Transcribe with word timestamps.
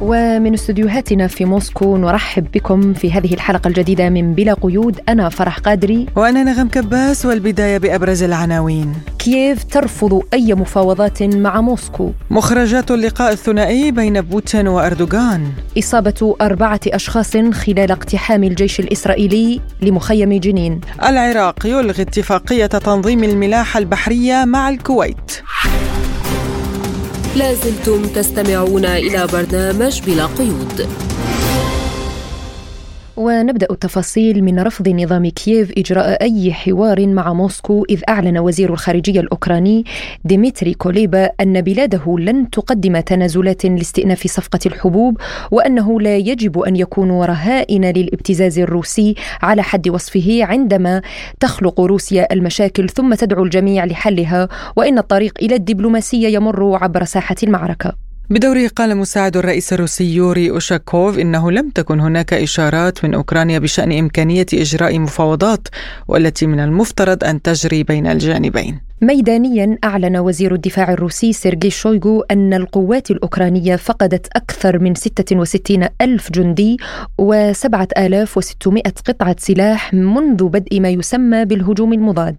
ومن 0.00 0.54
استديوهاتنا 0.54 1.26
في 1.26 1.44
موسكو 1.44 1.96
نرحب 1.96 2.46
بكم 2.54 2.94
في 2.94 3.12
هذه 3.12 3.34
الحلقة 3.34 3.68
الجديدة 3.68 4.08
من 4.08 4.34
بلا 4.34 4.54
قيود. 4.54 5.00
أنا 5.08 5.28
فرح 5.28 5.58
قادري. 5.58 6.06
وأنا 6.16 6.42
نغم 6.42 6.68
كباس 6.68 7.26
والبداية 7.26 7.78
بأبرز 7.78 8.22
العناوين. 8.22 8.92
كييف 9.18 9.64
ترفض 9.64 10.22
أي 10.34 10.54
مفاوضات 10.54 11.22
مع 11.22 11.60
موسكو؟ 11.60 12.12
مخرجات 12.30 12.90
اللقاء 12.90 13.32
الثنائي 13.32 13.90
بين 13.90 14.20
بوتين 14.20 14.68
وأردوغان. 14.68 15.52
إصابة 15.78 16.36
أربعة 16.40 16.80
أشخاص 16.86 17.36
خلال 17.36 17.90
اقتحام 17.90 18.44
الجيش 18.44 18.80
الإسرائيلي 18.80 19.60
لمخيم 19.82 20.32
جنين. 20.32 20.80
العراق 21.04 21.66
يلغي 21.66 22.02
اتفاقية 22.02 22.66
تنظيم 22.66 23.24
الملاحة 23.24 23.78
البحرية 23.78 24.44
مع 24.44 24.68
الكويت. 24.68 25.42
لازلتم 27.36 28.02
تستمعون 28.02 28.84
إلى 28.84 29.26
برنامج 29.32 30.00
بلا 30.06 30.26
قيود. 30.26 30.88
ونبدأ 33.18 33.66
التفاصيل 33.70 34.44
من 34.44 34.60
رفض 34.60 34.88
نظام 34.88 35.28
كييف 35.28 35.72
إجراء 35.78 36.22
أي 36.22 36.52
حوار 36.52 37.06
مع 37.06 37.32
موسكو 37.32 37.84
إذ 37.90 38.00
أعلن 38.08 38.38
وزير 38.38 38.72
الخارجية 38.72 39.20
الأوكراني 39.20 39.84
ديمتري 40.24 40.74
كوليبا 40.74 41.30
أن 41.40 41.60
بلاده 41.60 42.16
لن 42.18 42.50
تقدم 42.50 43.00
تنازلات 43.00 43.64
لاستئناف 43.64 44.26
صفقة 44.26 44.58
الحبوب 44.66 45.20
وأنه 45.50 46.00
لا 46.00 46.16
يجب 46.16 46.58
أن 46.58 46.76
يكونوا 46.76 47.26
رهائن 47.26 47.84
للابتزاز 47.84 48.58
الروسي 48.58 49.14
على 49.42 49.62
حد 49.62 49.88
وصفه 49.88 50.44
عندما 50.44 51.02
تخلق 51.40 51.80
روسيا 51.80 52.32
المشاكل 52.32 52.88
ثم 52.88 53.14
تدعو 53.14 53.44
الجميع 53.44 53.84
لحلها 53.84 54.48
وإن 54.76 54.98
الطريق 54.98 55.32
إلى 55.42 55.54
الدبلوماسية 55.54 56.28
يمر 56.28 56.78
عبر 56.82 57.04
ساحة 57.04 57.36
المعركة. 57.42 58.07
بدوره 58.30 58.68
قال 58.68 58.96
مساعد 58.96 59.36
الرئيس 59.36 59.72
الروسي 59.72 60.14
يوري 60.14 60.50
أوشاكوف 60.50 61.18
إنه 61.18 61.50
لم 61.50 61.70
تكن 61.70 62.00
هناك 62.00 62.34
إشارات 62.34 63.04
من 63.04 63.14
أوكرانيا 63.14 63.58
بشأن 63.58 63.98
إمكانية 63.98 64.46
إجراء 64.54 64.98
مفاوضات 64.98 65.68
والتي 66.08 66.46
من 66.46 66.60
المفترض 66.60 67.24
أن 67.24 67.42
تجري 67.42 67.82
بين 67.82 68.06
الجانبين. 68.06 68.87
ميدانيا 69.02 69.78
أعلن 69.84 70.16
وزير 70.16 70.54
الدفاع 70.54 70.92
الروسي 70.92 71.32
سيرجي 71.32 71.70
شويغو 71.70 72.20
أن 72.20 72.54
القوات 72.54 73.10
الأوكرانية 73.10 73.76
فقدت 73.76 74.26
أكثر 74.36 74.78
من 74.78 74.94
66 74.94 75.88
ألف 76.00 76.32
جندي 76.32 76.76
و7600 77.22 78.90
قطعة 79.06 79.36
سلاح 79.38 79.94
منذ 79.94 80.44
بدء 80.44 80.80
ما 80.80 80.88
يسمى 80.88 81.44
بالهجوم 81.44 81.92
المضاد. 81.92 82.36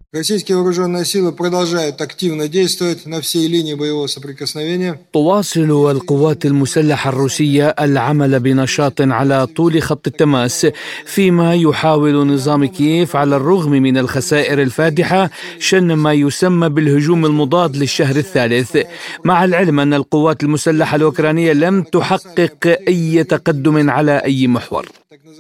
تواصل 5.14 5.92
القوات 5.92 6.46
المسلحة 6.46 7.10
الروسية 7.10 7.76
العمل 7.80 8.40
بنشاط 8.40 9.02
على 9.02 9.46
طول 9.46 9.82
خط 9.82 10.08
التماس 10.08 10.68
فيما 11.06 11.56
يحاول 11.56 12.28
نظام 12.28 12.66
كييف 12.66 13.16
على 13.16 13.36
الرغم 13.36 13.72
من 13.72 13.98
الخسائر 13.98 14.62
الفادحة 14.62 15.30
شن 15.60 15.94
ما 15.94 16.14
يسمى 16.14 16.49
يسمى 16.50 16.70
بالهجوم 16.70 17.26
المضاد 17.26 17.78
للشهر 17.78 18.16
الثالث 18.16 18.78
مع 19.26 19.44
العلم 19.46 19.80
أن 19.80 19.94
القوات 19.94 20.44
المسلحة 20.44 20.96
الأوكرانية 20.96 21.54
لم 21.54 21.82
تحقق 21.82 22.78
أي 22.88 23.24
تقدم 23.24 23.90
على 23.90 24.12
أي 24.12 24.48
محور. 24.48 24.86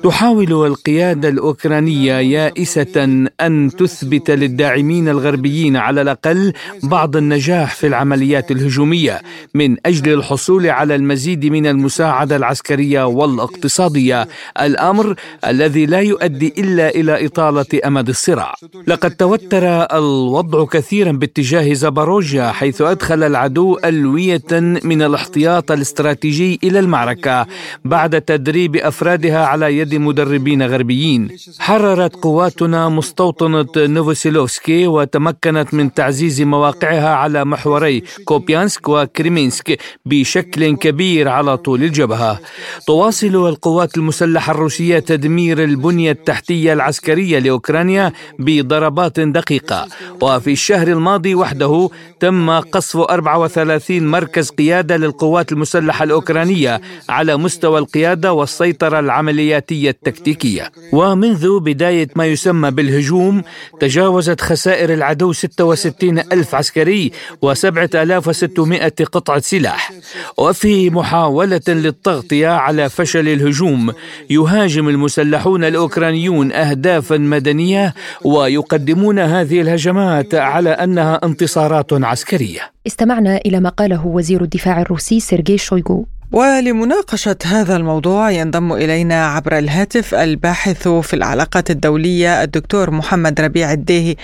تحاول 0.03 0.65
القيادة 0.65 1.29
الأوكرانية 1.29 2.13
يائسة 2.13 3.03
أن 3.41 3.71
تثبت 3.77 4.31
للداعمين 4.31 5.09
الغربيين 5.09 5.75
على 5.75 6.01
الأقل 6.01 6.53
بعض 6.83 7.15
النجاح 7.15 7.75
في 7.75 7.87
العمليات 7.87 8.51
الهجومية 8.51 9.21
من 9.53 9.77
أجل 9.85 10.13
الحصول 10.13 10.67
على 10.67 10.95
المزيد 10.95 11.45
من 11.45 11.65
المساعدة 11.67 12.35
العسكرية 12.35 13.03
والاقتصادية 13.07 14.27
الأمر 14.61 15.15
الذي 15.47 15.85
لا 15.85 15.99
يؤدي 15.99 16.53
إلا 16.57 16.89
إلى 16.89 17.25
إطالة 17.25 17.65
أمد 17.85 18.09
الصراع. 18.09 18.53
لقد 18.87 19.11
توتر 19.15 19.65
الوضع 19.97 20.65
كثيرا 20.65 20.98
باتجاه 21.03 21.73
زاباروجيا 21.73 22.51
حيث 22.51 22.81
أدخل 22.81 23.23
العدو 23.23 23.77
ألوية 23.85 24.43
من 24.83 25.01
الاحتياط 25.01 25.71
الاستراتيجي 25.71 26.59
إلى 26.63 26.79
المعركة 26.79 27.47
بعد 27.85 28.21
تدريب 28.21 28.75
أفرادها 28.75 29.45
على 29.45 29.77
يد 29.77 29.95
مدربين 29.95 30.63
غربيين. 30.63 31.29
حررت 31.59 32.15
قواتنا 32.15 32.89
مستوطنة 32.89 33.67
نوفوسيلوفسكي 33.77 34.87
وتمكنت 34.87 35.73
من 35.73 35.93
تعزيز 35.93 36.41
مواقعها 36.41 37.09
على 37.09 37.45
محوري 37.45 38.03
كوبيانسك 38.25 38.89
وكريمينسك 38.89 39.79
بشكل 40.05 40.75
كبير 40.75 41.27
على 41.27 41.57
طول 41.57 41.83
الجبهة. 41.83 42.39
تواصل 42.87 43.47
القوات 43.47 43.97
المسلحة 43.97 44.51
الروسية 44.51 44.99
تدمير 44.99 45.63
البنية 45.63 46.11
التحتية 46.11 46.73
العسكرية 46.73 47.39
لأوكرانيا 47.39 48.13
بضربات 48.39 49.19
دقيقة. 49.19 49.87
وفي 50.21 50.51
الشهر 50.51 50.88
الماضي 50.89 51.35
وحده 51.35 51.89
تم 52.19 52.49
قصف 52.49 52.97
34 52.97 54.07
مركز 54.07 54.49
قيادة 54.49 54.97
للقوات 54.97 55.51
المسلحة 55.51 56.03
الأوكرانية 56.03 56.81
على 57.09 57.37
مستوى 57.37 57.79
القيادة 57.79 58.33
والسيطرة 58.33 58.99
العملياتية 58.99 59.89
التكتيكية. 59.89 60.71
ومنذ 60.93 61.59
بداية 61.59 62.07
ما 62.15 62.25
يسمى 62.25 62.71
بالهجوم 62.71 63.41
تجاوزت 63.79 64.41
خسائر 64.41 64.93
العدو 64.93 65.33
66 65.33 66.19
ألف 66.19 66.55
عسكري 66.55 67.11
و7600 67.45 69.03
قطعة 69.03 69.39
سلاح. 69.39 69.91
وفي 70.37 70.89
محاولة 70.89 71.61
للتغطية 71.67 72.47
على 72.47 72.89
فشل 72.89 73.27
الهجوم 73.27 73.93
يهاجم 74.29 74.89
المسلحون 74.89 75.63
الأوكرانيون 75.63 76.51
أهدافا 76.51 77.17
مدنية 77.17 77.93
ويقدمون 78.25 79.19
هذه 79.19 79.61
الهجمات 79.61 80.35
على 80.35 80.69
أنها 80.83 81.19
انتصارات 81.23 81.93
عسكرية. 81.93 82.61
استمعنا 82.87 83.37
إلى 83.37 83.59
ما 83.59 83.69
قاله 83.69 84.07
وزير 84.07 84.43
الدفاع 84.43 84.81
الروسي 84.81 85.19
سيرجي 85.19 85.57
شويغو. 85.57 86.05
ولمناقشة 86.31 87.35
هذا 87.45 87.75
الموضوع 87.75 88.31
ينضم 88.31 88.73
إلينا 88.73 89.25
عبر 89.25 89.57
الهاتف 89.57 90.15
الباحث 90.15 90.87
في 90.87 91.13
العلاقات 91.13 91.71
الدولية 91.71 92.43
الدكتور 92.43 92.91
محمد 92.91 93.41
ربيع 93.41 93.71
الديهي. 93.71 94.15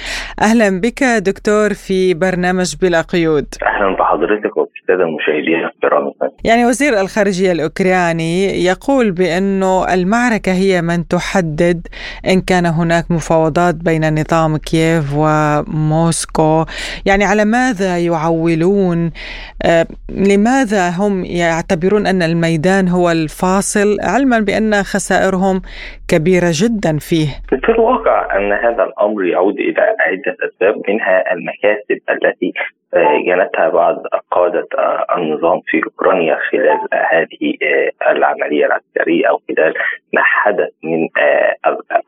أهلا 0.42 0.82
بك 0.82 1.04
دكتور 1.04 1.74
في 1.74 2.14
برنامج 2.14 2.76
بلا 2.82 3.02
قيود. 3.02 3.46
أهلا 3.64 3.96
بحضرتك 4.00 4.58
وبالسادة 4.58 5.04
المشاهدين 5.04 5.66
الكرام 5.76 6.12
يعني 6.44 6.66
وزير 6.66 7.02
الخارجية 7.02 7.52
الأوكراني 7.52 8.64
يقول 8.66 9.12
بأنه 9.12 9.94
المعركة 9.94 10.52
هي 10.52 10.82
من 10.82 11.08
تحدد 11.08 11.88
إن 12.28 12.42
كان 12.42 12.66
هناك 12.66 13.12
مفاوضات 13.12 13.76
بين 13.76 14.22
نظام 14.22 14.58
كييف 14.58 15.06
وموسكو. 15.16 16.66
يعني 17.06 17.26
على 17.26 17.46
ماذا 17.46 17.98
يعولون؟ 17.98 19.12
آه 19.64 19.88
لماذا 20.10 20.90
هم 20.90 21.26
يعتبرون 21.26 21.95
يعتبرون 21.96 22.08
أن 22.08 22.22
الميدان 22.22 22.88
هو 22.88 23.12
الفاصل 23.12 23.98
علما 24.02 24.40
بأن 24.40 24.74
خسائرهم 24.84 25.62
كبيرة 26.12 26.52
جدا 26.52 26.98
فيه. 27.00 27.30
في 27.66 27.72
الواقع 27.72 28.38
أن 28.38 28.52
هذا 28.52 28.84
الأمر 28.84 29.26
يعود 29.26 29.60
إلى 29.60 29.82
عدة 30.00 30.38
أسباب 30.48 30.76
منها 30.90 31.34
المكاسب 31.34 32.00
التي 32.10 32.54
جنتها 33.28 33.70
بعض 33.70 33.96
قادة 34.32 34.68
النظام 35.18 35.62
في 35.66 35.82
أوكرانيا 35.84 36.38
خلال 36.52 36.80
هذه 37.12 37.54
العملية 38.12 38.66
العسكرية 38.66 39.30
أو 39.30 39.40
خلال 39.48 39.74
ما 40.14 40.22
حدث 40.24 40.70
من 40.84 41.08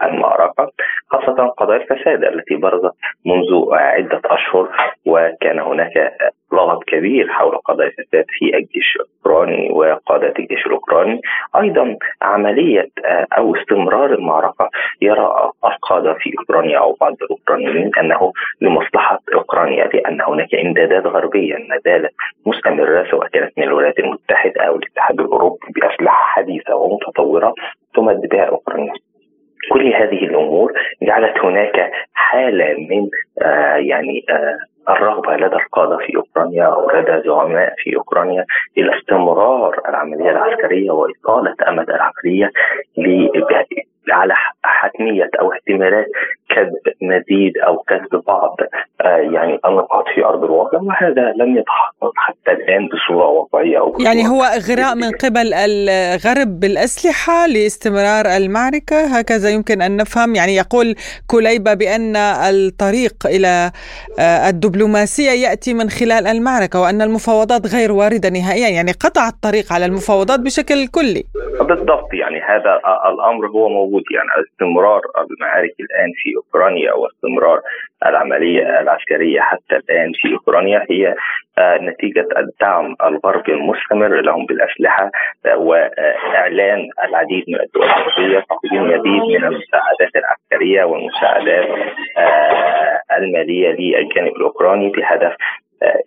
المعركة 0.03 0.71
خاصة 1.07 1.47
قضايا 1.47 1.81
الفساد 1.81 2.23
التي 2.23 2.55
برزت 2.55 2.95
منذ 3.25 3.73
عدة 3.73 4.21
أشهر 4.25 4.69
وكان 5.05 5.59
هناك 5.59 6.13
لغط 6.53 6.83
كبير 6.83 7.27
حول 7.29 7.57
قضايا 7.57 7.89
الفساد 7.89 8.25
في 8.29 8.57
الجيش 8.57 8.95
الأوكراني 8.95 9.69
وقادة 9.71 10.33
الجيش 10.39 10.65
الأوكراني 10.65 11.21
أيضا 11.61 11.97
عملية 12.21 12.89
أو 13.37 13.55
استمرار 13.55 14.13
المعركة 14.13 14.69
يرى 15.01 15.51
القادة 15.65 16.13
في 16.13 16.33
أوكرانيا 16.39 16.79
أو 16.79 16.97
بعض 17.01 17.13
الأوكرانيين 17.21 17.91
أنه 17.99 18.31
لمصلحة 18.61 19.19
أوكرانيا 19.35 19.85
لأن 19.87 20.21
هناك 20.21 20.55
إمدادات 20.55 21.05
غربية 21.05 21.55
ما 21.55 21.77
زالت 21.85 22.13
مستمرة 22.45 23.07
سواء 23.11 23.27
كانت 23.27 23.51
من 23.57 23.63
الولايات 23.63 23.99
المتحدة 23.99 24.61
أو 24.61 24.75
الاتحاد 24.75 25.19
الأوروبي 25.19 25.67
بأسلحة 25.75 26.23
حديثة 26.23 26.75
ومتطورة 26.75 27.53
تمد 27.95 28.21
بها 28.31 28.43
أوكرانيا. 28.43 28.93
كل 29.71 29.87
هذه 29.93 30.25
الأمور 30.25 30.73
جعلت 31.03 31.37
هناك 31.37 31.91
حالة 32.13 32.73
من 32.89 33.09
آه 33.41 33.75
يعني 33.75 34.25
آه 34.29 34.57
الرغبة 34.89 35.35
لدى 35.35 35.55
القادة 35.55 35.97
في 35.97 36.15
أوكرانيا 36.17 36.65
أو 36.65 36.91
لدى 36.91 37.27
زعماء 37.27 37.73
في 37.77 37.95
أوكرانيا 37.95 38.45
إلى 38.77 38.97
استمرار 38.97 39.81
العملية 39.89 40.29
العسكرية 40.29 40.91
وإطالة 40.91 41.55
أمد 41.67 41.89
العملية 41.89 42.51
على 44.09 44.33
حتمية 44.63 45.29
أو 45.39 45.51
احتمالات 45.51 46.05
كسب 46.57 46.93
مزيد 47.01 47.57
أو 47.57 47.77
كسب 47.77 48.23
بعض 48.27 48.55
آه، 49.01 49.17
يعني 49.17 49.59
النقاط 49.65 50.05
في 50.15 50.25
أرض 50.25 50.43
الواقع 50.43 50.79
وهذا 50.81 51.33
لم 51.37 51.57
يتحقق 51.57 52.11
حتى 52.15 52.51
الآن 52.51 52.87
بصورة 52.87 53.27
واقعية 53.27 53.79
أو 53.79 53.97
يعني 53.99 54.27
هو 54.27 54.43
إغراء 54.43 54.95
من 54.95 55.11
قبل 55.23 55.53
الغرب 55.53 56.59
بالأسلحة 56.59 57.47
لاستمرار 57.47 58.25
المعركة 58.37 59.17
هكذا 59.17 59.49
يمكن 59.49 59.81
أن 59.81 59.97
نفهم. 59.97 60.35
يعني 60.35 60.55
يقول 60.55 60.95
كليبه 61.27 61.73
بأن 61.73 62.15
الطريق 62.15 63.15
إلى 63.25 63.71
آه، 64.19 64.49
الدبلوماسية 64.49 65.31
يأتي 65.31 65.73
من 65.73 65.89
خلال 65.89 66.27
المعركة 66.27 66.81
وأن 66.81 67.01
المفاوضات 67.01 67.61
غير 67.75 67.91
واردة 67.91 68.29
نهائيا. 68.29 68.69
يعني 68.69 68.91
قطع 68.91 69.27
الطريق 69.27 69.73
على 69.73 69.85
المفاوضات 69.85 70.39
بشكل 70.39 70.87
كلي. 70.87 71.23
بالضبط 71.59 72.13
يعني 72.13 72.39
هذا 72.41 72.79
الأمر 73.13 73.47
هو 73.47 73.69
موجود. 73.69 74.03
يعني 74.15 74.29
استمرار 74.43 75.01
المعارك 75.23 75.75
الآن 75.79 76.11
في 76.15 76.29
أوكرانيا 76.47 76.93
واستمرار 76.93 77.61
العملية 78.05 78.79
العسكرية 78.79 79.41
حتى 79.41 79.75
الآن 79.75 80.11
في 80.21 80.33
أوكرانيا 80.33 80.85
هي 80.89 81.15
آه، 81.57 81.77
نتيجة 81.77 82.27
الدعم 82.37 82.95
الغربي 83.03 83.53
المستمر 83.53 84.21
لهم 84.21 84.45
بالأسلحة 84.45 85.11
آه، 85.45 85.57
وإعلان 85.57 86.89
العديد 87.03 87.43
من 87.47 87.59
الدول 87.61 87.83
الغربيه 87.83 88.39
تقديم 88.39 88.83
مزيد 88.83 89.21
من 89.21 89.43
المساعدات 89.43 90.15
العسكرية 90.15 90.83
والمساعدات 90.83 91.67
آه، 92.17 93.01
المالية 93.17 93.69
للجانب 93.69 94.35
الأوكراني 94.35 94.89
بهدف 94.89 95.35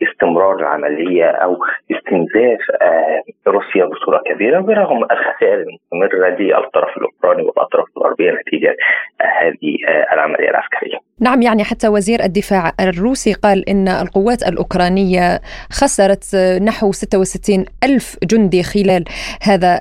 استمرار 0.02 0.54
العملية 0.60 1.24
أو 1.24 1.56
استنزاف 1.90 2.60
آه، 2.82 3.22
روسيا 3.46 3.84
بصورة 3.84 4.22
كبيرة 4.26 4.60
برغم 4.60 5.04
الخسائر 5.04 5.64
المستمرة 5.66 6.28
للطرف 6.28 6.96
الأوكراني 6.96 7.42
والأطراف 7.42 7.86
الغربية 7.96 8.30
نتيجة 8.30 8.76
هذه 9.22 9.76
آه، 9.88 10.14
العملية 10.14 10.50
العسكرية. 10.50 10.98
نعم 11.20 11.42
يعني 11.42 11.64
حتى 11.64 11.88
وزير 11.88 12.24
الدفاع 12.24 12.72
الروسي 12.80 13.32
قال 13.32 13.68
إن 13.68 13.88
القوات 13.88 14.42
الأوكرانية 14.42 15.40
خسرت 15.72 16.36
نحو 16.62 16.92
66 16.92 17.64
ألف 17.84 18.16
جندي 18.24 18.62
خلال 18.62 19.04
هذا 19.42 19.80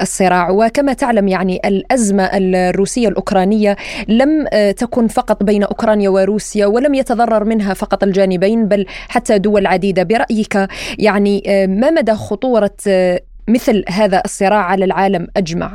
الصراع 0.00 0.50
وكما 0.50 0.92
تعلم 0.92 1.28
يعني 1.28 1.60
الأزمة 1.64 2.30
الروسية 2.34 3.08
الأوكرانية 3.08 3.76
لم 4.08 4.46
آه، 4.52 4.70
تكن 4.70 5.06
فقط 5.06 5.42
بين 5.42 5.64
أوكرانيا 5.64 6.08
وروسيا 6.08 6.66
ولم 6.66 6.94
يتضرر 6.94 7.44
منها 7.44 7.74
فقط 7.74 8.02
الجانبين 8.02 8.68
بل 8.68 8.86
حتى 9.08 9.23
حتى 9.24 9.38
دول 9.38 9.66
عديدة 9.66 10.02
برأيك 10.02 10.54
يعني 10.98 11.42
آه، 11.48 11.66
ما 11.66 11.90
مدى 11.90 12.12
خطورة 12.12 12.76
آه، 12.88 13.18
مثل 13.48 13.84
هذا 13.98 14.20
الصراع 14.24 14.62
على 14.70 14.84
العالم 14.84 15.26
أجمع؟ 15.36 15.68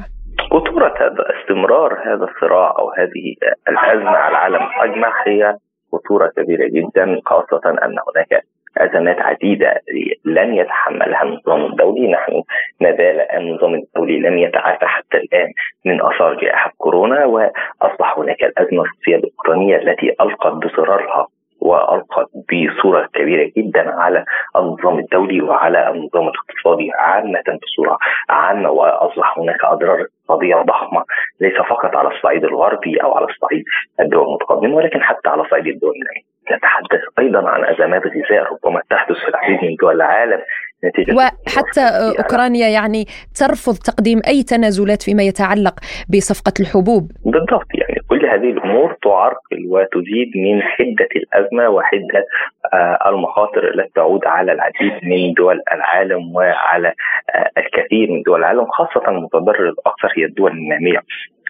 خطورة 0.52 0.94
هذا 1.00 1.24
استمرار 1.36 1.94
هذا 2.06 2.26
الصراع 2.30 2.76
أو 2.80 2.92
هذه 2.98 3.26
الأزمة 3.70 4.10
على 4.10 4.32
العالم 4.32 4.70
أجمع 4.82 5.14
هي 5.28 5.56
خطورة 5.94 6.28
كبيرة 6.38 6.68
جدا 6.68 7.22
خاصة 7.26 7.62
أن 7.70 7.96
هناك 8.08 8.44
أزمات 8.78 9.20
عديدة 9.20 9.82
لن 10.26 10.54
يتحملها 10.54 11.24
النظام 11.24 11.66
الدولي. 11.66 12.12
نحن 12.12 12.44
ما 12.82 12.92
زال 12.92 13.22
النظام 13.22 13.74
الدولي 13.76 14.20
لم 14.20 14.38
يتعافى 14.38 14.86
حتى 14.86 15.18
الآن 15.18 15.52
من 15.86 16.02
آثار 16.02 16.34
جائحة 16.42 16.72
كورونا 16.78 17.26
وأصبح 17.26 18.18
هناك 18.18 18.44
الأزمة 18.44 18.84
الروسية 18.84 19.16
الأوكرانية 19.16 19.76
التي 19.76 20.10
ألقت 20.22 20.54
بضررها 20.54 21.28
والقت 21.62 22.30
بصورة 22.50 23.10
كبيرة 23.14 23.52
جدا 23.58 23.96
على 23.96 24.26
النظام 24.56 25.00
الدولي 25.00 25.42
وعلى 25.42 25.90
النظام 25.90 26.28
الاقتصادي 26.28 26.92
عامة 26.92 27.60
بصورة 27.64 27.98
عامة 28.30 28.70
وأصبح 28.70 29.40
هناك 29.40 29.64
أضرار 29.64 30.02
اقتصاديه 30.02 30.56
ضخمة 30.56 31.04
ليس 31.42 31.56
فقط 31.70 31.96
على 31.96 32.10
الصعيد 32.16 32.44
الغربي 32.44 33.04
أو 33.04 33.14
على 33.18 33.26
الصعيد 33.26 33.64
الدول 34.00 34.28
المتقدمة 34.28 34.76
ولكن 34.76 35.02
حتى 35.04 35.30
على 35.30 35.44
صعيد 35.52 35.68
الدول 35.68 35.94
الناميه. 35.96 36.30
نتحدث 36.52 37.02
أيضا 37.20 37.50
عن 37.50 37.66
أزمات 37.66 38.02
غذاء 38.08 38.54
ربما 38.54 38.82
تحدث 38.90 39.18
في 39.18 39.28
العديد 39.28 39.64
من 39.64 39.76
دول 39.76 39.96
العالم 39.96 40.42
نتيجة 40.86 41.16
وحتى 41.16 41.82
أوكرانيا 42.20 42.68
يعني 42.68 43.06
ترفض 43.36 43.76
تقديم 43.76 44.22
أي 44.28 44.44
تنازلات 44.44 45.02
فيما 45.02 45.24
يتعلق 45.24 45.80
بصفقة 46.10 46.54
الحبوب. 46.60 47.12
بالضبط 47.26 47.68
يعني 47.74 48.02
كل 48.08 48.26
هذه 48.26 48.50
الأمور 48.52 48.98
تعرقل 49.04 49.66
وتزيد 49.68 50.32
من 50.36 50.62
حدة 50.62 51.10
الأزمة 51.16 51.70
وحدة 51.70 52.26
آه، 52.59 52.59
المخاطر 53.08 53.74
التي 53.74 53.92
تعود 53.96 54.26
على 54.26 54.52
العديد 54.52 54.94
من 55.04 55.34
دول 55.34 55.62
العالم 55.72 56.36
وعلى 56.36 56.94
آه، 57.36 57.50
الكثير 57.58 58.12
من 58.12 58.22
دول 58.22 58.40
العالم 58.40 58.66
خاصة 58.66 59.08
المتضرر 59.08 59.70
الاكثر 59.70 60.14
هي 60.18 60.26
الدول 60.26 60.52
النامية 60.52 61.00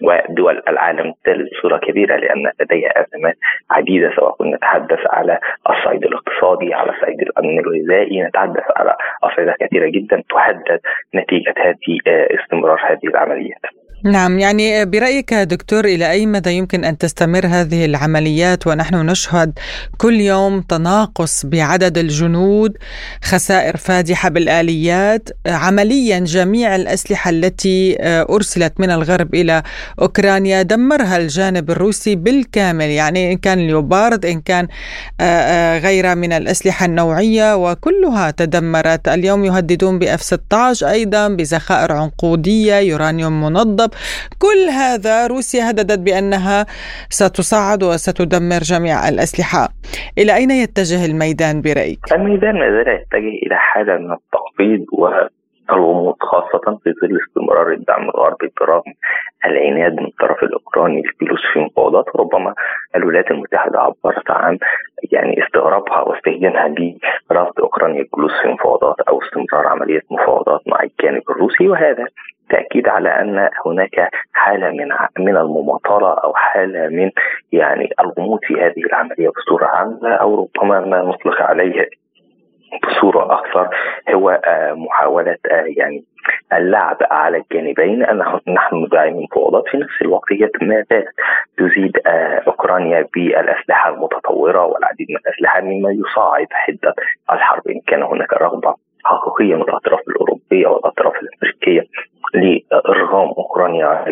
ودول 0.02 0.62
العالم 0.68 1.10
الثالث 1.10 1.54
بصوره 1.54 1.78
كبيرة 1.78 2.16
لأن 2.16 2.52
لديها 2.62 2.90
أزمات 2.90 3.38
عديدة 3.72 4.16
سواء 4.16 4.36
كنا 4.36 4.56
نتحدث 4.56 5.00
على 5.10 5.40
الصعيد 5.70 6.04
الاقتصادي 6.04 6.74
على 6.74 6.92
الصعيد 6.92 7.22
الامن 7.22 7.60
الغذائي 7.60 8.24
نتحدث 8.24 8.64
على 8.78 8.96
أصعدة 9.24 9.56
كثيرة 9.60 9.90
جدا 9.90 10.24
تحدد 10.30 10.80
نتيجة 11.16 11.54
هذه 11.58 11.98
آه، 12.08 12.28
استمرار 12.40 12.80
هذه 12.92 13.08
العمليات. 13.08 13.79
نعم 14.04 14.40
يعني 14.40 14.86
برأيك 14.86 15.34
دكتور 15.34 15.86
إلى 15.86 16.12
أي 16.12 16.26
مدى 16.26 16.54
يمكن 16.54 16.86
أن 16.86 16.98
تستمر 16.98 17.48
هذه 17.48 17.86
العمليات؟ 17.86 18.68
ونحن 18.68 18.96
نشهد 18.96 19.60
كل 19.98 20.22
يوم 20.22 20.62
تناقص 20.62 21.46
بعدد 21.46 21.98
الجنود 21.98 22.78
خسائر 23.24 23.78
فادحة 23.78 24.30
بالآليات. 24.30 25.30
عمليا 25.48 26.20
جميع 26.20 26.76
الأسلحة 26.76 27.30
التي 27.30 27.98
آه، 28.00 28.28
أرسلت 28.30 28.74
من 28.80 28.92
الغرب 28.92 29.36
إلى 29.36 29.64
أوكرانيا 30.02 30.62
دمرها 30.62 31.18
الجانب 31.18 31.72
الروسي 31.72 32.16
بالكامل. 32.16 32.86
يعني 32.86 33.32
إن 33.32 33.38
كان 33.38 33.60
ليوبارد 33.60 34.26
إن 34.26 34.42
كان 34.42 34.68
آه، 35.20 35.24
آه، 35.24 35.80
غيرها 35.80 36.16
من 36.16 36.34
الأسلحة 36.34 36.86
النوعية 36.86 37.56
وكلها 37.56 38.32
تدمرت. 38.32 39.08
اليوم 39.08 39.46
يهددون 39.46 40.00
بأف 40.00 40.22
16 40.22 40.90
أيضا 40.90 41.28
بذخائر 41.28 41.92
عنقودية 41.92 42.76
يورانيوم 42.76 43.42
منظم 43.42 43.89
كل 44.40 44.70
هذا 44.70 45.28
روسيا 45.28 45.70
هددت 45.70 46.00
بأنها 46.00 46.66
ستصعد 47.10 47.84
وستدمر 47.84 48.60
جميع 48.60 49.10
الأسلحة 49.10 49.70
إلى 50.18 50.36
أين 50.36 50.52
يتجه 50.52 51.06
الميدان 51.06 51.62
برأيك؟ 51.62 52.00
الميدان 52.12 52.54
ما 52.54 52.70
زال 52.72 52.88
يتجه 52.88 53.34
إلى 53.46 53.56
حالة 53.56 53.98
من 53.98 54.12
التخفيض 54.12 54.86
الغموض 55.74 56.16
خاصة 56.22 56.80
في 56.84 56.94
ظل 57.02 57.20
استمرار 57.28 57.72
الدعم 57.72 58.10
الغربي 58.10 58.52
برغم 58.62 58.94
العناد 59.46 59.94
من 59.94 60.06
الطرف 60.06 60.44
الأوكراني 60.44 61.02
للجلوس 61.02 61.42
في 61.54 61.60
مفاوضات 61.60 62.06
ربما 62.16 62.54
الولايات 62.96 63.32
المتحدة 63.32 63.80
عبرت 63.80 64.32
عن 64.32 64.58
يعني 65.12 65.44
استغرابها 65.44 66.02
واستهجانها 66.02 66.76
برفض 67.30 67.60
أوكرانيا 67.60 68.02
الجلوس 68.02 68.32
في 68.42 68.48
مفاوضات 68.48 69.00
أو 69.02 69.22
استمرار 69.22 69.68
عملية 69.68 70.02
مفاوضات 70.12 70.62
مع 70.68 70.84
الجانب 70.84 71.24
الروسي 71.30 71.68
وهذا 71.68 72.06
تأكيد 72.50 72.88
على 72.88 73.10
أن 73.10 73.50
هناك 73.66 74.10
حالة 74.34 74.70
من 74.70 74.90
من 75.26 75.38
المماطلة 75.38 76.14
أو 76.14 76.34
حالة 76.34 76.88
من 76.88 77.12
يعني 77.52 77.90
الغموض 78.00 78.40
في 78.44 78.54
هذه 78.54 78.86
العملية 78.86 79.30
بصورة 79.30 79.66
عامة 79.66 80.10
أو 80.10 80.50
ربما 80.56 80.80
ما 80.80 81.02
نطلق 81.02 81.42
عليه 81.42 81.90
بصورة 82.84 83.34
أكثر 83.34 83.70
هو 84.10 84.30
آه، 84.30 84.74
محاولة 84.74 85.38
آه، 85.52 85.66
يعني 85.78 86.04
اللعب 86.54 86.98
على 87.12 87.38
الجانبين. 87.38 88.04
أن 88.04 88.18
نحن 88.48 88.76
ندعم 88.76 89.08
المفاوضات 89.08 89.64
في 89.72 89.78
نفس 89.78 90.02
الوقت 90.02 90.32
هي 90.32 90.50
ما 90.62 90.86
زالت 90.90 91.08
تزيد 91.58 91.98
آه، 92.08 92.44
أوكرانيا 92.48 93.06
بالأسلحة 93.16 93.90
المتطورة 93.90 94.66
والعديد 94.66 95.08
من 95.10 95.16
الأسلحة 95.16 95.62
مما 95.62 95.92
يصاعد 95.92 96.48
حدة 96.52 96.94
الحرب. 97.32 97.68
إن 97.68 97.82
كان 97.88 98.04
هناك 98.04 98.34
رغبة 98.34 98.76
حقيقية 99.04 99.56
من 99.56 99.62
الأطراف 99.62 100.00
الأوروبية 100.08 100.68
والأطراف 100.68 101.14
الأمريكية 101.16 101.88
لإرغام 102.34 103.28
أوكرانيا 103.38 103.86
على 103.86 104.12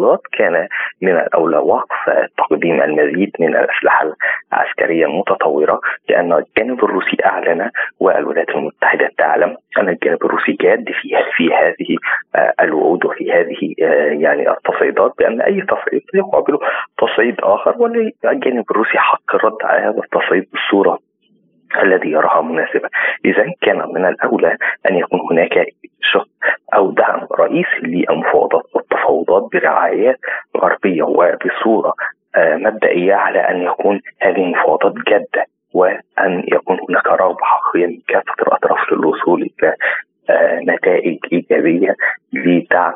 المفاوضات 0.00 0.20
كان 0.32 0.68
من 1.02 1.16
الأولى 1.16 1.56
وقف 1.56 2.28
تقديم 2.38 2.82
المزيد 2.82 3.30
من 3.40 3.56
الأسلحة 3.56 4.14
العسكرية 4.52 5.06
المتطورة 5.06 5.80
لأن 6.08 6.32
الجانب 6.32 6.84
الروسي 6.84 7.16
أعلن 7.26 7.70
والولايات 8.00 8.48
المتحدة 8.50 9.10
تعلم 9.18 9.56
أن 9.78 9.88
الجانب 9.88 10.24
الروسي 10.24 10.52
جاد 10.52 10.84
في 10.84 11.08
في 11.36 11.54
هذه 11.54 11.96
آه، 12.34 12.54
الوعود 12.60 13.04
وفي 13.04 13.32
هذه 13.32 13.74
آه، 13.82 14.12
يعني 14.12 14.50
التصعيدات 14.50 15.12
بأن 15.18 15.40
أي 15.40 15.60
تصعيد 15.60 16.02
يقابله 16.14 16.58
تصعيد 16.98 17.34
آخر 17.40 17.74
وللجانب 17.78 18.64
الروسي 18.70 18.98
حق 18.98 19.34
الرد 19.34 19.58
على 19.64 19.80
هذا 19.80 20.00
التصعيد 20.04 20.48
بالصورة 20.52 20.98
الذي 21.82 22.10
يراها 22.10 22.42
مناسبة. 22.42 22.88
إذا 23.24 23.46
كان 23.62 23.78
من 23.94 24.06
الأولى 24.06 24.56
أن 24.90 24.96
يكون 24.96 25.20
هناك 25.30 25.66
شق 26.02 26.28
أو 26.74 26.90
دعم 26.90 27.26
رئيسي 27.38 27.80
للمفاوضات 27.82 28.64
والتفاوضات 28.74 29.48
برعايات 29.52 30.18
غربية 30.56 31.02
وبصورة 31.02 31.94
آه، 32.36 32.56
مبدئية 32.56 33.14
على 33.14 33.38
أن 33.38 33.62
يكون 33.62 34.00
هذه 34.20 34.36
المفاوضات 34.36 34.94
جادة 35.08 35.46
وأن 35.74 36.44
يكون 36.52 36.78
هناك 36.88 37.06
رغبه 37.06 37.42
حقيقيه 37.42 37.86
من 37.86 38.00
كافة 38.08 38.42
الأطراف 38.42 38.92
للوصول 38.92 39.50
إلى 39.62 39.74
نتائج 40.68 41.18
إيجابية 41.32 41.96
لدعم 42.32 42.94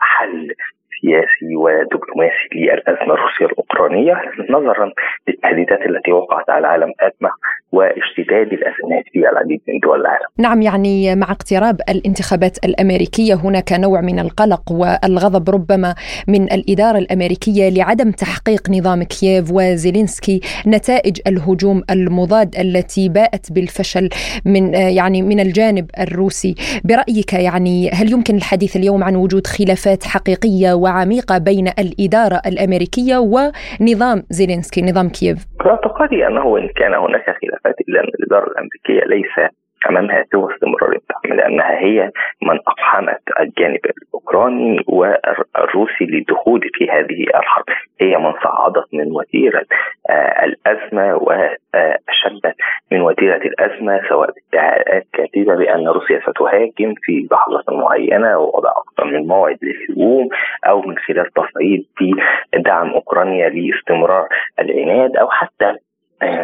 حل 0.00 0.54
سياسي 1.00 1.56
ودبلوماسي 1.56 2.48
للأزمة 2.54 3.14
الروسية 3.14 3.46
الأوكرانية 3.46 4.22
نظرا 4.50 4.92
للتهديدات 5.28 5.86
التي 5.86 6.12
وقعت 6.12 6.50
على 6.50 6.58
العالم 6.58 6.92
اجمع 7.00 7.30
واشتداد 7.72 8.46
الازمات 8.52 9.04
في 9.12 9.18
العديد 9.18 9.60
من 9.68 9.78
دول 9.82 10.00
العالم. 10.00 10.26
نعم 10.38 10.62
يعني 10.62 11.16
مع 11.16 11.30
اقتراب 11.30 11.80
الانتخابات 11.88 12.64
الأمريكية 12.64 13.34
هناك 13.34 13.72
نوع 13.72 14.00
من 14.00 14.18
القلق 14.18 14.72
والغضب 14.72 15.50
ربما 15.50 15.94
من 16.28 16.52
الإدارة 16.52 16.98
الأمريكية 16.98 17.68
لعدم 17.68 18.10
تحقيق 18.10 18.70
نظام 18.70 19.02
كييف 19.02 19.50
وزيلينسكي 19.52 20.40
نتائج 20.66 21.20
الهجوم 21.26 21.82
المضاد 21.90 22.56
التي 22.58 23.08
باءت 23.08 23.52
بالفشل 23.52 24.08
من 24.44 24.74
يعني 24.74 25.22
من 25.22 25.40
الجانب 25.40 25.90
الروسي، 26.00 26.54
برأيك 26.84 27.32
يعني 27.32 27.90
هل 27.90 28.12
يمكن 28.12 28.36
الحديث 28.36 28.76
اليوم 28.76 29.04
عن 29.04 29.16
وجود 29.16 29.46
خلافات 29.46 30.04
حقيقية 30.04 30.72
وعميقة 30.72 31.38
بين 31.38 31.68
الإدارة 31.68 32.42
الأمريكية 32.46 33.18
ونظام 33.18 34.22
زيلينسكي 34.30 34.82
نظام 34.82 35.08
كييف؟ 35.08 35.49
باعتقادي 35.64 36.26
أنه 36.26 36.46
وان 36.46 36.68
كان 36.68 36.94
هناك 36.94 37.24
خلافات 37.24 37.80
إلا 37.88 38.00
أن 38.00 38.08
الإدارة 38.08 38.50
الأمريكية 38.50 39.04
ليس 39.06 39.50
امامها 39.88 40.24
سوى 40.32 40.54
استمرار 40.54 40.92
الدعم 40.92 41.36
لأنها 41.38 41.78
هي 41.78 42.10
من 42.42 42.58
اقحمت 42.66 43.20
الجانب 43.40 43.80
الأوكراني 43.86 44.84
والروسي 44.86 46.04
للدخول 46.04 46.60
في 46.74 46.90
هذه 46.90 47.24
الحرب. 47.40 47.64
هي 48.00 48.16
من 48.18 48.32
صعدت 48.44 48.86
من 48.92 49.12
وتيره 49.12 49.64
آه 50.10 50.44
الأزمة 50.44 51.14
وشدت 51.14 52.54
من 52.92 53.00
وتيره 53.00 53.36
الأزمة 53.36 54.00
سواء 54.08 54.30
بادعاءات 54.52 55.06
كاذبة 55.12 55.56
بأن 55.56 55.88
روسيا 55.88 56.20
ستهاجم 56.20 56.94
في 57.02 57.28
لحظه 57.32 57.64
معينة 57.68 58.38
ووضع 58.38 58.70
أكثر 58.70 59.04
من 59.04 59.26
موعد 59.26 59.58
للهجوم 59.62 60.28
أو 60.66 60.82
من 60.82 60.98
خلال 60.98 61.26
تصعيد 61.32 61.86
في 61.96 62.10
دعم 62.54 62.90
أوكرانيا 62.90 63.48
لاستمرار 63.48 64.28
العناد 64.58 65.16
أو 65.16 65.30
حتى 65.30 65.74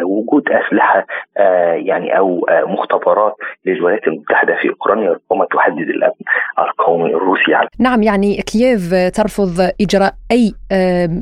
وجود 0.03 0.43
أسلحة 0.49 1.05
آه 1.37 1.73
يعني 1.73 2.17
أو 2.17 2.45
آه 2.49 2.63
مختبرات 2.65 3.35
للولايات 3.65 4.07
المتحدة 4.07 4.55
في 4.61 4.69
أوكرانيا 4.69 5.09
ربما 5.09 5.45
تهدد 5.45 5.89
الأمن 5.89 6.13
القومي 6.59 7.09
الروسي 7.09 7.53
على 7.53 7.67
نعم 7.79 8.03
يعني 8.03 8.35
كييف 8.35 8.93
ترفض 9.15 9.71
إجراء 9.81 10.13
أي 10.31 10.53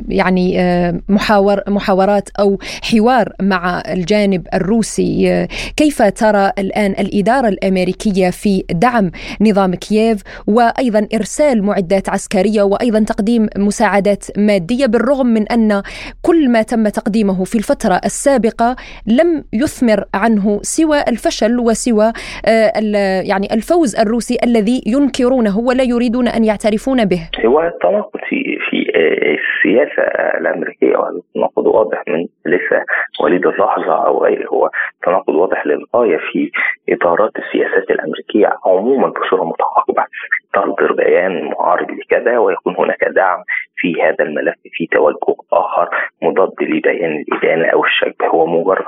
يعني 0.10 0.58
محاور 1.10 1.62
محاورات 1.68 2.30
أو 2.40 2.58
حوار 2.92 3.30
مع 3.42 3.84
الجانب 3.94 4.48
الروسي؟ 4.54 5.48
كيف 5.78 6.02
ترى 6.02 6.52
الآن 6.60 6.92
الإدارة 6.92 7.48
الأمريكية 7.48 8.30
في 8.30 8.64
دعم 8.72 9.12
نظام 9.42 9.76
كييف 9.76 10.22
وأيضا 10.48 11.08
إرسال 11.14 11.64
معدات 11.64 12.10
عسكرية 12.10 12.64
وأيضا 12.64 13.00
تقديم 13.00 13.48
مساعدات 13.58 14.26
مادية 14.38 14.86
بالرغم 14.86 15.28
من 15.28 15.48
أن 15.48 15.82
كل 16.22 16.50
ما 16.50 16.62
تم 16.62 16.88
تقديمه 16.88 17.44
في 17.44 17.58
الفترة 17.58 18.02
السابقة 18.06 18.45
السابقة 18.46 18.76
لم 19.08 19.44
يثمر 19.54 20.04
عنه 20.14 20.60
سوى 20.62 20.98
الفشل 21.08 21.60
وسوى 21.60 22.12
يعني 23.32 23.48
الفوز 23.54 23.96
الروسي 23.96 24.38
الذي 24.44 24.82
ينكرونه 24.86 25.60
ولا 25.60 25.84
يريدون 25.84 26.28
أن 26.28 26.44
يعترفون 26.44 27.06
به. 27.06 27.30
هو 27.46 27.62
التناقض 27.62 28.20
في 28.30 28.58
في 28.70 28.78
السياسة 29.36 30.04
الأمريكية 30.40 30.98
وهذا 30.98 31.18
التناقض 31.18 31.68
واضح 31.68 32.04
من 32.08 32.28
لسه 32.46 32.84
وليد 33.24 33.46
اللحظة 33.48 34.06
أو 34.06 34.24
غيره 34.24 34.48
هو 34.48 34.70
تناقض 35.06 35.36
واضح 35.36 35.66
للغاية 35.68 36.18
في 36.18 36.52
إدارات 36.90 37.32
السياسات 37.38 37.92
الأمريكية 37.92 38.54
عموما 38.66 39.08
بصورة 39.08 39.44
متعاقبة 39.44 40.06
تصدر 40.54 40.94
بيان 40.94 41.46
معارض 41.46 41.92
لكذا 41.92 42.38
ويكون 42.38 42.76
هناك 42.80 43.04
دعم 43.04 43.44
في 43.76 44.02
هذا 44.02 44.24
الملف 44.26 44.56
في 44.72 44.88
توجه 44.92 45.36
آخر 45.54 45.90
مضاد 46.22 46.52
لبيان 46.62 47.24
الإدانة 47.28 47.66
أو 47.66 47.86
الشك. 47.86 48.24
هو 48.24 48.46
مجرد 48.46 48.86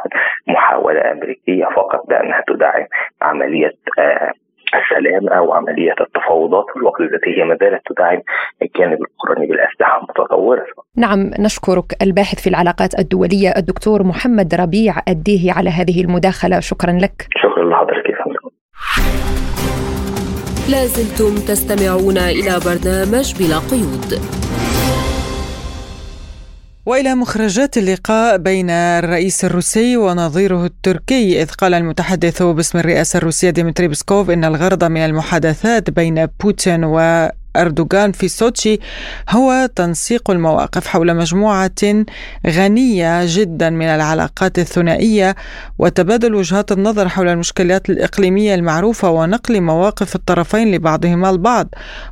محاولة 0.47 1.11
أمريكية 1.11 1.65
فقط 1.65 2.07
بانها 2.09 2.43
تدعم 2.47 2.85
عملية 3.21 3.73
آه 3.99 4.33
السلام 4.75 5.29
أو 5.29 5.53
عملية 5.53 5.95
التفاوضات 6.01 6.65
في 6.73 6.79
الوقت 6.79 7.01
ذاته 7.01 7.29
هي 7.37 7.43
ما 7.43 7.57
زالت 7.61 7.81
تدعم 7.85 8.21
الجانب 8.61 8.97
الاوكراني 9.01 9.47
بالأسلحة 9.47 9.97
المتطورة. 9.97 10.65
نعم 10.97 11.31
نشكرك 11.39 11.85
الباحث 12.01 12.41
في 12.43 12.49
العلاقات 12.49 12.99
الدولية 12.99 13.49
الدكتور 13.57 14.03
محمد 14.03 14.55
ربيع 14.55 14.93
الديهي 15.07 15.51
على 15.51 15.69
هذه 15.69 16.01
المداخلة 16.01 16.59
شكرا 16.59 16.91
لك. 16.91 17.27
شكرا 17.43 17.69
لحضرتك 17.69 18.09
يا 18.09 18.15
فندم. 18.23 18.49
لازلتم 20.71 21.35
تستمعون 21.49 22.17
إلى 22.17 22.53
برنامج 22.65 23.27
بلا 23.39 23.57
قيود. 23.71 24.09
وإلى 26.87 27.15
مخرجات 27.15 27.77
اللقاء 27.77 28.37
بين 28.37 28.69
الرئيس 28.69 29.45
الروسي 29.45 29.97
ونظيره 29.97 30.65
التركي 30.65 31.41
إذ 31.41 31.49
قال 31.51 31.73
المتحدث 31.73 32.43
باسم 32.43 32.77
الرئاسة 32.77 33.17
الروسية 33.17 33.49
ديمتري 33.49 33.87
بسكوف 33.87 34.29
إن 34.29 34.45
الغرض 34.45 34.83
من 34.83 35.05
المحادثات 35.05 35.89
بين 35.89 36.25
بوتين 36.25 36.83
و 36.83 37.29
أردوغان 37.61 38.11
في 38.11 38.27
سوتشي 38.27 38.79
هو 39.29 39.69
تنسيق 39.75 40.31
المواقف 40.31 40.87
حول 40.87 41.15
مجموعة 41.15 41.71
غنية 42.47 43.21
جدا 43.25 43.69
من 43.69 43.85
العلاقات 43.85 44.59
الثنائية 44.59 45.35
وتبادل 45.79 46.35
وجهات 46.35 46.71
النظر 46.71 47.09
حول 47.09 47.27
المشكلات 47.27 47.89
الإقليمية 47.89 48.55
المعروفة 48.55 49.09
ونقل 49.09 49.61
مواقف 49.61 50.15
الطرفين 50.15 50.71
لبعضهما 50.71 51.29
البعض. 51.29 51.67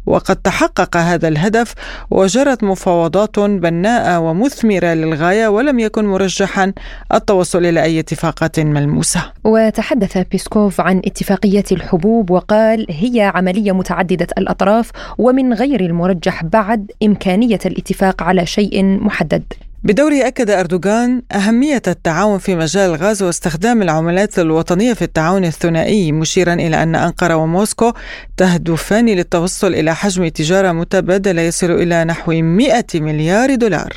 وقد 0.05 0.35
تحقق 0.35 0.97
هذا 0.97 1.27
الهدف 1.27 1.73
وجرت 2.11 2.63
مفاوضات 2.63 3.39
بناءة 3.39 4.19
ومثمرة 4.19 4.93
للغاية 4.93 5.47
ولم 5.47 5.79
يكن 5.79 6.05
مرجحا 6.05 6.73
التوصل 7.13 7.65
إلى 7.65 7.83
أي 7.83 7.99
اتفاقات 7.99 8.59
ملموسة. 8.59 9.21
وتحدث 9.43 10.17
بيسكوف 10.17 10.81
عن 10.81 11.01
اتفاقية 11.05 11.63
الحبوب 11.71 12.31
وقال 12.31 12.85
هي 12.89 13.31
عملية 13.35 13.71
متعددة 13.71 14.27
الأطراف 14.37 14.91
ومن 15.17 15.34
غير 15.39 15.81
المرجح 15.81 16.43
بعد 16.43 16.91
إمكانية 17.03 17.59
الاتفاق 17.65 18.23
على 18.23 18.45
شيء 18.45 18.83
محدد. 18.83 19.43
بدوره 19.83 20.27
أكد 20.27 20.49
أردوغان 20.49 21.21
أهمية 21.31 21.81
التعاون 21.87 22.37
في 22.37 22.55
مجال 22.55 22.89
الغاز 22.89 23.23
واستخدام 23.23 23.81
العملات 23.81 24.39
الوطنية 24.39 24.93
في 24.93 25.01
التعاون 25.01 25.45
الثنائي 25.45 26.11
مشيرا 26.11 26.53
إلى 26.53 26.83
أن 26.83 26.95
أنقرة 26.95 27.35
وموسكو 27.35 27.91
تهدفان 28.37 29.05
للتوصل 29.05 29.73
إلى 29.73 29.95
حجم 29.95 30.27
تجارة 30.27 30.71
متبادلة 30.71 31.41
يصل 31.41 31.71
إلى 31.71 32.03
نحو 32.03 32.31
100 32.31 32.85
مليار 32.95 33.55
دولار. 33.55 33.93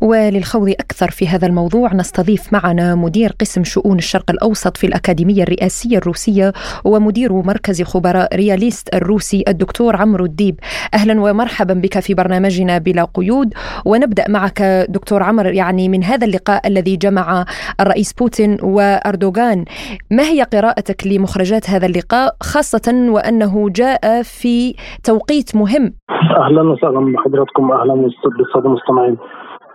وللخوض 0.00 0.68
أكثر 0.68 1.10
في 1.10 1.28
هذا 1.28 1.46
الموضوع 1.46 1.94
نستضيف 1.94 2.52
معنا 2.52 2.94
مدير 2.94 3.32
قسم 3.40 3.64
شؤون 3.64 3.98
الشرق 3.98 4.30
الأوسط 4.30 4.76
في 4.76 4.86
الأكاديمية 4.86 5.42
الرئاسية 5.42 5.98
الروسية 5.98 6.52
ومدير 6.84 7.32
مركز 7.32 7.82
خبراء 7.82 8.36
رياليست 8.36 8.94
الروسي 8.94 9.44
الدكتور 9.48 9.96
عمرو 9.96 10.24
الديب. 10.24 10.60
أهلا 10.94 11.20
ومرحبا 11.20 11.74
بك 11.74 12.00
في 12.00 12.14
برنامجنا 12.14 12.78
بلا 12.78 13.04
قيود. 13.14 13.54
ونبدأ 13.84 14.24
معك 14.28 14.62
دكتور 14.88 15.22
عمرو 15.22 15.48
يعني 15.48 15.88
من 15.88 16.04
هذا 16.04 16.26
اللقاء 16.26 16.66
الذي 16.66 16.96
جمع 16.96 17.44
الرئيس 17.80 18.12
بوتين 18.12 18.58
وأردوغان. 18.62 19.64
ما 20.10 20.22
هي 20.22 20.42
قراءتك 20.42 21.06
لمخرجات 21.06 21.70
هذا 21.70 21.86
اللقاء 21.86 22.36
خاصة 22.42 23.06
وأنه 23.08 23.70
جاء 23.70 24.22
في 24.22 24.74
توقيت 25.04 25.56
مهم؟ 25.56 25.94
أهلا 26.36 26.62
وسهلا 26.62 27.12
بحضراتكم 27.12 27.72
أهلا 27.72 27.94
بالسادة 27.94 28.66
المستمعين 28.66 29.16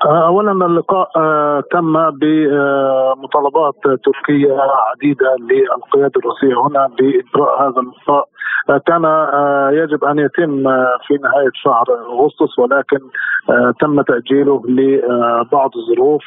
اولا 0.05 0.51
اللقاء 0.51 1.10
تم 1.72 2.10
بمطالبات 2.10 3.75
تركية 3.83 4.57
عديدة 4.91 5.36
للقيادة 5.39 6.12
الروسية 6.17 6.62
هنا 6.67 6.88
بإجراء 6.88 7.62
هذا 7.62 7.81
اللقاء 7.81 8.29
كان 8.67 9.03
يجب 9.74 10.03
أن 10.03 10.20
يتم 10.20 10.63
في 11.08 11.13
نهاية 11.24 11.51
شهر 11.53 11.86
أغسطس 12.10 12.60
ولكن 12.60 13.00
تم 13.79 14.01
تأجيله 14.01 14.63
لبعض 14.67 15.72
الظروف 15.75 16.24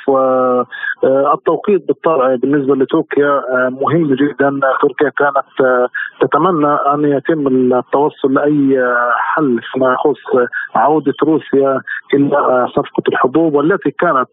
التوقيت 1.35 1.87
بالطبع 1.88 2.35
بالنسبة 2.35 2.76
لتركيا 2.76 3.43
مهم 3.71 4.14
جدا. 4.14 4.61
تركيا 4.83 5.09
كانت 5.19 5.78
تتمنى 6.21 6.66
أن 6.95 7.05
يتم 7.05 7.47
التوصل 7.49 8.35
لأي 8.35 8.95
حل 9.16 9.61
فيما 9.73 9.93
يخص 9.93 10.49
عودة 10.75 11.14
روسيا 11.23 11.81
إلى 12.14 12.66
صفقة 12.69 13.02
الحبوب 13.09 13.55
والتي 13.55 13.90
كانت 13.90 14.28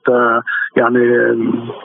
يعني 0.77 0.99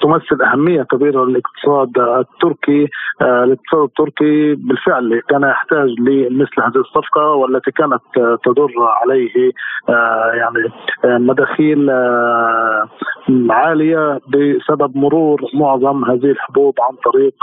تمثل 0.02 0.42
أهمية 0.52 0.82
كبيرة 0.82 1.24
للاقتصاد 1.24 1.98
التركي 1.98 2.88
الاقتصاد 3.22 3.82
التركي. 3.82 4.54
بالفعل 4.54 5.20
كان 5.28 5.42
يحتاج 5.42 5.88
لمثل 6.08 6.62
هذه 6.62 6.80
الصفقة 6.80 7.32
والتي 7.32 7.70
كانت 7.70 8.02
تدر 8.44 8.68
عليه 9.02 9.52
يعني 10.34 10.72
مداخيل 11.04 11.90
عالية 13.50 14.20
بسبب 14.28 14.96
مرور 14.96 15.40
معظم 15.54 16.04
هذه 16.04 16.30
الحبوب 16.30 16.74
عن 16.80 16.96
طريق 17.12 17.34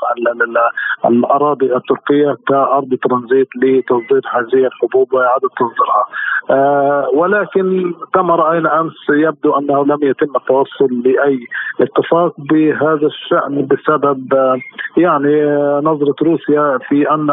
الأراضي 1.05 1.75
التركية 1.75 2.38
كأرض 2.48 2.93
ترانزيت 3.03 3.48
لتصدير 3.55 4.22
هذه 4.34 4.65
الحبوب 4.65 5.13
وإعادة 5.13 5.48
تصديرها. 5.48 6.05
آه 6.50 7.10
ولكن 7.13 7.93
كما 8.13 8.36
رأينا 8.36 8.81
أمس 8.81 8.93
يبدو 9.10 9.53
أنه 9.57 9.86
لم 9.86 10.00
يتم 10.01 10.36
التوصل 10.36 11.01
لأي 11.05 11.39
اتفاق 11.81 12.34
بهذا 12.38 13.07
الشأن 13.07 13.67
بسبب 13.67 14.34
آه 14.34 14.57
يعني 14.98 15.43
آه 15.43 15.81
نظرة 15.84 16.15
روسيا 16.22 16.79
في 16.88 17.10
أن 17.12 17.29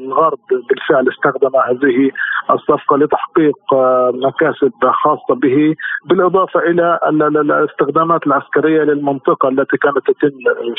الغرب 0.00 0.38
بالفعل 0.68 1.08
استخدم 1.08 1.56
هذه 1.56 2.10
الصفقة 2.50 2.96
لتحقيق 2.96 3.74
آه 3.74 4.12
مكاسب 4.14 4.72
خاصة 5.04 5.34
به 5.34 5.74
بالإضافة 6.06 6.60
إلى 6.60 6.98
الاستخدامات 7.10 8.26
العسكرية 8.26 8.82
للمنطقة 8.82 9.48
التي 9.48 9.76
كانت 9.76 9.98
تتم 9.98 10.30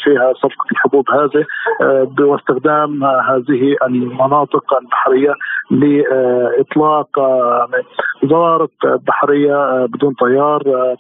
فيها 0.03 0.33
صفقة 0.33 0.67
الحبوب 0.71 1.09
هذه 1.11 1.45
آه، 1.81 2.07
واستخدام 2.19 3.03
هذه 3.03 3.75
المناطق 3.85 4.73
البحرية 4.81 5.33
لإطلاق 5.71 7.19
آه، 7.19 7.67
زوارق 8.23 8.71
بحرية 9.07 9.85
بدون 9.85 10.13
طيار 10.13 10.61
آه، 10.67 10.97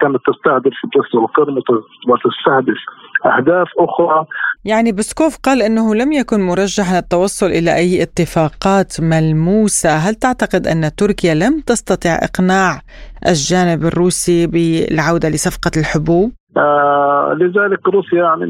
كانت 0.00 0.20
تستهدف 0.26 0.72
جسر 0.94 1.18
القرم 1.18 1.62
وتستهدف 2.08 2.78
أهداف 3.26 3.68
أخرى. 3.78 4.26
يعني 4.64 4.92
بسكوف 4.92 5.38
قال 5.46 5.62
إنه 5.62 5.94
لم 5.94 6.12
يكن 6.12 6.40
مرجحا 6.40 6.98
التوصل 6.98 7.46
إلى 7.46 7.70
أي 7.76 8.02
اتفاقات 8.02 8.90
ملموسة، 9.00 9.90
هل 9.90 10.14
تعتقد 10.14 10.66
أن 10.66 10.90
تركيا 10.98 11.34
لم 11.34 11.60
تستطع 11.66 12.14
إقناع 12.28 12.80
الجانب 13.26 13.84
الروسي 13.84 14.46
بالعودة 14.46 15.28
لصفقة 15.28 15.70
الحبوب؟ 15.80 16.30
آه 16.56 17.36
لذلك 17.40 17.88
روسيا 17.88 18.22
يعني 18.22 18.44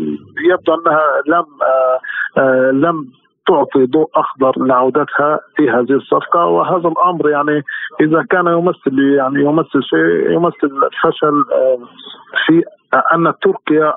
يبدو 0.50 0.74
أنها 0.74 1.06
لم 1.26 1.46
آه 1.62 1.98
آه 2.40 2.70
لم 2.70 2.96
تعطي 3.48 3.86
ضوء 3.86 4.10
أخضر 4.14 4.64
لعودتها 4.66 5.40
في 5.56 5.70
هذه 5.70 5.96
الصفقة. 5.96 6.44
وهذا 6.44 6.88
الأمر 6.88 7.30
يعني 7.30 7.62
إذا 8.00 8.24
كان 8.30 8.46
يمثل 8.46 9.14
يعني 9.16 9.40
يمثل 9.44 9.82
شيء 9.82 10.30
يمثل 10.30 10.70
فشل 11.02 11.36
آه، 11.54 11.78
في 12.46 12.62
أن 13.14 13.32
تركيا 13.42 13.94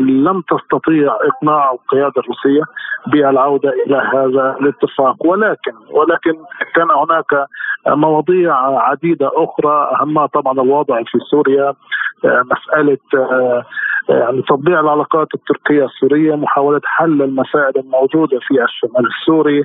لم 0.00 0.42
تستطيع 0.42 1.16
إقناع 1.24 1.72
القيادة 1.72 2.12
الروسية 2.18 2.62
بالعودة 3.06 3.70
إلى 3.86 3.96
هذا 3.96 4.56
الاتفاق. 4.60 5.26
ولكن 5.26 5.72
ولكن 5.90 6.34
كان 6.74 6.90
هناك 6.90 7.46
مواضيع 7.86 8.54
عديدة 8.80 9.30
أخرى. 9.34 9.90
اهمها 10.00 10.26
طبعا 10.26 10.52
الوضع 10.52 11.02
في 11.02 11.18
سوريا 11.30 11.74
آه، 12.24 12.44
مسألة 12.52 12.98
آه، 13.14 13.64
يعني 14.08 14.42
تطبيع 14.42 14.80
العلاقات 14.80 15.28
التركية 15.34 15.84
السورية 15.84 16.34
محاولة 16.34 16.80
حل 16.84 17.22
المسائل 17.22 17.72
الموجودة 17.76 18.38
في 18.38 18.64
الشمال 18.64 19.06
السوري. 19.06 19.64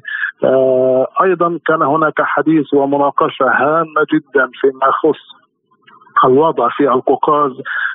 أيضا 1.24 1.60
كان 1.68 1.82
هناك 1.82 2.22
حديث 2.22 2.74
ومناقشة 2.74 3.46
هامة 3.46 4.06
جدا 4.14 4.50
فيما 4.62 4.88
يخص 4.88 5.39
الوضع 6.26 6.70
في 6.70 6.84
القوقاز. 6.84 7.52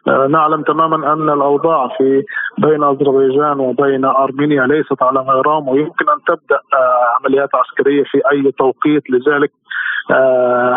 آه، 0.09 0.27
نعلم 0.27 0.63
تماما 0.63 1.13
أن 1.13 1.31
الأوضاع 1.31 1.89
في 1.99 2.23
بين 2.59 2.85
أذربيجان 2.85 3.61
وبين 3.61 4.05
أرمينيا 4.05 4.67
ليست 4.67 5.03
على 5.03 5.21
غرام 5.21 5.69
ويمكن 5.69 6.05
أن 6.09 6.21
تبدأ 6.27 6.61
آه، 6.75 7.05
عمليات 7.21 7.49
عسكرية 7.55 8.05
في 8.05 8.21
أي 8.33 8.53
توقيت. 8.53 9.03
لذلك 9.11 9.51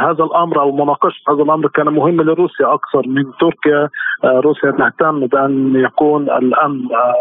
هذا 0.08 0.24
الأمر 0.24 0.62
أو 0.62 0.72
مناقشة 0.72 1.22
هذا 1.30 1.44
الأمر 1.44 1.68
كان 1.68 1.86
مهم 1.86 2.22
لروسيا 2.22 2.74
أكثر 2.74 3.08
من 3.08 3.24
تركيا. 3.40 3.90
آه 4.24 4.40
روسيا 4.40 4.72
تهتم 4.72 5.28
بأن 5.28 5.76
يكون 5.76 6.24
الأمن 6.24 6.96
آه 6.96 7.14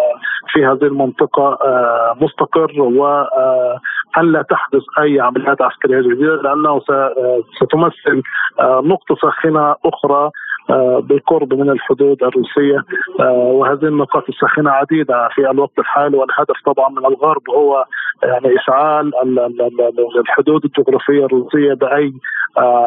في 0.53 0.67
هذه 0.67 0.83
المنطقة 0.83 1.59
آه 1.63 2.17
مستقر 2.21 2.83
و 2.83 3.07
آه 3.07 3.81
الا 4.19 4.43
تحدث 4.43 4.83
أي 4.99 5.21
عمليات 5.21 5.63
عسكرية 5.63 6.01
جديدة 6.01 6.35
لأنه 6.43 6.81
آه، 6.91 7.43
ستمثل 7.61 8.23
آه، 8.61 8.83
نقطة 8.85 9.15
ساخنة 9.23 9.75
أخرى 9.85 10.25
آه، 10.25 10.31
بالقرب 11.01 11.55
من 11.55 11.71
الحدود 11.71 12.23
الروسية. 12.23 12.85
وهذه 13.21 13.85
النقاط 13.85 14.29
الساخنة 14.29 14.71
عديدة 14.71 15.29
في 15.35 15.51
الوقت 15.51 15.79
الحالي 15.79 16.17
والهدف 16.17 16.57
طبعا 16.67 16.89
من 16.89 17.07
الغرب 17.07 17.51
هو 17.51 17.85
يعني 18.23 18.57
اشعال 18.57 19.13
الحدود 20.19 20.65
الجغرافية 20.65 21.25
الروسية 21.27 21.75
بأي 21.75 22.13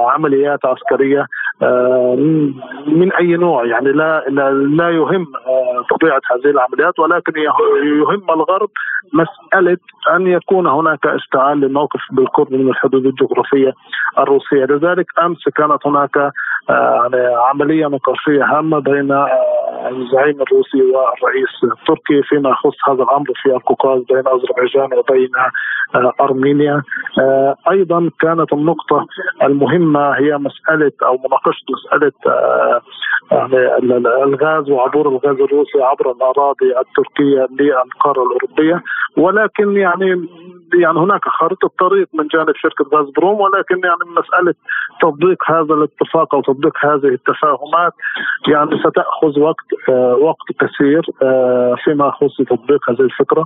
عمليات 0.10 0.66
عسكرية 0.66 1.26
من 2.88 3.14
أي 3.14 3.28
نوع 3.38 3.66
يعني 3.66 3.92
لا 3.92 4.26
لا 4.78 4.90
يهم 4.90 5.26
طبيعة 5.90 6.22
هذه 6.32 6.52
العمليات 6.52 7.00
ولكن 7.00 7.34
يهم 7.38 8.32
الغرب 8.32 8.70
مسألة 9.14 9.78
أن 10.16 10.28
يكون 10.28 10.68
هناك 10.68 11.06
اشتعال 11.06 11.60
للموقف 11.60 12.00
بالقرب 12.12 12.54
من 12.54 12.70
الحدود 12.70 13.06
الجغرافية 13.06 13.74
الروسية، 14.20 14.66
لذلك 14.66 15.06
أمس 15.20 15.50
كانت 15.56 15.88
هناك 15.88 16.18
آه، 16.70 17.10
يعني 17.14 17.36
عملية 17.36 17.88
نقاشية 17.88 18.44
هامة 18.44 18.80
بين 18.80 19.12
آه، 19.12 19.28
الزعيم 19.90 20.42
الروسي 20.42 20.82
والرئيس 20.82 21.50
التركي 21.64 22.24
فيما 22.24 22.50
يخص 22.50 22.90
هذا 22.90 23.04
الأمر 23.04 23.26
في 23.36 23.50
القوقاز 23.50 24.02
بين 24.02 24.24
أذربيجان 24.28 25.00
وبين 25.00 25.30
آه، 25.96 26.14
أرمينيا. 26.22 26.82
أيضا 27.72 28.10
كانت 28.20 28.54
النقطة 28.54 29.08
المهمة 29.60 30.12
هي 30.12 30.38
مسألة 30.38 30.92
أو 31.04 31.18
مناقشة 31.18 31.66
مسألة 31.70 32.12
يعني 33.32 33.98
الغاز 34.24 34.70
وعبور 34.70 35.08
الغاز 35.08 35.42
الروسي 35.42 35.82
عبر 35.82 36.12
الأراضي 36.12 36.80
التركية 36.80 37.48
للقارة 37.60 38.24
الأوروبية 38.24 38.84
ولكن 39.18 39.78
يعني 39.78 40.28
يعني 40.74 41.00
هناك 41.00 41.22
خارطه 41.26 41.70
طريق 41.80 42.08
من 42.14 42.28
جانب 42.28 42.56
شركة 42.56 42.86
غاز 42.94 43.10
بروم 43.10 43.40
ولكن 43.42 43.76
يعني 43.84 44.20
مسألة 44.22 44.54
تطبيق 45.02 45.52
هذا 45.52 45.74
الاتفاق 45.74 46.36
أو 46.36 46.42
تطبيق 46.42 46.86
هذه 46.86 47.08
التفاهمات 47.08 47.94
يعني 48.48 48.80
ستأخذ 48.80 49.40
وقت 49.40 49.90
آه 49.90 50.16
وقت 50.16 50.48
كثير 50.60 51.06
آه 51.24 51.76
فيما 51.84 52.08
يخص 52.08 52.38
تطبيق 52.38 52.90
هذه 52.90 53.02
الفكرة. 53.02 53.46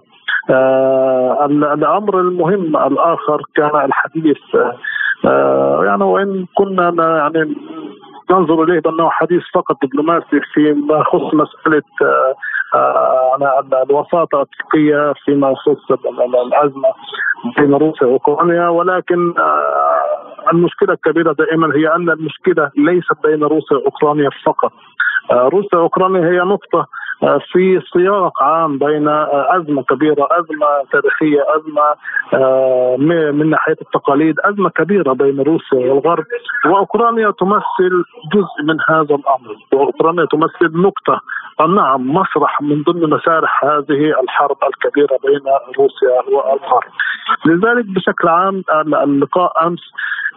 آه 0.50 1.46
الأمر 1.74 2.20
المهم 2.20 2.78
الآخر 2.78 3.42
كان 3.56 3.86
الحديث 3.86 4.56
آه 4.56 4.78
يعني 5.84 6.04
وإن 6.04 6.46
كنا 6.56 6.94
يعني 7.18 7.56
ننظر 8.32 8.64
إليه 8.64 8.80
بأنه 8.80 9.10
حديث 9.10 9.42
فقط 9.54 9.78
دبلوماسي 9.86 10.40
فيما 10.54 10.98
يخص 10.98 11.34
مسألة 11.34 11.84
آه، 12.02 12.36
آه، 12.76 13.84
الوساطة 13.90 14.42
التركيه 14.42 15.14
فيما 15.26 15.52
يخص 15.52 15.92
الأزمة 16.46 16.90
بين 17.58 17.74
روسيا 17.74 18.08
وأوكرانيا 18.08 18.68
ولكن 18.68 19.34
آه، 19.38 20.52
المشكلة 20.54 20.94
الكبيرة 20.94 21.34
دائما 21.34 21.76
هي 21.76 21.96
أن 21.96 22.10
المشكلة 22.10 22.72
ليست 22.78 23.18
بين 23.24 23.44
روسيا 23.44 23.78
وأوكرانيا 23.78 24.30
فقط. 24.46 24.72
روسيا 25.32 25.78
وأوكرانيا 25.78 26.30
هي 26.30 26.40
نقطة 26.40 26.88
في 27.52 27.82
سياق 27.94 28.44
عام 28.44 28.78
بين 28.78 29.08
أزمة 29.32 29.84
كبيرة، 29.84 30.28
أزمة 30.32 30.68
تاريخية، 30.92 31.46
أزمة 31.56 31.96
آه، 32.34 32.96
من 33.32 33.50
ناحية 33.50 33.78
التقاليد، 33.82 34.40
أزمة 34.40 34.70
كبيرة 34.70 35.14
بين 35.14 35.42
روسيا 35.42 35.94
والغرب، 35.94 36.26
وأوكرانيا 36.66 37.32
تمثل 37.32 38.04
جزء 38.34 38.64
من 38.64 38.78
هذا 38.90 39.16
الأمر، 39.16 39.56
وأوكرانيا 39.74 40.26
تمثل 40.26 40.82
نقطة. 40.82 41.22
نعم 41.76 42.14
مسرح 42.14 42.62
من 42.62 42.84
ضمن 42.84 43.10
مسارح 43.10 43.66
هذه 43.66 44.22
الحرب 44.24 44.58
الكبيرة 44.64 45.18
بين 45.24 45.42
روسيا 45.78 46.36
والغرب. 46.36 46.92
لذلك 47.46 47.86
بشكل 47.86 48.28
عام 48.28 48.64
اللقاء 49.04 49.68
أمس 49.68 49.82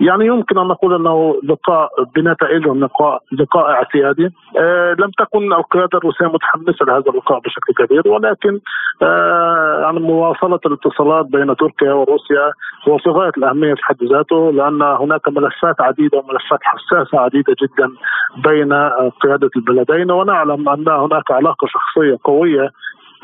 يعني 0.00 0.26
يمكن 0.26 0.58
أن 0.58 0.66
نقول 0.66 0.94
أنه 0.94 1.40
لقاء 1.44 1.90
بنتائجه 2.16 2.74
لقاء 2.74 3.22
لقاء 3.32 3.70
اعتيادي. 3.70 4.30
آه 4.58 4.96
لم 4.98 5.10
تكن 5.18 5.52
القيادة 5.52 5.98
الروسية 5.98 6.26
متحمسة 6.26 6.84
لهذا 6.86 7.10
اللقاء 7.10 7.38
بشكل 7.40 7.84
كبير 7.84 8.02
ولكن 8.08 8.60
آه 9.02 9.80
يعني 9.82 10.00
مواصلة 10.00 10.60
الاتصالات 10.66 11.26
بين 11.26 11.56
تركيا 11.56 11.92
وروسيا 11.92 12.52
هو 12.88 12.98
في 12.98 13.10
غايه 13.10 13.32
الأهمية 13.36 13.74
في 13.74 13.84
حد 13.84 14.04
ذاته 14.12 14.52
لأن 14.52 14.82
هناك 14.82 15.28
ملفات 15.28 15.80
عديدة 15.80 16.18
وملفات 16.18 16.60
حساسة 16.62 17.20
عديدة 17.20 17.54
جدا 17.62 17.88
بين 18.36 18.72
قيادة 19.22 19.50
البلدين. 19.56 20.10
ونعلم 20.10 20.68
أن 20.68 20.88
هناك 20.88 21.30
علاقة 21.30 21.66
شخصية 21.66 22.18
قوية 22.24 22.70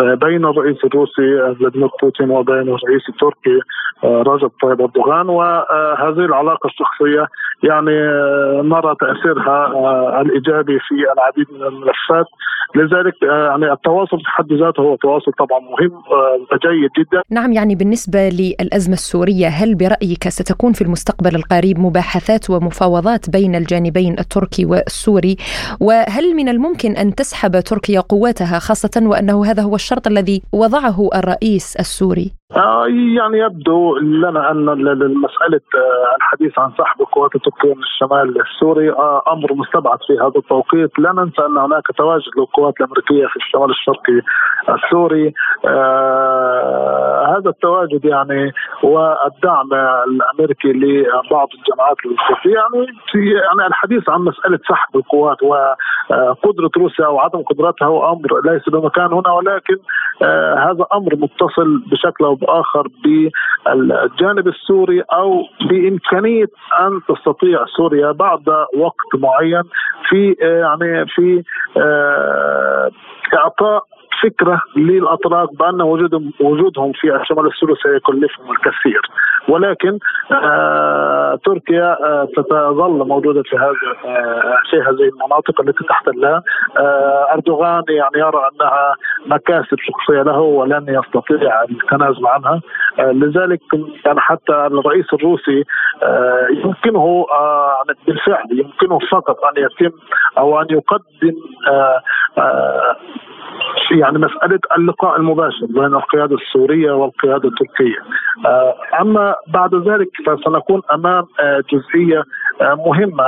بين 0.01 0.45
الرئيس 0.45 0.77
الروسي 0.85 1.55
فلاديمير 1.59 1.89
بوتين 2.03 2.31
وبين 2.31 2.57
الرئيس 2.63 3.09
التركي 3.09 3.61
رجب 4.05 4.51
طيب 4.63 4.81
أردوغان. 4.81 5.29
وهذه 5.29 6.25
العلاقة 6.25 6.67
الشخصية 6.67 7.27
يعني 7.63 7.97
نرى 8.69 8.95
تأثيرها 9.01 9.71
الإيجابي 10.21 10.79
في 10.79 10.95
العديد 11.13 11.47
من 11.53 11.63
الملفات. 11.67 12.27
لذلك 12.75 13.23
يعني 13.23 13.73
التواصل 13.73 14.17
في 14.19 14.27
حد 14.27 14.53
ذاته 14.53 14.81
هو 14.81 14.97
تواصل 14.97 15.33
طبعا 15.33 15.61
مهم 15.61 16.03
جيد 16.67 16.91
جدا. 16.99 17.23
نعم 17.31 17.53
يعني 17.53 17.75
بالنسبة 17.75 18.29
للأزمة 18.29 18.95
السورية 18.95 19.47
هل 19.47 19.75
برأيك 19.75 20.29
ستكون 20.29 20.73
في 20.73 20.83
المستقبل 20.83 21.35
القريب 21.37 21.79
مباحثات 21.79 22.51
ومفاوضات 22.51 23.31
بين 23.31 23.55
الجانبين 23.55 24.13
التركي 24.19 24.65
والسوري؟ 24.65 25.37
وهل 25.81 26.35
من 26.37 26.49
الممكن 26.49 26.97
أن 26.97 27.15
تسحب 27.15 27.61
تركيا 27.61 28.01
قواتها 28.01 28.59
خاصة 28.59 29.03
وأنه 29.03 29.45
هذا 29.45 29.63
هو 29.63 29.77
الشرط 29.83 30.07
الذي 30.07 30.43
وضعه 30.53 31.09
الرئيس 31.15 31.77
السوري. 31.77 32.42
يعني 32.57 33.39
يبدو 33.39 33.97
لنا 33.97 34.51
أن 34.51 34.65
مساله 35.17 35.61
آه، 35.75 36.17
الحديث 36.17 36.59
عن 36.59 36.73
سحب 36.79 37.01
القوات 37.01 37.35
التركيه 37.35 37.75
من 37.75 37.83
الشمال 37.83 38.41
السوري 38.41 38.91
آه، 38.91 39.23
أمر 39.29 39.55
مستبعد 39.55 39.99
في 40.07 40.13
هذا 40.13 40.33
التوقيت، 40.37 40.99
لا 40.99 41.13
ننسى 41.13 41.43
أن 41.43 41.59
هناك 41.59 41.83
تواجد 41.99 42.31
للقوات 42.39 42.75
الأمريكية 42.81 43.27
في 43.27 43.37
الشمال 43.37 43.71
الشرقي 43.71 44.21
السوري. 44.69 45.35
هذا 47.33 47.51
التواجد 47.51 48.05
يعني 48.05 48.53
والدعم 48.83 49.69
الأمريكي 50.07 50.73
لبعض 50.73 51.49
الجماعات 51.55 51.97
الكرديه 52.07 52.55
يعني 52.55 52.87
في 53.13 53.19
يعني 53.19 53.67
الحديث 53.67 54.09
عن 54.09 54.21
مسألة 54.21 54.59
سحب 54.69 54.97
القوات 54.97 55.43
وقدره 55.43 56.71
روسيا 56.77 57.07
أو 57.07 57.19
عدم 57.19 57.43
قدرتها 57.43 57.87
هو 57.87 58.13
أمر 58.13 58.41
ليس 58.45 58.69
بمكان 58.69 59.13
هنا 59.13 59.33
ولكن 59.33 59.77
هذا 60.59 60.87
أمر 60.93 61.17
متصل 61.17 61.83
بشكل 61.91 62.25
أو 62.25 62.39
باخر 62.47 62.89
بالجانب 63.05 64.49
السوري 64.49 65.01
أو 65.01 65.43
بإمكانية 65.69 66.49
أن 66.81 67.01
تستطيع 67.09 67.65
سوريا 67.77 68.13
بعد 68.13 68.49
وقت 68.77 69.11
معين 69.15 69.63
في 70.09 70.37
يعني 70.41 71.07
في 71.07 71.43
آه، 71.77 72.91
إعطاء 73.35 73.85
فكرة 74.23 74.61
للاتراك 74.77 75.49
بأن 75.59 75.83
وجودهم 75.83 76.33
وجودهم 76.41 76.93
في 76.93 77.17
الشمال 77.17 77.47
السوري 77.47 77.75
سيكلفهم 77.83 78.51
الكثير. 78.51 79.01
ولكن 79.49 79.99
آه 80.33 81.39
تركيا 81.45 81.97
آه 82.05 82.29
ستظل 82.33 83.09
موجودة 83.09 83.43
في 83.43 83.57
هذا 83.57 83.73
آه 84.05 84.57
في 84.71 84.77
هذه 84.77 85.09
المناطق 85.09 85.61
التي 85.61 85.85
تحتلها 85.85 86.43
آه 86.77 87.27
أردوغان 87.33 87.83
يعني 87.89 88.19
يرى 88.27 88.49
أنها 88.53 88.95
مكاسب 89.27 89.77
شخصية 89.79 90.23
له 90.23 90.41
ولن 90.41 90.85
يستطيع 90.89 91.63
التنازل 91.63 92.27
عنها. 92.27 92.61
آه 92.99 93.13
لذلك 93.13 93.61
يعني 94.07 94.21
حتى 94.21 94.53
الرئيس 94.53 95.07
الروسي 95.15 95.65
آه 96.03 96.47
يمكنه 96.51 97.27
آه 97.33 97.83
بالفعل 98.07 98.47
يمكنه 98.53 98.99
فقط 99.11 99.37
أن 99.45 99.65
يتم 99.65 99.97
أو 100.39 100.61
أن 100.61 100.67
يقدم 100.71 101.37
يعني 103.91 104.19
مسألة 104.19 104.61
اللقاء 104.79 105.17
المباشر 105.17 105.67
بين 105.67 105.85
القيادة 105.85 106.37
السورية 106.37 106.93
والقيادة 106.93 107.49
التركية. 107.49 107.99
آه، 108.47 108.75
أما 109.01 109.35
بعد 109.49 109.75
ذلك 109.75 110.09
فسنكون 110.27 110.83
أمام 110.93 111.25
آه، 111.41 111.63
جزئية 111.73 112.25
مهمة 112.61 113.25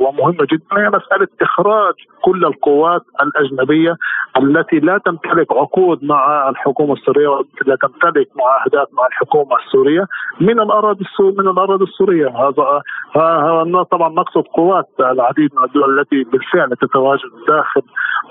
ومهمة 0.00 0.46
جدا. 0.52 0.66
هي 0.72 0.88
مسألة 0.88 1.28
إخراج 1.42 1.94
كل 2.22 2.44
القوات 2.44 3.02
الأجنبية 3.22 3.96
التي 4.36 4.80
لا 4.80 4.98
تمتلك 4.98 5.52
عقود 5.52 6.04
مع 6.04 6.48
الحكومة 6.48 6.92
السورية 6.92 7.28
لا 7.66 7.76
تمتلك 7.82 8.28
معاهدات 8.36 8.88
مع 8.94 9.06
الحكومة 9.06 9.56
السورية 9.56 10.06
من 10.40 10.60
الأراضي 10.60 11.04
من 11.20 11.48
الأراضي 11.48 11.84
السورية. 11.84 12.28
هذا 12.28 12.82
هذا 13.16 13.82
طبعا 13.82 14.08
نقصد 14.08 14.42
قوات 14.42 14.88
العديد 15.00 15.50
من 15.54 15.64
الدول 15.64 15.98
التي 15.98 16.24
بالفعل 16.24 16.70
تتواجد 16.70 17.30
داخل 17.48 17.82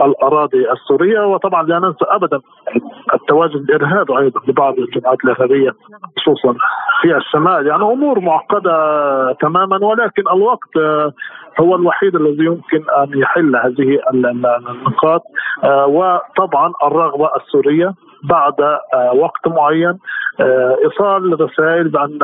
الأراضي 0.02 0.72
السورية. 0.72 1.26
وطبعا 1.26 1.64
لا 1.64 1.80
ننسى 1.80 2.06
ابدا 2.06 2.40
التواجد 3.14 3.56
الإرهابي 3.56 4.18
أيضا 4.18 4.42
لبعض 4.48 4.74
الجماعات 4.78 5.18
الإرهابية 5.26 5.72
خصوصا 6.18 6.56
في 7.02 7.18
الشمال. 7.18 7.68
يعني 7.68 7.84
أمور 7.84 8.20
معقدة 8.20 8.76
تماما. 9.42 9.75
ولكن 9.84 10.24
الوقت 10.34 10.78
هو 11.60 11.76
الوحيد 11.76 12.16
الذي 12.16 12.46
يمكن 12.46 12.90
أن 12.98 13.20
يحل 13.20 13.56
هذه 13.56 14.00
النقاط. 14.14 15.22
آه، 15.64 15.86
وطبعا 15.88 16.74
الرغبة 16.84 17.30
السورية 17.36 17.94
بعد 18.24 18.62
آه، 18.62 19.14
وقت 19.14 19.48
معين. 19.48 20.00
آه، 20.40 20.78
إيصال 20.86 21.42
رسائل 21.42 21.88
بأن 21.88 22.20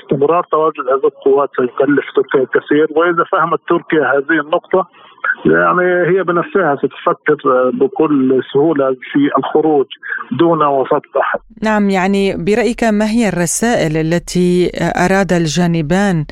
استمرار 0.00 0.44
تواجد 0.50 0.88
هذه 0.88 1.06
القوات 1.06 1.50
سيكلف 1.56 2.04
تركيا 2.16 2.42
الكثير. 2.42 2.86
وإذا 2.90 3.24
فهمت 3.32 3.60
تركيا 3.68 4.12
هذه 4.12 4.40
النقطة 4.40 4.86
يعني 5.46 6.08
هي 6.10 6.22
بنفسها 6.22 6.76
ستفكر 6.76 7.36
بكل 7.74 8.40
سهولة 8.52 8.96
في 9.12 9.38
الخروج 9.38 9.86
دون 10.38 10.62
وسط 10.62 11.02
أحد. 11.20 11.38
نعم 11.62 11.90
يعني 11.90 12.36
برأيك 12.36 12.84
ما 12.84 13.10
هي 13.10 13.28
الرسائل 13.28 13.96
التي 13.96 14.70
أراد 14.80 15.32
الجانبان 15.32 16.24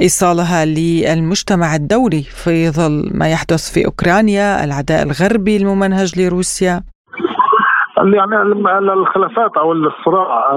إيصالها 0.00 0.64
للمجتمع 0.64 1.74
الدولي 1.74 2.22
في 2.22 2.70
ظل 2.70 3.10
ما 3.18 3.28
يحدث 3.30 3.72
في 3.74 3.86
أوكرانيا 3.86 4.64
العداء 4.64 5.02
الغربي 5.02 5.56
الممنهج 5.56 6.20
لروسيا؟ 6.20 6.93
يعني 7.96 8.42
الخلافات 8.92 9.56
أو 9.56 9.72
الصراع 9.72 10.56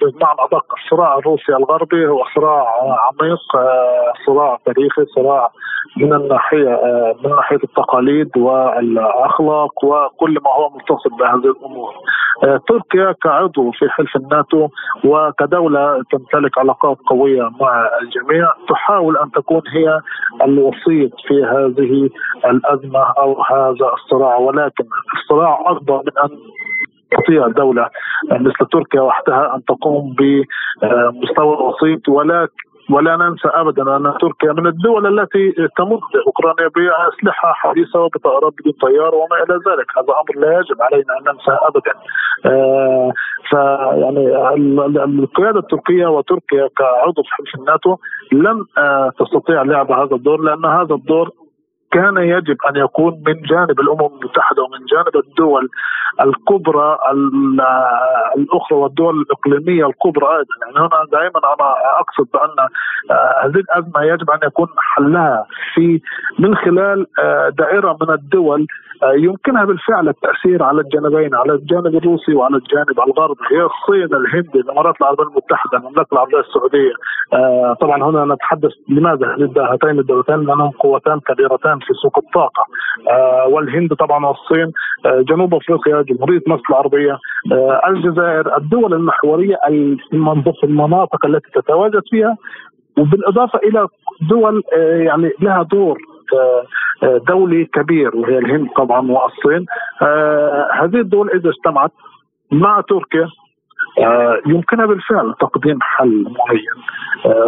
بمعنى 0.00 0.38
أدق 0.38 0.74
الصراع 0.84 1.18
الروسي 1.18 1.52
الغربي 1.52 2.06
هو 2.08 2.24
صراع 2.34 2.66
عميق 2.80 3.38
صراع 4.26 4.58
تاريخي 4.66 5.04
صراع 5.14 5.50
من 5.96 6.12
الناحية 6.12 6.80
من 7.24 7.30
ناحية 7.30 7.56
التقاليد 7.64 8.36
والأخلاق 8.36 9.84
وكل 9.84 10.34
ما 10.44 10.50
هو 10.58 10.70
متصل 10.70 11.10
بهذه 11.18 11.50
الأمور. 11.56 11.94
تركيا 12.68 13.14
كعضو 13.22 13.70
في 13.70 13.88
حلف 13.88 14.16
الناتو 14.16 14.68
وكدولة 15.04 16.02
تمتلك 16.10 16.58
علاقات 16.58 16.98
قوية 17.06 17.42
مع 17.60 17.88
الجميع 18.02 18.52
تحاول 18.68 19.16
أن 19.16 19.30
تكون 19.30 19.62
هي 19.72 20.00
الوسيط 20.44 21.12
في 21.28 21.44
هذه 21.44 22.10
الأزمة 22.50 23.04
أو 23.18 23.42
هذا 23.42 23.92
الصراع 23.94 24.36
ولكن 24.36 24.84
الصراع 25.14 25.64
اكبر 25.66 25.96
من 25.96 26.18
أن 26.24 26.38
تستطيع 27.10 27.48
دولة 27.48 27.88
مثل 28.30 28.66
تركيا 28.72 29.00
وحدها 29.00 29.54
أن 29.54 29.64
تقوم 29.64 30.14
بمستوى 30.18 31.56
وسيط 31.56 32.08
ولكن 32.08 32.66
ولا 32.90 33.16
ننسى 33.16 33.48
ابدا 33.48 33.96
أن 33.96 34.14
تركيا 34.20 34.52
من 34.52 34.66
الدول 34.66 35.20
التي 35.20 35.52
تمد 35.76 36.00
أوكرانيا 36.26 36.68
بأسلحة 36.76 37.52
حديثة 37.52 38.00
وبطائرات 38.00 38.52
بدون 38.60 38.72
طيار 38.72 39.14
وما 39.14 39.36
إلى 39.36 39.54
ذلك، 39.54 39.86
هذا 39.98 40.14
أمر 40.20 40.40
لا 40.40 40.58
يجب 40.58 40.82
علينا 40.82 41.18
أن 41.18 41.24
ننسى 41.32 41.58
ابدا. 41.62 41.92
آه 42.46 43.12
فيعني 43.50 44.26
القيادة 45.04 45.58
التركية 45.58 46.06
وتركيا 46.06 46.68
كعضو 46.78 47.22
في 47.22 47.28
حلف 47.30 47.54
الناتو 47.60 47.96
لن 48.32 48.64
آه 48.78 49.12
تستطيع 49.18 49.62
لعب 49.62 49.92
هذا 49.92 50.14
الدور 50.16 50.40
لأن 50.40 50.64
هذا 50.64 50.94
الدور 50.94 51.30
كان 51.92 52.16
يجب 52.16 52.56
أن 52.70 52.76
يكون 52.76 53.22
من 53.26 53.42
جانب 53.42 53.80
الأمم 53.80 54.06
المتحدة 54.06 54.62
ومن 54.62 54.84
جانب 54.86 55.16
الدول 55.26 55.68
الكبرى 56.20 56.98
الأخرى 58.36 58.78
والدول 58.78 59.20
الإقليمية 59.20 59.86
الكبرى 59.86 60.26
أيضا. 60.26 60.54
يعني 60.62 60.78
هنا 60.78 61.06
دائما 61.12 61.38
أنا 61.38 61.74
أقصد 62.00 62.28
بأن 62.34 62.68
آه، 63.10 63.46
هذه 63.46 63.60
الازمه 63.60 64.02
يجب 64.02 64.30
أن 64.30 64.38
يكون 64.44 64.68
حلها 64.78 65.46
في 65.74 66.00
من 66.38 66.56
خلال 66.56 67.06
آه، 67.18 67.48
دائرة 67.48 67.98
من 68.00 68.10
الدول 68.10 68.66
آه، 68.95 68.95
يمكنها 69.02 69.64
بالفعل 69.64 70.08
التأثير 70.08 70.62
على 70.62 70.80
الجانبين 70.80 71.34
على 71.34 71.52
الجانب 71.52 71.86
الروسي 71.86 72.34
وعلى 72.34 72.56
الجانب 72.56 73.00
الغربي. 73.00 73.40
هي 73.50 73.62
الصين 73.62 74.16
الهند 74.16 74.56
الامارات 74.56 74.94
العربيه 75.00 75.24
المتحدة 75.24 75.78
المملكه 75.78 76.08
العربية 76.12 76.40
السعودية. 76.40 76.92
طبعا 77.80 78.02
هنا 78.02 78.34
نتحدث 78.34 78.70
لماذا؟ 78.88 79.26
هاتين 79.56 79.98
الدولتين 79.98 80.36
لأنهم 80.36 80.70
قوتان 80.70 81.20
كبيرتان 81.20 81.78
في 81.78 81.94
سوق 82.02 82.18
الطاقة. 82.18 82.64
والهند 83.48 83.94
طبعا 83.94 84.26
والصين 84.26 84.72
جنوب 85.06 85.54
أفريقيا 85.54 86.02
جمهورية 86.02 86.42
مصر 86.46 86.62
العربية 86.70 87.18
الجزائر 87.88 88.56
الدول 88.56 88.94
المحورية 88.94 89.56
في 90.60 90.64
المناطق 90.64 91.26
التي 91.26 91.50
تتواجد 91.54 92.02
فيها. 92.10 92.36
وبالإضافة 92.98 93.58
إلى 93.58 93.88
دول 94.30 94.62
آه، 94.76 94.96
يعني 94.96 95.32
لها 95.40 95.62
دور 95.62 95.98
آه، 96.32 96.36
آه، 96.36 96.66
دولي 97.02 97.64
كبير 97.64 98.16
وهي 98.16 98.38
الهند 98.38 98.68
طبعا 98.76 99.10
والصين. 99.10 99.66
هذه 100.80 101.00
الدول 101.00 101.30
إذا 101.30 101.50
اجتمعت 101.50 101.92
مع 102.52 102.80
تركيا 102.80 103.28
يمكنها 104.46 104.86
بالفعل 104.86 105.34
تقديم 105.40 105.78
حل 105.82 106.24
معين. 106.38 106.66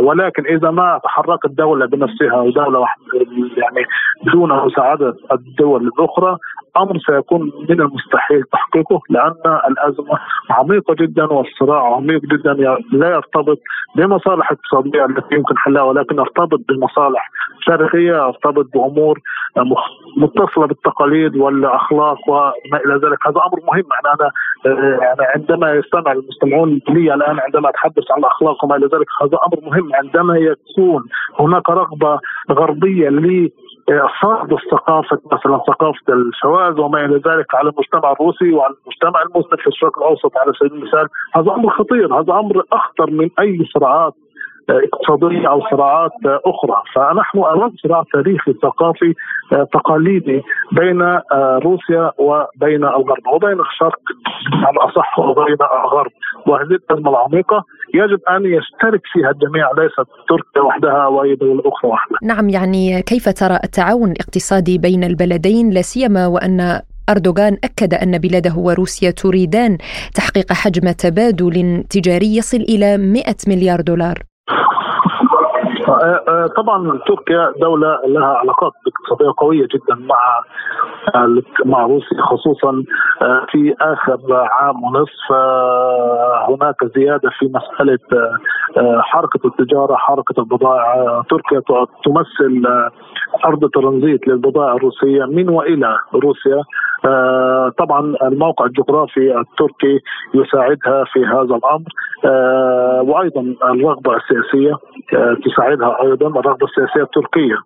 ولكن 0.04 0.46
إذا 0.46 0.70
ما 0.70 1.00
تحركت 1.04 1.46
دولة 1.46 1.86
بنفسها 1.86 2.40
ودولة 2.40 2.86
يعني 3.56 3.86
دون 4.32 4.52
مساعدة 4.66 5.14
الدول 5.32 5.82
الأخرى 5.86 6.36
أمر 6.76 6.98
سيكون 6.98 7.52
من 7.68 7.80
المستحيل 7.80 8.42
تحقيقه 8.42 9.00
لأن 9.10 9.60
الأزمة 9.70 10.18
عميقة 10.50 10.94
جدا 10.94 11.24
والصراع 11.24 11.96
عميق 11.96 12.20
جدا 12.20 12.52
لا 12.92 13.08
يرتبط 13.10 13.58
بمصالح 13.96 14.52
اقتصادية 14.52 15.04
التي 15.04 15.34
يمكن 15.34 15.58
حلها 15.58 15.82
ولكن 15.82 16.18
يرتبط 16.18 16.60
بمصالح 16.68 17.30
تاريخية 17.66 18.12
يرتبط 18.26 18.66
بأمور 18.74 19.18
متصلة 20.16 20.66
بالتقاليد 20.66 21.36
والأخلاق 21.36 22.18
وما 22.28 22.52
إلى 22.86 22.94
ذلك. 22.94 23.26
هذا 23.26 23.40
أمر 23.46 23.60
مهم. 23.72 23.84
يعني 23.92 24.14
أنا 24.14 24.30
يعني 25.00 25.32
عندما 25.34 25.72
يستمع 25.72 26.12
المستمعون 26.42 26.80
لي 26.88 27.14
الآن 27.14 27.40
عندما 27.40 27.68
أتحدث 27.68 28.10
عن 28.10 28.18
الاخلاق 28.18 28.64
وما 28.64 28.76
إلى 28.76 28.86
ذلك 28.86 29.06
هذا 29.22 29.38
أمر 29.46 29.70
مهم. 29.70 29.94
عندما 29.94 30.36
يكون 30.36 31.04
هناك 31.40 31.70
رغبة 31.70 32.20
غربية 32.50 33.08
صعد 34.22 34.52
الثقافة 34.52 35.18
مثلا 35.32 35.58
ثقافة 35.58 36.12
الشواذ 36.12 36.80
وما 36.80 37.04
إلى 37.04 37.14
ذلك 37.14 37.54
على 37.54 37.70
المجتمع 37.70 38.12
الروسي 38.12 38.52
وعلى 38.52 38.74
المجتمع 38.84 39.22
المسلم 39.22 39.56
في 39.56 39.66
الشرق 39.66 39.98
الأوسط 39.98 40.36
على 40.36 40.52
سبيل 40.58 40.72
المثال 40.72 41.08
هذا 41.34 41.52
أمر 41.52 41.70
خطير. 41.70 42.20
هذا 42.20 42.32
أمر 42.32 42.62
أخطر 42.72 43.10
من 43.10 43.30
أي 43.40 43.58
صراعات 43.74 44.14
اقتصادية 44.70 45.48
أو 45.48 45.60
صراعات 45.70 46.12
أخرى، 46.24 46.82
فنحن 46.94 47.38
أمام 47.38 47.72
صراع 47.82 48.02
تاريخي 48.12 48.52
ثقافي 48.52 49.14
تقاليدي 49.72 50.42
بين 50.72 51.02
روسيا 51.64 52.12
وبين 52.18 52.84
الغرب 52.84 53.26
وبين 53.34 53.60
الشرق 53.60 54.00
على 54.52 54.76
الأصح 54.76 55.18
وبين 55.18 55.56
الغرب، 55.84 56.10
وهذه 56.46 56.78
الأزمة 56.90 57.10
العميقة 57.10 57.64
يجب 57.94 58.20
أن 58.30 58.44
يشترك 58.44 59.00
فيها 59.12 59.30
الجميع 59.30 59.70
ليست 59.78 60.10
تركيا 60.28 60.62
وحدها 60.62 61.06
واي 61.06 61.34
دولة 61.34 61.62
أخرى 61.66 61.90
وحدها. 61.90 62.18
نعم 62.22 62.48
يعني 62.48 63.02
كيف 63.02 63.28
ترى 63.28 63.54
التعاون 63.64 64.10
الاقتصادي 64.10 64.78
بين 64.78 65.04
البلدين؟ 65.04 65.70
لا 65.70 65.82
سيما 65.82 66.26
وأن 66.26 66.80
أردوغان 67.10 67.56
أكد 67.64 67.94
أن 67.94 68.18
بلاده 68.18 68.54
وروسيا 68.56 69.10
تريدان 69.10 69.78
تحقيق 70.14 70.52
حجم 70.52 70.90
تبادل 70.90 71.84
تجاري 71.90 72.36
يصل 72.36 72.56
إلى 72.56 72.98
100 72.98 73.24
مليار 73.48 73.80
دولار. 73.80 74.18
آه، 74.18 74.22
آه، 74.22 74.27
طبعا 76.56 76.98
تركيا 77.06 77.52
دولة 77.60 78.00
لها 78.06 78.26
علاقات 78.26 78.72
اقتصادية 78.86 79.32
قوية 79.36 79.66
جدا 79.74 79.94
مع 79.94 80.42
آه، 81.14 81.42
مع 81.64 81.82
روسيا 81.82 82.22
خصوصا 82.22 82.82
في 83.50 83.74
آخر 83.80 84.18
عام 84.32 84.84
ونصف 84.84 85.32
هناك 86.48 86.84
زيادة 86.96 87.30
في 87.38 87.46
مسألة 87.46 87.98
حركة 89.00 89.40
التجارة 89.46 89.94
حركة 89.94 90.40
البضائع. 90.40 91.22
تركيا 91.30 91.60
تمثل 92.04 92.62
أرض 93.44 93.70
ترانزيت 93.70 94.28
للبضائع 94.28 94.72
الروسية 94.72 95.24
من 95.24 95.48
وإلى 95.48 95.98
روسيا. 96.14 96.62
آه، 97.04 97.72
طبعا 97.78 98.14
الموقع 98.22 98.64
الجغرافي 98.64 99.40
التركي 99.40 100.00
يساعدها 100.34 101.04
في 101.12 101.26
هذا 101.26 101.54
الأمر. 101.56 101.88
آه، 102.24 103.02
وأيضا 103.02 103.54
الرغبة 103.64 104.16
السياسية 104.16 104.72
آه، 105.14 105.36
تساعدها 105.44 106.02
أيضا 106.02 106.26
الرغبة 106.26 106.66
السياسية 106.66 107.02
التركية 107.02 107.56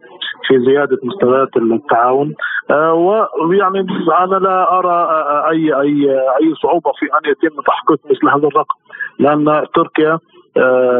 في 0.46 0.58
زيادة 0.58 0.98
مستويات 1.02 1.56
التعاون. 1.56 2.34
ويعني 2.70 3.80
أنا 4.20 4.36
لا 4.36 4.78
أرى 4.78 5.08
أي 5.50 5.74
أي 5.80 6.10
أي 6.10 6.54
صعوبة 6.62 6.92
في 6.98 7.06
أن 7.06 7.30
يتم 7.30 7.60
تحقيق 7.60 8.00
مثل 8.10 8.28
هذا 8.28 8.48
الرقم 8.48 8.74
لأن 9.18 9.66
تركيا 9.74 10.12
آه، 10.12 10.18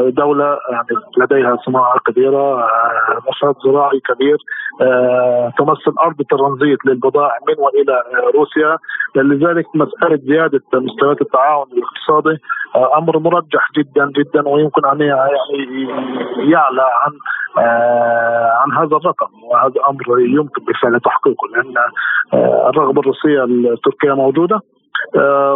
دولة 0.08 0.58
يعني 0.70 0.88
لديها 1.18 1.58
صناعة 1.66 1.98
كبيرة 2.06 2.62
آه، 2.62 3.20
نشاط 3.30 3.56
زراعي 3.64 4.00
كبير 4.00 4.36
آه، 4.80 5.52
تمثل 5.58 5.98
أرض 6.02 6.22
ترانزيت 6.30 6.78
للبضائع 6.86 7.38
من 7.48 7.54
وإلى 7.58 8.02
روسيا. 8.34 8.78
لذلك 9.16 9.66
مسألة 9.74 10.16
زيادة 10.16 10.62
مستويات 10.74 11.20
التعاون 11.20 11.66
الاقتصادي 11.72 12.42
أمر 12.98 13.18
مرجح 13.18 13.68
جدا 13.76 14.10
جدا 14.16 14.48
ويمكن 14.48 14.84
أن 14.86 15.00
يعني 15.00 15.38
يعلى 16.50 16.82
عن 16.82 17.12
عن 18.60 18.72
هذا 18.72 18.96
الرقم. 18.96 19.28
وهذا 19.44 19.80
أمر 19.88 20.20
يمكن 20.20 20.64
بالفعل 20.64 21.00
تحقيقه 21.00 21.48
لأن 21.54 21.74
الرغبة 22.68 23.00
الروسية 23.00 23.44
التركية 23.44 24.12
موجودة. 24.12 24.56
آه، 24.56 24.81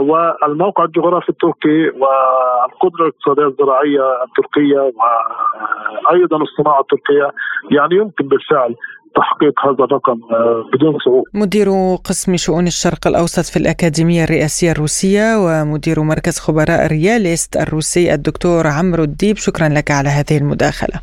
والموقع 0.09 0.85
الجغرافي 0.85 1.29
التركي 1.29 1.89
والقدرة 1.89 3.07
الاقتصادية 3.07 3.47
الزراعية 3.47 4.25
التركية 4.25 4.81
وأيضا 4.81 6.37
الصناعة 6.37 6.81
التركية 6.81 7.31
يعني 7.71 7.95
يمكن 7.97 8.29
بالفعل 8.29 8.75
تحقيق 9.17 9.67
هذا 9.67 9.85
الرقم 9.85 10.21
آه، 10.31 10.65
بدون 10.73 10.99
صعوبة 11.05 11.25
مدير 11.35 11.69
قسم 12.05 12.37
شؤون 12.37 12.67
الشرق 12.67 13.07
الأوسط 13.07 13.45
في 13.53 13.57
الأكاديمية 13.57 14.25
الرئاسية 14.25 14.73
الروسية 14.73 15.37
ومدير 15.39 16.03
مركز 16.03 16.39
خبراء 16.39 16.87
رياليست 16.87 17.57
الروسي 17.57 18.15
الدكتور 18.15 18.67
عمرو 18.67 19.03
الديب 19.03 19.37
شكرا 19.37 19.69
لك 19.69 19.91
على 19.91 20.09
هذه 20.09 20.39
المداخلة. 20.39 21.01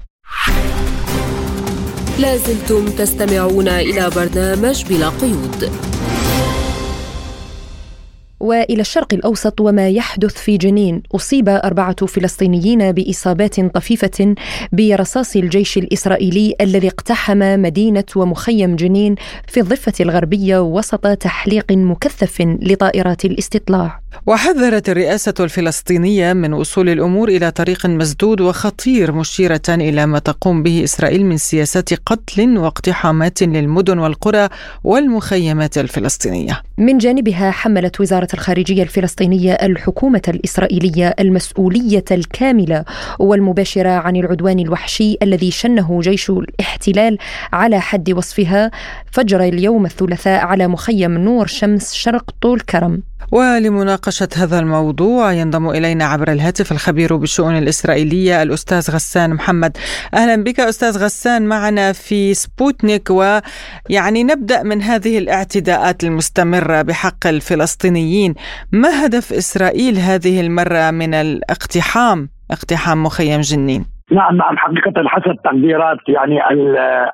لازلتم 2.22 2.86
تستمعون 2.86 3.68
إلى 3.68 4.10
برنامج 4.16 4.78
بلا 4.90 5.10
قيود. 5.10 5.93
وإلى 8.40 8.82
الشرق 8.82 9.14
الأوسط 9.14 9.62
وما 9.62 9.90
يحدث 9.90 10.34
في 10.34 10.58
جنين 10.58 11.04
أصيب 11.16 11.50
أربعة 11.50 12.06
فلسطينيين 12.06 12.92
بإصابات 12.92 13.60
طفيفة 13.60 14.36
برصاص 14.72 15.36
الجيش 15.36 15.78
الإسرائيلي 15.78 16.56
الذي 16.62 16.88
اقتحم 16.88 17.40
مدينة 17.62 18.06
ومخيم 18.16 18.76
جنين 18.76 19.16
في 19.48 19.60
الضفة 19.60 19.94
الغربية 20.00 20.60
وسط 20.60 21.08
تحليق 21.08 21.72
مكثف 21.72 22.42
لطائرات 22.42 23.26
الاستطلاع. 23.26 24.03
وحذرت 24.26 24.90
الرئاسة 24.90 25.34
الفلسطينية 25.40 26.34
من 26.34 26.54
وصول 26.54 26.90
الأمور 26.90 27.30
إلى 27.30 27.52
طريق 27.52 27.86
مسدود 27.86 28.42
وخطير 28.42 29.12
مشيرة 29.12 29.62
إلى 29.70 30.06
ما 30.06 30.20
تقوم 30.20 30.64
به 30.64 30.84
إسرائيل 30.84 31.26
من 31.26 31.38
سياسات 31.38 31.94
قتل 31.94 32.58
واقتحامات 32.58 33.44
للمدن 33.44 34.00
والقرى 34.00 34.50
والمخيمات 34.84 35.78
الفلسطينية. 35.78 36.62
من 36.78 36.98
جانبها 36.98 37.52
حملت 37.52 38.02
وزارة 38.02 38.28
الخارجية 38.34 38.84
الفلسطينية 38.84 39.54
الحكومة 39.54 40.22
الإسرائيلية 40.28 41.16
المسؤولية 41.20 42.06
الكاملة 42.12 42.86
والمباشرة 43.20 43.90
عن 43.90 44.16
العدوان 44.16 44.60
الوحشي 44.60 45.18
الذي 45.22 45.52
شنه 45.52 46.00
جيش 46.02 46.30
الاحتلال 46.30 47.18
على 47.54 47.82
حد 47.82 48.12
وصفها 48.12 48.72
فجر 49.12 49.42
اليوم 49.42 49.86
الثلاثاء 49.86 50.46
على 50.46 50.68
مخيم 50.68 51.18
نور 51.18 51.48
شمس 51.48 51.94
شرق 51.94 52.32
طول 52.42 52.60
كرم 52.60 53.02
ولمناقشة 53.32 54.30
هذا 54.36 54.60
الموضوع 54.60 55.34
ينضم 55.34 55.70
إلينا 55.70 56.06
عبر 56.06 56.32
الهاتف 56.32 56.72
الخبير 56.72 57.16
بالشؤون 57.16 57.58
الإسرائيلية 57.58 58.44
الأستاذ 58.44 58.92
غسان 58.92 59.34
محمد. 59.34 59.78
أهلا 60.14 60.44
بك 60.44 60.60
أستاذ 60.60 60.98
غسان 60.98 61.42
معنا 61.42 61.92
في 61.92 62.34
سبوتنيك 62.34 63.10
ويعني 63.10 64.24
نبدأ 64.24 64.64
من 64.64 64.82
هذه 64.82 65.18
الاعتداءات 65.18 66.04
المستمرة 66.04 66.82
بحق 66.82 67.28
الفلسطينيين. 67.28 68.36
ما 68.72 69.06
هدف 69.06 69.34
إسرائيل 69.34 69.98
هذه 69.98 70.42
المرة 70.42 70.92
من 70.92 71.14
الاقتحام 71.14 72.30
اقتحام 72.52 73.04
مخيم 73.04 73.42
جنين؟ 73.42 73.93
نعم 74.12 74.38
نعم 74.38 74.58
حقيقة 74.58 75.08
حسب 75.08 75.36
تقديرات 75.44 75.98
يعني 76.08 76.40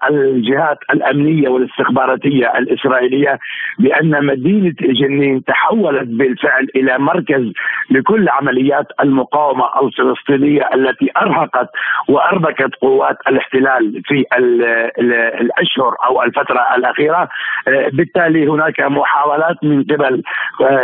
الجهات 0.10 0.78
الأمنية 0.94 1.50
والاستخباراتية 1.50 2.58
الإسرائيلية 2.58 3.40
بأن 3.80 4.26
مدينة 4.26 4.74
جنين 4.82 5.44
تحولت 5.44 6.08
بالفعل 6.08 6.68
إلى 6.76 6.98
مركز 6.98 7.52
لكل 7.92 8.30
عمليات 8.30 8.86
المقاومة 9.00 9.66
الفلسطينية 9.82 10.70
التي 10.74 11.12
أرهقت 11.18 11.70
وأربكت 12.10 12.76
قوات 12.82 13.18
الاحتلال 13.28 14.02
في 14.06 14.26
الأشهر 15.40 15.96
أو 16.06 16.24
الفترة 16.24 16.76
الأخيرة. 16.78 17.30
بالتالي 17.94 18.48
هناك 18.48 18.82
محاولات 18.82 19.64
من 19.64 19.84
قبل 19.84 20.24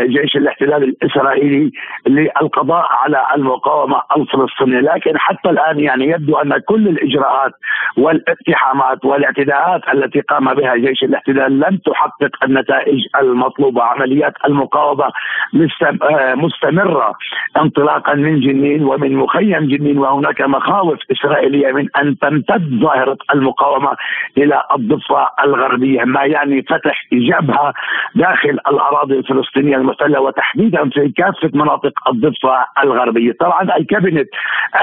جيش 0.08 0.36
الاحتلال 0.36 0.84
الإسرائيلي 0.84 1.72
للقضاء 2.08 2.86
على 2.91 3.26
المقاومة 3.36 4.02
الفلسطينية 4.18 4.80
لكن 4.80 5.18
حتى 5.18 5.50
الآن 5.50 5.80
يعني 5.80 5.95
يعني 5.96 6.12
يبدو 6.12 6.38
أن 6.38 6.58
كل 6.58 6.88
الإجراءات 6.88 7.52
والاقتحامات 7.98 9.06
والاعتداءات 9.06 9.82
التي 9.94 10.22
قام 10.22 10.54
بها 10.54 10.76
جيش 10.76 11.04
الاحتلال 11.04 11.60
لن 11.60 11.82
تحقق 11.82 12.44
النتائج 12.44 13.00
المطلوبة، 13.22 13.84
عمليات 13.84 14.34
المقاومة 14.46 15.12
مستمرة 16.36 17.16
انطلاقا 17.58 18.14
من 18.14 18.40
جنين 18.40 18.84
ومن 18.84 19.16
مخيم 19.16 19.68
جنين 19.68 19.98
وهناك 19.98 20.42
مخاوف 20.42 21.00
إسرائيلية 21.12 21.72
من 21.72 21.88
أن 22.02 22.18
تمتد 22.18 22.80
ظاهرة 22.82 23.18
المقاومة 23.34 23.92
إلى 24.38 24.62
الضفة 24.76 25.28
الغربية، 25.44 26.04
ما 26.04 26.24
يعني 26.24 26.62
فتح 26.62 27.08
جبهة 27.14 27.74
داخل 28.16 28.50
الأراضي 28.50 29.14
الفلسطينية 29.18 29.76
المحتلة 29.78 30.22
وتحديدا 30.22 30.90
في 30.90 31.10
كافة 31.18 31.50
مناطق 31.54 32.10
الضفة 32.10 32.66
الغربية، 32.84 33.32
طبعا 33.40 33.78
الكابينت 33.78 34.28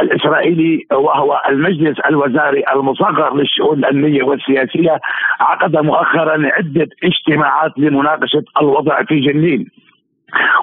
الإسرائيلي 0.00 0.86
وهو 1.02 1.42
المجلس 1.48 1.98
الوزاري 2.00 2.64
المصغر 2.74 3.36
للشؤون 3.36 3.78
الأمنية 3.78 4.22
والسياسية 4.22 5.00
عقد 5.40 5.76
مؤخرا 5.76 6.38
عدة 6.56 6.88
اجتماعات 7.04 7.72
لمناقشة 7.76 8.44
الوضع 8.60 9.02
في 9.02 9.20
جنين. 9.20 9.70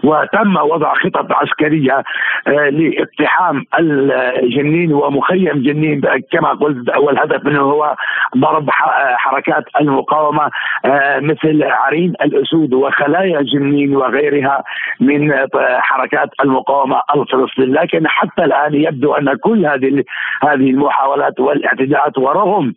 وتم 0.04 0.56
وضع 0.56 0.94
خطط 0.94 1.32
عسكرية 1.32 2.04
آه، 2.48 2.70
لاقتحام 2.70 3.66
الجنين 3.80 4.94
ومخيم 4.94 5.64
جنين 5.64 6.02
كما 6.32 6.50
قلت 6.50 6.98
والهدف 6.98 7.46
منه 7.46 7.62
هو 7.62 7.96
ضرب 8.38 8.70
حركات 9.18 9.64
المقاومة 9.82 10.50
آه، 10.86 11.20
مثل 11.20 11.64
عرين 11.64 12.14
الأسود 12.22 12.74
وخلايا 12.74 13.42
جنين 13.42 13.96
وغيرها 13.96 14.64
من 15.00 15.34
حركات 15.80 16.30
المقاومة 16.44 17.02
الفلسطينية. 17.16 17.82
لكن 17.82 18.08
حتى 18.08 18.44
الآن 18.44 18.74
يبدو 18.74 19.14
أن 19.14 19.36
كل 19.36 19.66
هذه 19.66 20.04
هذه 20.44 20.70
المحاولات 20.70 21.40
والاعتداءات 21.40 22.18
ورغم 22.18 22.74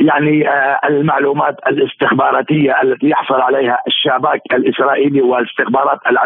يعني 0.00 0.48
آه، 0.48 0.80
المعلومات 0.88 1.56
الاستخباراتية 1.66 2.82
التي 2.82 3.08
يحصل 3.08 3.40
عليها 3.40 3.78
الشباك 3.86 4.40
الإسرائيلي 4.52 5.20
والاستخبارات 5.20 5.98
العسكرية 6.10 6.25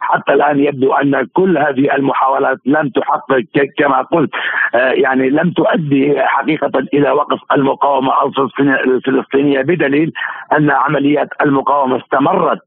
حتى 0.00 0.32
الآن 0.32 0.60
يبدو 0.60 0.92
أن 0.92 1.26
كل 1.32 1.58
هذه 1.58 1.94
المحاولات 1.94 2.58
لم 2.66 2.88
تحقق 2.88 3.44
كما 3.78 4.02
قلت. 4.02 4.30
آه، 4.74 4.90
يعني 4.90 5.30
لم 5.30 5.50
تؤدي 5.50 6.14
حقيقة 6.20 6.72
إلى 6.94 7.10
وقف 7.10 7.38
المقاومة 7.52 8.12
الفلسطينيه 8.60 9.62
بدليل 9.62 10.12
أن 10.52 10.70
عمليات 10.70 11.28
المقاومة 11.40 11.96
استمرت. 11.96 12.58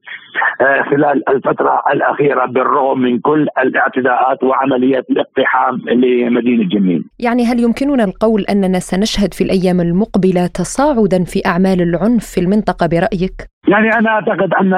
خلال 0.89 1.29
الفترة 1.29 1.83
الأخيرة 1.93 2.45
بالرغم 2.45 2.99
من 2.99 3.19
كل 3.19 3.47
الاعتداءات 3.63 4.43
وعمليات 4.43 5.05
الاقتحام 5.09 5.75
لمدينة 5.89 6.69
جنين. 6.69 7.03
يعني 7.19 7.45
هل 7.45 7.59
يمكننا 7.59 8.03
القول 8.03 8.41
أننا 8.49 8.79
سنشهد 8.79 9.33
في 9.33 9.43
الأيام 9.43 9.81
المقبلة 9.81 10.47
تصاعدا 10.47 11.23
في 11.23 11.41
أعمال 11.45 11.81
العنف 11.81 12.25
في 12.25 12.39
المنطقة 12.41 12.87
برأيك؟ 12.87 13.49
يعني 13.67 13.89
أنا 13.93 14.09
أعتقد 14.09 14.53
أن 14.53 14.73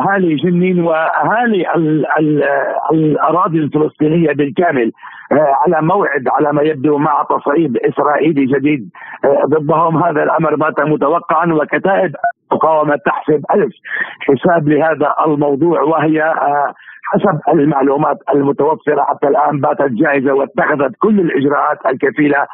أهالي 0.00 0.36
جنين 0.36 0.80
وأهالي 0.80 1.64
الأراضي 2.92 3.58
الفلسطينية 3.58 4.32
بالكامل 4.32 4.92
آه، 5.25 5.25
على 5.32 5.82
موعد 5.86 6.28
على 6.28 6.52
ما 6.52 6.62
يبدو 6.62 6.98
مع 6.98 7.26
تصعيد 7.30 7.76
إسرائيلي 7.76 8.44
جديد 8.46 8.90
آه، 9.24 9.42
ضدهم 9.46 10.02
هذا 10.02 10.22
الأمر 10.22 10.54
بات 10.54 10.80
متوقعا 10.80 11.46
وكتائب 11.52 12.12
المقاومه 12.52 12.96
تحسب 12.96 13.42
ألف 13.54 13.72
حساب 14.20 14.68
لهذا 14.68 15.14
الموضوع 15.26 15.80
وهي 15.82 16.22
آه، 16.22 16.74
حسب 17.04 17.40
المعلومات 17.48 18.18
المتوفرة 18.34 19.02
حتى 19.02 19.28
الآن 19.28 19.60
باتت 19.60 19.92
جاهزة 19.92 20.32
واتخذت 20.34 20.92
كل 20.98 21.20
الإجراءات 21.20 21.78
الكفيلة 21.86 22.46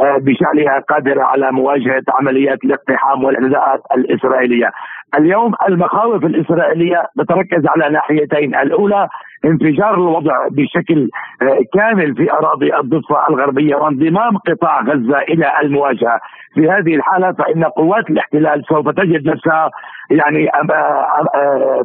بشأنها 0.00 0.78
قادرة 0.78 1.22
على 1.22 1.52
مواجهة 1.52 2.02
عمليات 2.08 2.64
الاقتحام 2.64 3.24
والاعتداءات 3.24 3.80
الإسرائيلية. 3.96 4.70
اليوم 5.18 5.54
المخاوف 5.68 6.24
الإسرائيلية 6.24 7.06
تتركز 7.18 7.66
على 7.66 7.92
ناحيتين، 7.92 8.54
الأولى 8.54 9.08
انفجار 9.44 9.94
الوضع 9.94 10.48
بشكل 10.50 11.10
آه، 11.42 11.58
كامل 11.74 12.14
في 12.16 12.32
أراضي 12.32 12.76
الضفة 12.76 13.28
الغربية 13.30 13.76
وانضمام 13.76 14.36
قطاع 14.36 14.80
غزة 14.82 15.18
إلى 15.18 15.52
المواجهة، 15.62 16.20
في 16.54 16.70
هذه 16.70 16.94
الحالة 16.94 17.32
فإن 17.32 17.64
قوات 17.64 18.10
الاحتلال 18.10 18.64
سوف 18.68 18.88
تجد 18.88 19.28
نفسها 19.28 19.70
يعني 20.10 20.48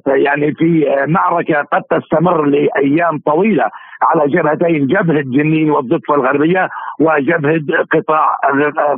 يعني 0.07 0.53
في 0.53 0.85
معركة 1.07 1.61
قد 1.61 1.81
تستمر 1.89 2.41
لأيام 2.45 3.19
طويلة 3.25 3.69
على 4.01 4.27
جبهتين 4.27 4.87
جبهة 4.87 5.21
جنين 5.21 5.71
والضفة 5.71 6.15
الغربية 6.15 6.69
وجبهة 6.99 7.61
قطاع 7.91 8.37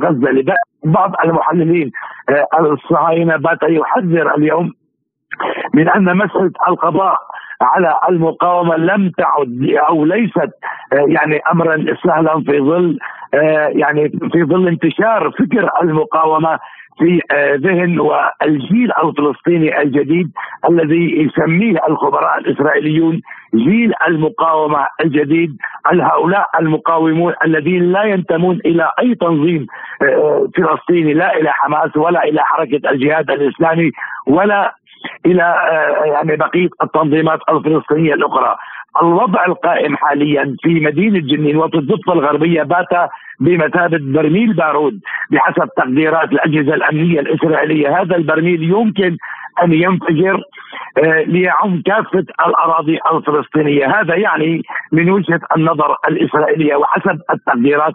غزة. 0.02 0.30
لذلك 0.30 0.54
بعض 0.84 1.12
المحللين 1.24 1.90
آه، 2.30 2.46
الصهاينة 2.60 3.36
بات 3.36 3.58
يحذر 3.62 4.34
اليوم 4.34 4.72
من 5.74 5.88
أن 5.88 6.16
مساله 6.16 6.50
القضاء 6.68 7.16
على 7.60 7.94
المقاومة 8.08 8.76
لم 8.76 9.10
تعد 9.10 9.76
أو 9.88 10.04
ليست 10.04 10.50
آه، 10.92 11.06
يعني 11.08 11.40
امرا 11.52 11.84
سهلا 12.04 12.42
في 12.46 12.60
ظل 12.60 12.98
آه، 13.34 13.68
يعني 13.68 14.08
في 14.32 14.44
ظل 14.44 14.68
انتشار 14.68 15.30
فكر 15.30 15.70
المقاومة 15.82 16.58
في 16.98 17.20
آه، 17.32 17.54
ذهن 17.54 18.00
والجيل 18.00 18.90
الفلسطيني 19.04 19.82
الجديد 19.82 20.30
الذي 20.70 21.22
يسميه 21.22 21.80
الخبراء 21.88 22.38
الإسرائيليون 22.38 23.20
جيل 23.54 23.92
المقاومة 24.08 24.86
الجديد 25.04 25.56
هؤلاء 25.86 26.48
المقاومون 26.60 27.34
الذين 27.44 27.92
لا 27.92 28.02
ينتمون 28.02 28.60
إلى 28.66 28.90
أي 28.98 29.14
تنظيم 29.14 29.66
فلسطيني 30.56 31.14
لا 31.14 31.36
إلى 31.36 31.50
حماس 31.52 31.96
ولا 31.96 32.24
إلى 32.24 32.40
حركة 32.40 32.90
الجهاد 32.90 33.30
الإسلامي 33.30 33.90
ولا 34.26 34.74
إلى 35.26 35.42
آه، 35.42 36.04
يعني 36.04 36.36
بقية 36.36 36.68
التنظيمات 36.82 37.40
الفلسطينية 37.48 38.14
الأخرى. 38.14 38.56
الوضع 39.02 39.46
القائم 39.46 39.96
حاليا 39.96 40.56
في 40.62 40.80
مدينة 40.80 41.18
جنين 41.18 41.56
وفي 41.56 41.76
الضفة 41.76 42.12
الغربية 42.12 42.62
بات 42.62 43.10
بمثابة 43.40 43.98
برميل 44.00 44.52
بارود 44.52 45.00
بحسب 45.30 45.68
تقديرات 45.76 46.32
الأجهزة 46.32 46.74
الأمنية 46.74 47.20
الإسرائيلية، 47.20 48.00
هذا 48.00 48.16
البرميل 48.16 48.62
يمكن 48.62 49.16
أن 49.62 49.72
ينفجر 49.72 50.42
آه، 50.98 51.22
ليعم 51.22 51.82
كافة 51.86 52.24
الأراضي 52.46 52.98
الفلسطينية، 53.12 54.00
هذا 54.00 54.14
يعني 54.14 54.62
من 54.92 55.10
وجهة 55.10 55.40
النظر 55.56 55.96
الإسرائيلية. 56.08 56.76
وحسب 56.76 57.20
التقديرات 57.32 57.92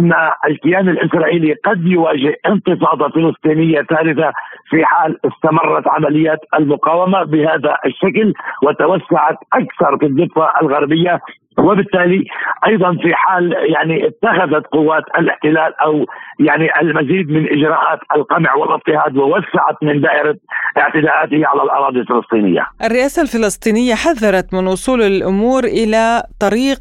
أن 0.00 0.12
الكيان 0.46 0.88
الإسرائيلي 0.88 1.52
قد 1.64 1.86
يواجه 1.86 2.36
انتفاضة 2.46 3.08
فلسطينية 3.08 3.82
ثالثة 3.82 4.32
في 4.70 4.84
حال 4.84 5.18
استمرت 5.26 5.88
عمليات 5.88 6.38
المقاومة 6.58 7.24
بهذا 7.24 7.76
الشكل 7.86 8.32
وتوسعت 8.62 9.38
أكثر 9.52 9.98
في 9.98 10.06
الضفه 10.06 10.48
الغربية 10.62 11.20
وبالتالي 11.58 12.24
أيضا 12.66 12.92
في 13.02 13.14
حال 13.14 13.52
يعني 13.74 14.08
اتخذت 14.08 14.66
قوات 14.66 15.02
الاحتلال 15.18 15.80
أو 15.80 16.06
يعني 16.40 16.80
المزيد 16.80 17.30
من 17.30 17.44
إجراءات 17.52 17.98
القمع 18.16 18.54
والاضطهاد 18.54 19.16
ووسعت 19.16 19.76
من 19.82 20.00
دائرة 20.00 20.36
اعتداءاته 20.78 21.46
على 21.46 21.62
الأراضي 21.62 21.98
الفلسطينية. 21.98 22.66
الرئاسة 22.84 23.22
الفلسطينية 23.22 23.94
حذرت 23.94 24.54
من 24.54 24.66
وصول 24.66 25.02
الأمور 25.02 25.64
إلى 25.64 26.22
طريق 26.40 26.80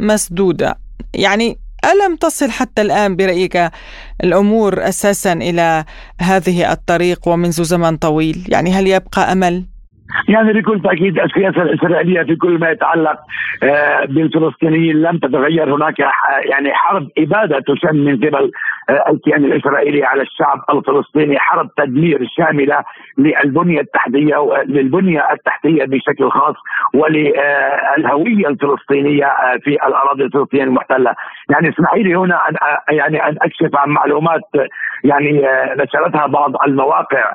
مسدوده، 0.00 0.74
يعني 1.14 1.56
ألم 1.84 2.16
تصل 2.16 2.50
حتى 2.50 2.82
الآن 2.82 3.16
برأيك 3.16 3.56
الأمور 4.24 4.72
أساسا 4.78 5.32
إلى 5.32 5.84
هذه 6.20 6.72
الطريق 6.72 7.28
ومنذ 7.28 7.62
زمن 7.62 7.96
طويل 7.96 8.36
يعني 8.48 8.70
هل 8.70 8.86
يبقى 8.86 9.32
أمل؟ 9.32 9.64
يعني 10.28 10.52
بكل 10.52 10.80
تأكيد 10.82 11.18
السياسة 11.18 11.62
الإسرائيلية 11.62 12.22
في 12.22 12.36
كل 12.36 12.58
ما 12.58 12.70
يتعلق 12.70 13.16
آه، 13.62 14.04
بالفلسطينيين 14.04 15.02
لم 15.02 15.18
تتغير. 15.18 15.74
هناك 15.74 15.98
يعني 16.44 16.74
حرب 16.74 17.08
إبادة 17.18 17.60
تشن 17.60 17.96
من 17.96 18.16
قبل 18.16 18.50
آه، 18.90 19.04
الكيان 19.10 19.44
الإسرائيلي 19.44 20.04
على 20.04 20.22
الشعب 20.22 20.60
الفلسطيني 20.70 21.38
حرب 21.38 21.70
تدمير 21.76 22.26
شاملة 22.36 22.84
للبنية 23.18 23.80
التحتية 23.80 24.64
للبنية 24.68 25.32
التحتية 25.32 25.84
بشكل 25.84 26.30
خاص 26.30 26.54
وللهويه 26.94 28.48
الفلسطينية 28.48 29.26
آه، 29.26 29.56
في 29.64 29.70
الأراضي 29.70 30.24
الفلسطينية 30.24 30.64
المحتلة. 30.64 31.14
يعني 31.50 31.68
اسمحي 31.68 32.02
لي 32.02 32.14
هنا 32.14 32.40
ان 32.48 32.56
يعني 32.96 33.28
أن 33.28 33.36
أكشف 33.42 33.76
عن 33.76 33.90
معلومات 33.90 34.40
يعني 35.04 35.46
نشرتها 35.76 36.26
بعض 36.26 36.52
المواقع 36.66 37.32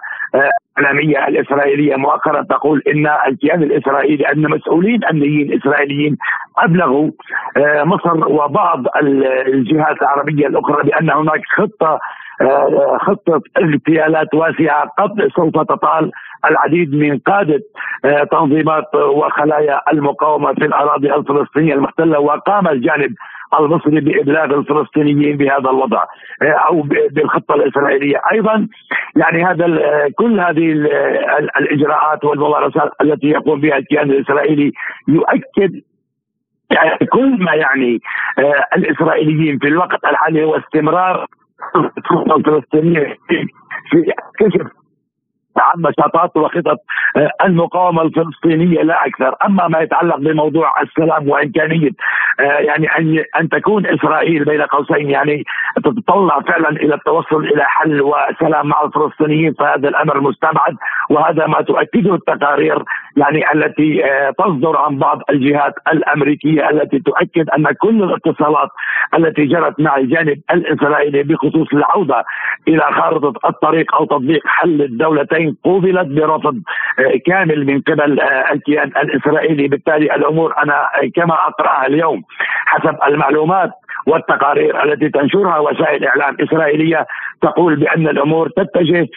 الاعلاميه 0.80 1.28
الإسرائيلية 1.28 1.96
مؤخرا 1.96 2.42
تقول 2.44 2.84
إن 2.88 3.08
الكيان 3.28 3.64
الإسرائيلي 3.64 4.32
أن 4.32 4.50
مسؤولين 4.50 5.06
أمنيين 5.06 5.54
إسرائيليين 5.54 6.18
أبلغوا 6.58 7.12
آه، 7.58 7.84
مصر 7.84 8.28
وبعض 8.28 8.84
الجهات 9.48 10.02
العربية 10.02 10.48
الأخرى 10.48 10.84
بأن 10.84 11.10
هناك 11.10 11.42
خطة 11.58 12.00
آه، 12.42 12.98
خطة 13.02 13.42
اغتيالات 13.58 14.34
واسعة 14.34 14.92
قد 14.98 15.28
سوف 15.36 15.54
تطال. 15.54 16.12
العديد 16.46 16.96
من 16.96 17.18
قادة 17.18 17.62
آه، 18.06 18.24
تنظيمات 18.24 18.96
وخلايا 18.96 19.82
المقاومة 19.94 20.54
في 20.54 20.66
الأراضي 20.66 21.14
الفلسطينية 21.16 21.74
المحتلة 21.74 22.20
وقام 22.20 22.68
الجانب 22.68 23.16
المصري 23.60 24.00
بإبلاغ 24.00 24.46
الفلسطينيين 24.46 25.38
بهذا 25.38 25.70
الوضع 25.70 26.04
آه، 26.42 26.46
أو 26.70 26.82
بالخطة 27.12 27.56
الإسرائيلية. 27.56 28.22
أيضا 28.32 28.68
يعني 29.16 29.46
هذا 29.46 29.66
كل 30.18 30.40
هذه 30.40 30.72
الإجراءات 31.60 32.26
والممارسات 32.26 32.92
التي 33.02 33.28
يقوم 33.28 33.62
بها 33.62 33.78
الكيان 33.78 34.12
الإسرائيلي 34.12 34.72
يؤكد 35.08 35.82
يعني 36.72 37.06
كل 37.12 37.44
ما 37.44 37.54
يعني 37.54 38.00
الإسرائيليين 38.78 39.60
في 39.60 39.68
الوقت 39.68 40.06
الحالي 40.06 40.44
هو 40.44 40.56
استمرار 40.56 41.26
الفلسطينية 42.38 43.18
في 43.90 44.06
كشف 44.40 44.79
عن 45.58 45.82
نشاطات 45.82 46.38
وخطط 46.38 46.78
آه، 47.18 47.32
المقاومة 47.46 48.02
الفلسطينية 48.02 48.82
لا 48.82 49.06
أكثر، 49.08 49.36
أما 49.46 49.68
ما 49.68 49.80
يتعلق 49.80 50.18
بموضوع 50.18 50.82
السلام 50.82 51.30
وإمكانية 51.30 51.90
آه، 52.40 52.44
يعني 52.44 52.88
أن 52.88 53.24
أن 53.40 53.50
تكون 53.50 53.86
إسرائيل 53.86 54.46
بين 54.46 54.62
قوسين 54.62 55.10
يعني 55.10 55.44
تتطلع 55.76 56.40
فعلا 56.40 56.70
إلى 56.70 56.96
التوصل 56.96 57.46
إلى 57.46 57.64
حل 57.64 58.02
وسلام 58.02 58.68
مع 58.68 58.84
الفلسطينيين 58.84 59.54
فهذا 59.54 59.90
الأمر 59.90 60.22
مستبعد. 60.22 60.76
وهذا 61.10 61.48
ما 61.48 61.62
تؤكده 61.62 62.16
التقارير 62.16 62.84
يعني 63.18 63.54
التي 63.54 64.06
آه، 64.06 64.32
تصدر 64.40 64.78
عن 64.78 64.98
بعض 64.98 65.22
الجهات 65.30 65.74
الأمريكية 65.94 66.70
التي 66.70 67.00
تؤكد 67.00 67.50
أن 67.50 67.68
كل 67.82 68.04
الاتصالات 68.04 68.70
التي 69.18 69.46
جرت 69.46 69.80
مع 69.80 69.98
الجانب 69.98 70.42
الإسرائيلي 70.52 71.24
بخصوص 71.24 71.68
العودة 71.74 72.24
إلى 72.68 72.82
خارطة 72.82 73.50
الطريق 73.50 73.96
أو 73.96 74.06
تطبيق 74.06 74.42
حل 74.48 74.82
الدولتين 74.82 75.39
قوبلت 75.64 76.08
برفض 76.08 76.56
آه، 77.00 77.20
كامل 77.26 77.66
من 77.66 77.82
قبل 77.82 78.20
آه، 78.20 78.54
الكيان 78.54 78.88
الإسرائيلي. 78.88 79.68
بالتالي 79.68 80.16
الأمور 80.16 80.54
أنا 80.64 80.88
كما 81.16 81.34
أقرأها 81.34 81.88
اليوم 81.88 82.24
حسب 82.66 82.98
المعلومات 83.08 83.72
والتقارير 84.08 84.84
التي 84.84 85.10
تنشرها 85.10 85.60
وسائل 85.60 86.06
إعلام 86.06 86.38
إسرائيلية 86.40 87.06
تقول 87.42 87.76
بأن 87.76 88.08
الأمور 88.08 88.50
تتجه 88.50 89.08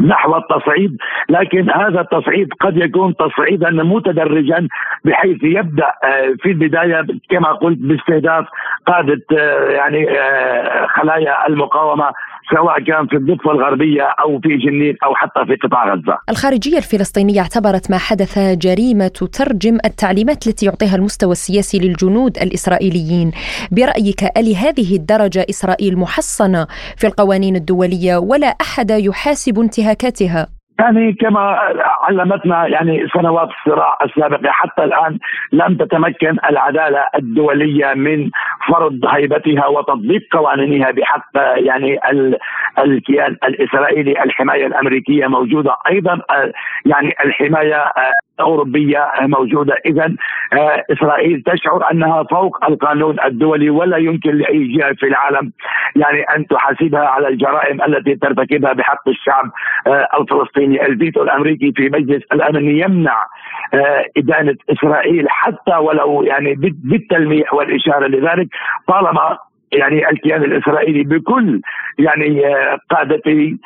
نحو 0.00 0.36
التصعيد 0.36 0.96
لكن 1.28 1.70
هذا 1.70 2.00
التصعيد 2.00 2.48
قد 2.60 2.76
يكون 2.76 3.14
تصعيدا 3.16 3.70
متدرجا 3.70 4.68
بحيث 5.04 5.42
يبدأ 5.42 5.92
آه، 6.04 6.34
في 6.42 6.48
البداية 6.48 7.06
كما 7.30 7.52
قلت 7.52 7.78
باستهداف 7.78 8.46
قادة 8.86 9.22
آه، 9.38 9.70
يعني 9.70 10.20
آه، 10.20 10.86
خلايا 10.86 11.46
المقاومة 11.48 12.12
سواء 12.54 12.80
كان 12.80 13.06
في 13.06 13.16
الضفة 13.16 13.50
الغربية 13.50 14.02
أو 14.02 14.40
في 14.40 14.48
جنين 14.48 14.96
أو 15.04 15.14
حتى 15.14 15.46
في 15.46 15.56
قطاع 15.56 15.94
غزة. 15.94 16.18
الخارجية 16.28 16.76
الفلسطينية 16.76 17.40
اعتبرت 17.40 17.90
ما 17.90 17.98
حدث 17.98 18.38
جريمة 18.38 19.08
تترجم 19.08 19.78
التعليمات 19.84 20.46
التي 20.46 20.66
يعطيها 20.66 20.96
المستوى 20.96 21.32
السياسي 21.32 21.78
للجنود 21.78 22.38
الإسرائيليين، 22.38 23.32
برأيك 23.72 24.22
الهذه 24.36 24.96
الدرجة 24.96 25.46
إسرائيل 25.50 25.98
محصنة 25.98 26.66
في 26.96 27.06
القوانين 27.06 27.56
الدولية 27.56 28.16
ولا 28.16 28.46
أحد 28.46 28.90
يحاسب 28.90 29.58
انتهاكاتها؟ 29.58 30.55
يعني 30.80 31.12
كما 31.12 31.40
علمتنا 32.02 32.66
يعني 32.66 33.06
سنوات 33.08 33.48
الصراع 33.48 33.98
السابقه 34.04 34.50
حتى 34.50 34.84
الآن 34.84 35.18
لم 35.52 35.76
تتمكن 35.76 36.36
العدالة 36.50 37.06
الدولية 37.14 37.94
من 37.94 38.30
فرض 38.68 39.00
هيبتها 39.08 39.66
وتطبيق 39.66 40.22
قوانينها 40.32 40.90
بحق 40.90 41.30
يعني 41.56 41.98
الكيان 42.78 43.36
الإسرائيلي. 43.44 44.22
الحماية 44.22 44.66
الأمريكية 44.66 45.26
موجودة 45.26 45.76
أيضا 45.90 46.20
يعني 46.86 47.14
الحماية 47.24 47.84
أوروبية 48.40 49.10
موجودة. 49.20 49.74
إذا 49.86 50.14
آه، 50.52 50.84
إسرائيل 50.92 51.42
تشعر 51.42 51.90
أنها 51.92 52.22
فوق 52.22 52.64
القانون 52.64 53.16
الدولي 53.24 53.70
ولا 53.70 53.96
يمكن 53.96 54.30
لأي 54.30 54.66
جهة 54.66 54.92
في 54.94 55.06
العالم 55.06 55.52
يعني 55.96 56.22
أن 56.22 56.46
تحاسبها 56.46 57.06
على 57.06 57.28
الجرائم 57.28 57.82
التي 57.82 58.14
ترتكبها 58.14 58.72
بحق 58.72 59.08
الشعب 59.08 59.50
آه، 59.86 60.08
الفلسطيني. 60.20 60.86
الفيتو 60.86 61.22
الأمريكي 61.22 61.72
في 61.76 61.88
مجلس 61.88 62.22
الأمن 62.32 62.78
يمنع 62.78 63.26
آه، 63.74 64.04
إدانة 64.16 64.56
إسرائيل 64.70 65.26
حتى 65.28 65.76
ولو 65.76 66.22
يعني 66.22 66.54
بالتلميح 66.84 67.54
والإشارة 67.54 68.06
لذلك 68.06 68.48
طالما 68.88 69.38
يعني 69.76 70.10
الكيان 70.10 70.44
الإسرائيلي 70.44 71.02
بكل 71.02 71.60
يعني 71.98 72.46
آه، 72.46 72.78
قادته 72.90 73.56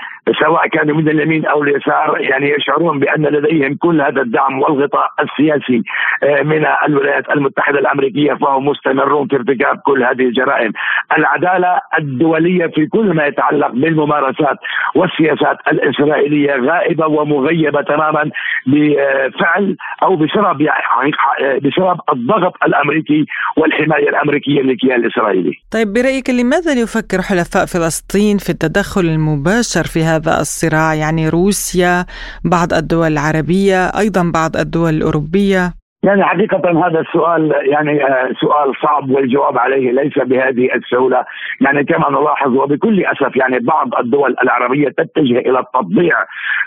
سواء 0.40 0.68
كانوا 0.68 0.96
من 0.96 1.08
اليمين 1.08 1.46
أو 1.46 1.62
اليسار 1.62 2.20
يعني 2.20 2.50
يشعرون 2.50 2.98
بأن 2.98 3.22
لديهم 3.22 3.74
كل 3.74 4.00
هذا 4.00 4.22
الدعم 4.22 4.62
والغطاء 4.62 5.08
السياسي 5.20 5.82
آه، 6.22 6.42
من 6.42 6.66
الولايات 6.88 7.30
المتحدة 7.30 7.78
الأمريكية 7.78 8.34
فهم 8.34 8.66
مستمرون 8.66 9.28
في 9.28 9.36
ارتكاب 9.36 9.78
كل 9.78 10.04
هذه 10.04 10.22
الجرائم. 10.22 10.72
العدالة 11.18 11.80
الدولية 11.98 12.66
في 12.66 12.86
كل 12.86 13.14
ما 13.14 13.26
يتعلق 13.26 13.70
بالممارسات 13.70 14.56
والسياسات 14.94 15.56
الإسرائيلية 15.72 16.56
غائبة 16.56 17.06
ومغيبة 17.06 17.82
تماما 17.82 18.30
بفعل 18.66 19.76
أو 20.02 20.16
بسبب 20.16 20.61
يعني 20.61 21.12
بسبب 21.58 22.00
الضغط 22.12 22.54
الأمريكي 22.66 23.26
والحماية 23.56 24.08
الأمريكية 24.08 24.62
للكيان 24.62 25.00
الإسرائيلي. 25.00 25.52
طيب 25.72 25.92
برأيك 26.01 26.30
لماذا 26.30 26.72
يفكر 26.72 27.22
حلفاء 27.22 27.66
فلسطين 27.66 28.38
في 28.38 28.51
التدخل 28.51 29.01
المباشر 29.01 29.86
في 29.86 30.05
هذا 30.05 30.40
الصراع؟ 30.40 30.94
يعني 30.94 31.28
روسيا 31.28 32.07
بعض 32.44 32.74
الدول 32.74 33.12
العربية 33.12 33.86
أيضا 33.86 34.22
بعض 34.22 34.57
الدول 34.57 34.94
الأوروبية. 34.94 35.80
يعني 36.03 36.24
حقيقة 36.24 36.86
هذا 36.86 37.01
السؤال 37.01 37.53
يعني 37.62 38.05
آه، 38.05 38.28
سؤال 38.40 38.72
صعب 38.82 39.11
والجواب 39.11 39.59
عليه 39.59 39.92
ليس 39.92 40.18
بهذه 40.18 40.74
السهولة. 40.74 41.24
يعني 41.61 41.84
كما 41.84 42.11
نلاحظ 42.11 42.57
وبكل 42.57 43.05
أسف 43.05 43.36
يعني 43.36 43.59
بعض 43.59 43.94
الدول 43.94 44.36
العربية 44.42 44.88
تتجه 44.88 45.38
إلى 45.38 45.59
التطبيع 45.59 46.14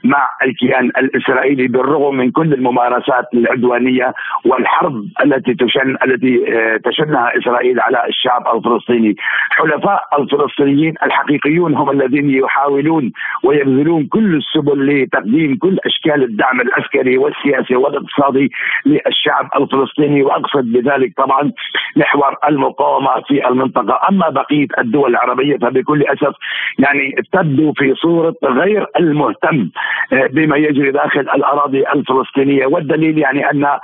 مع 0.04 0.30
الكيان 0.44 0.86
الإسرائيلي 0.86 1.68
بالرغم 1.68 2.16
من 2.16 2.32
كل 2.32 2.54
الممارسات 2.54 3.26
العدوانية 3.34 4.14
والحرب 4.46 5.06
التي 5.26 5.54
تشن 5.54 5.98
التي 6.06 6.58
آه، 6.58 6.78
تشنها 6.78 7.38
إسرائيل 7.38 7.80
على 7.80 8.04
الشعب 8.08 8.56
الفلسطيني. 8.56 9.16
حلفاء 9.52 10.02
الفلسطينيين 10.20 10.94
الحقيقيون 11.04 11.76
هم 11.76 11.90
الذين 11.90 12.30
يحاولون 12.30 13.12
ويبذلون 13.44 14.06
كل 14.06 14.36
السبل 14.36 15.04
لتقديم 15.04 15.58
كل 15.58 15.78
أشكال 15.86 16.24
الدعم 16.24 16.62
العسكري 16.62 17.18
والسياسي 17.18 17.76
والاقتصادي 17.76 18.52
للشعب 18.86 19.23
الشعب 19.24 19.50
الفلسطيني 19.56 20.24
وأقصد 20.24 20.66
بذلك 20.72 21.14
طبعا 21.18 21.52
محور 21.96 22.36
المقاومة 22.50 23.22
في 23.28 23.48
المنطقة، 23.48 24.00
أما 24.10 24.30
بقية 24.30 24.68
الدول 24.80 25.10
العربية 25.10 25.58
فبكل 25.58 26.04
أسف 26.04 26.36
يعني 26.80 27.16
تبدو 27.34 27.74
في 27.74 27.96
صورة 27.96 28.36
غير 28.44 28.88
المهتم 29.00 29.70
آه، 30.14 30.28
بما 30.28 30.58
يجري 30.58 30.92
داخل 30.92 31.20
الأراضي 31.20 31.84
الفلسطينية. 31.96 32.66
والدليل 32.66 33.18
يعني 33.18 33.52
أن 33.52 33.66
آه، 33.66 33.80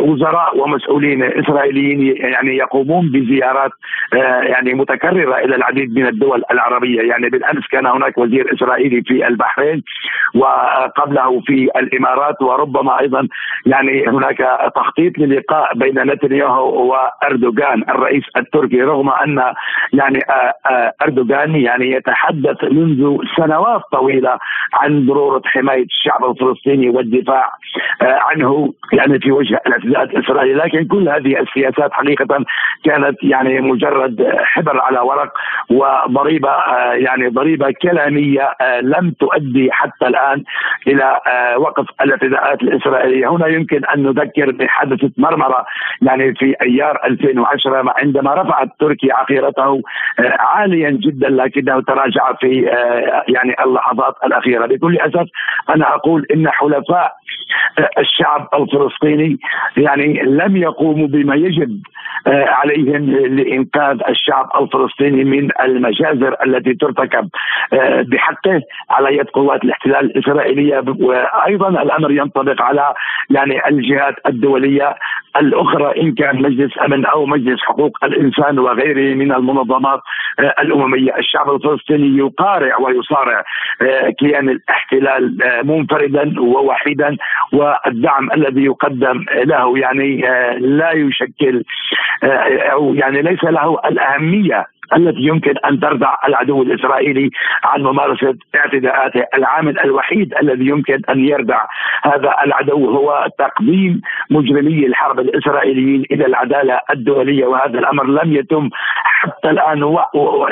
وزراء 0.00 0.58
ومسؤولين 0.58 1.22
إسرائيليين 1.22 2.16
يعني 2.16 2.56
يقومون 2.56 3.08
بزيارات 3.12 3.70
آه، 4.14 4.42
يعني 4.42 4.74
متكررة 4.74 5.36
إلى 5.38 5.56
العديد 5.56 5.98
من 5.98 6.06
الدول 6.06 6.42
العربية، 6.50 7.00
يعني 7.00 7.28
بالأمس 7.28 7.66
كان 7.72 7.86
هناك 7.86 8.18
وزير 8.18 8.54
إسرائيلي 8.54 9.02
في 9.02 9.26
البحرين 9.26 9.82
وقبله 10.34 11.40
في 11.40 11.68
الإمارات 11.76 12.42
وربما 12.42 13.00
أيضا 13.00 13.28
يعني 13.66 14.06
هناك 14.08 14.42
تخطيط 14.82 15.18
للقاء 15.18 15.74
بين 15.74 15.98
نتنياهو 15.98 16.90
وأردوغان. 16.90 17.82
الرئيس 17.88 18.24
التركي 18.36 18.82
رغم 18.82 19.10
أن 19.10 19.42
يعني 19.92 20.18
آه، 20.30 20.70
آه، 20.70 20.92
أردوغان 21.02 21.56
يعني 21.56 21.90
يتحدث 21.90 22.64
منذ 22.64 23.16
سنوات 23.36 23.82
طويلة 23.92 24.38
عن 24.74 25.06
ضرورة 25.06 25.42
حماية 25.44 25.84
الشعب 25.84 26.24
الفلسطيني 26.24 26.88
والدفاع 26.88 27.44
آه، 28.02 28.18
عنه 28.20 28.74
يعني 28.92 29.18
في 29.18 29.32
وجه 29.32 29.60
الاعتداءات 29.66 30.10
الإسرائيلية. 30.10 30.64
لكن 30.64 30.84
كل 30.84 31.08
هذه 31.08 31.40
السياسات 31.40 31.92
حقيقة 31.92 32.44
كانت 32.84 33.16
يعني 33.22 33.60
مجرد 33.60 34.26
حبر 34.38 34.80
على 34.80 35.00
ورق 35.00 35.32
وضريبة 35.70 36.50
يعني 36.92 37.28
ضريبة 37.28 37.74
كلامية 37.82 38.48
لم 38.82 39.10
تؤدي 39.10 39.72
حتى 39.72 40.06
الآن 40.06 40.44
إلى 40.86 41.20
وقف 41.56 41.86
الاعتداءات 42.00 42.62
الإسرائيلية. 42.62 43.30
هنا 43.30 43.46
يمكن 43.46 43.84
أن 43.84 44.02
نذكر 44.02 44.50
حدثت 44.72 45.12
مرمرة 45.18 45.64
يعني 46.02 46.34
في 46.34 46.54
أيار 46.62 46.98
2010 47.04 47.94
عندما 47.96 48.34
رفعت 48.34 48.68
تركيا 48.80 49.14
عقيرته 49.14 49.82
آه، 50.18 50.36
عاليا 50.38 50.90
جدا 50.90 51.28
لكنه 51.28 51.80
تراجع 51.80 52.32
في 52.40 52.70
آه، 52.70 53.24
يعني 53.28 53.54
اللحظات 53.64 54.14
الأخيرة. 54.24 54.66
بكل 54.66 54.98
أسف 54.98 55.28
أنا 55.70 55.94
أقول 55.94 56.26
إن 56.34 56.48
حلفاء 56.48 57.12
آه، 57.78 57.88
الشعب 57.98 58.48
الفلسطيني 58.54 59.38
يعني 59.76 60.22
لم 60.22 60.56
يقوموا 60.56 61.06
بما 61.06 61.34
يجب 61.34 61.80
عليهم 62.26 63.10
لإنقاذ 63.10 64.00
الشعب 64.08 64.48
الفلسطيني 64.60 65.24
من 65.24 65.48
المجازر 65.60 66.36
التي 66.46 66.74
ترتكب 66.74 67.28
بحقه 68.02 68.60
على 68.90 69.16
يد 69.16 69.26
قوات 69.26 69.64
الاحتلال 69.64 70.04
الإسرائيلية. 70.04 70.84
وأيضا 71.00 71.68
الأمر 71.68 72.10
ينطبق 72.10 72.62
على 72.62 72.94
يعني 73.30 73.68
الجهات 73.68 74.14
الدولية. 74.26 74.61
الأخرى 75.36 76.02
إن 76.02 76.14
كان 76.14 76.42
مجلس 76.42 76.72
أمن 76.84 77.06
أو 77.06 77.26
مجلس 77.26 77.60
حقوق 77.60 78.04
الإنسان 78.04 78.58
وغيره 78.58 79.14
من 79.14 79.32
المنظمات 79.32 80.00
آه، 80.40 80.54
الأممية، 80.62 81.16
الشعب 81.18 81.50
الفلسطيني 81.50 82.18
يقارع 82.18 82.78
ويصارع 82.78 83.44
آه، 83.82 84.10
كيان 84.10 84.48
الاحتلال 84.48 85.42
آه، 85.42 85.62
منفردا 85.62 86.40
ووحيدا 86.40 87.16
والدعم 87.52 88.32
الذي 88.32 88.64
يقدم 88.64 89.24
له 89.44 89.78
يعني 89.78 90.20
لا 90.58 90.92
يشكل 90.92 91.64
أو 92.72 92.94
يعني 92.94 93.22
ليس 93.22 93.44
له 93.44 93.78
الأهمية 93.84 94.66
التي 94.96 95.20
يمكن 95.20 95.54
أن 95.70 95.80
تردع 95.80 96.14
العدو 96.28 96.62
الإسرائيلي 96.62 97.30
عن 97.64 97.82
ممارسة 97.82 98.34
اعتداءاته، 98.56 99.24
العامل 99.34 99.80
الوحيد 99.80 100.34
الذي 100.42 100.66
يمكن 100.66 101.00
أن 101.10 101.24
يردع 101.24 101.60
هذا 102.04 102.34
العدو 102.44 102.90
هو 102.90 103.28
تقديم 103.38 104.00
مجرمي 104.30 104.86
الحرب 104.86 105.20
الإسرائيليين 105.20 106.04
إلى 106.10 106.26
العدالة 106.26 106.80
الدولية 106.90 107.46
وهذا 107.46 107.78
الأمر 107.78 108.06
لم 108.06 108.32
يتم 108.32 108.70
حتى 109.04 109.50
الآن 109.50 109.82
و... 109.82 109.98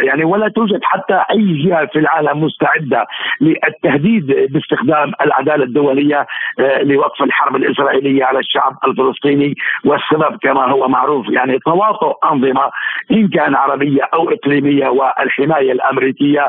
يعني 0.02 0.24
ولا 0.24 0.48
توجد 0.48 0.80
حتى 0.82 1.22
أي 1.30 1.62
جهة 1.64 1.86
في 1.86 1.98
العالم 1.98 2.44
مستعدة 2.44 3.06
للتهديد 3.40 4.26
باستخدام 4.52 5.12
العدالة 5.24 5.64
الدولية 5.64 6.26
آه، 6.58 6.82
لوقف 6.82 7.22
الحرب 7.22 7.56
الإسرائيلية 7.56 8.24
على 8.24 8.38
الشعب 8.38 8.76
الفلسطيني. 8.84 9.54
والسبب 9.84 10.38
كما 10.42 10.70
هو 10.70 10.88
معروف 10.88 11.26
يعني 11.28 11.58
تواطؤ 11.58 12.14
أنظمة 12.32 12.70
إن 13.10 13.28
كان 13.28 13.54
عربية 13.54 14.02
أو 14.14 14.29
اقليميه 14.32 14.88
والحماية 14.88 15.72
الأمريكية 15.72 16.40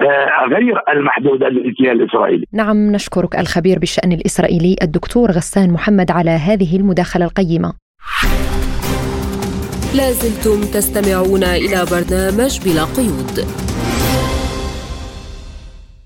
آه، 0.00 0.46
غير 0.54 0.82
المحدودة 0.88 1.48
للاجتيال 1.48 2.02
الإسرائيلي. 2.02 2.44
نعم 2.52 2.92
نشكرك 2.92 3.38
الخبير 3.38 3.78
بالشأن 3.78 4.12
الإسرائيلي 4.12 4.76
الدكتور 4.82 5.30
غسان 5.30 5.72
محمد 5.72 6.10
على 6.10 6.30
هذه 6.30 6.76
المداخلة 6.76 7.24
القيمة. 7.24 7.72
لازلتم 9.94 10.60
تستمعون 10.60 11.44
إلى 11.44 11.84
برنامج 11.90 12.60
بلا 12.64 12.84
قيود 12.84 13.46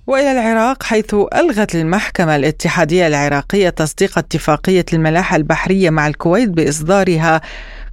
وإلى 0.07 0.33
العراق 0.33 0.83
حيث 0.83 1.15
ألغت 1.15 1.75
المحكمة 1.75 2.37
الاتحادية 2.37 3.07
العراقية 3.07 3.69
تصديق 3.69 4.19
اتفاقية 4.19 4.85
الملاحة 4.93 5.37
البحرية 5.37 5.91
مع 5.91 6.07
الكويت 6.07 6.49
بإصدارها 6.49 7.41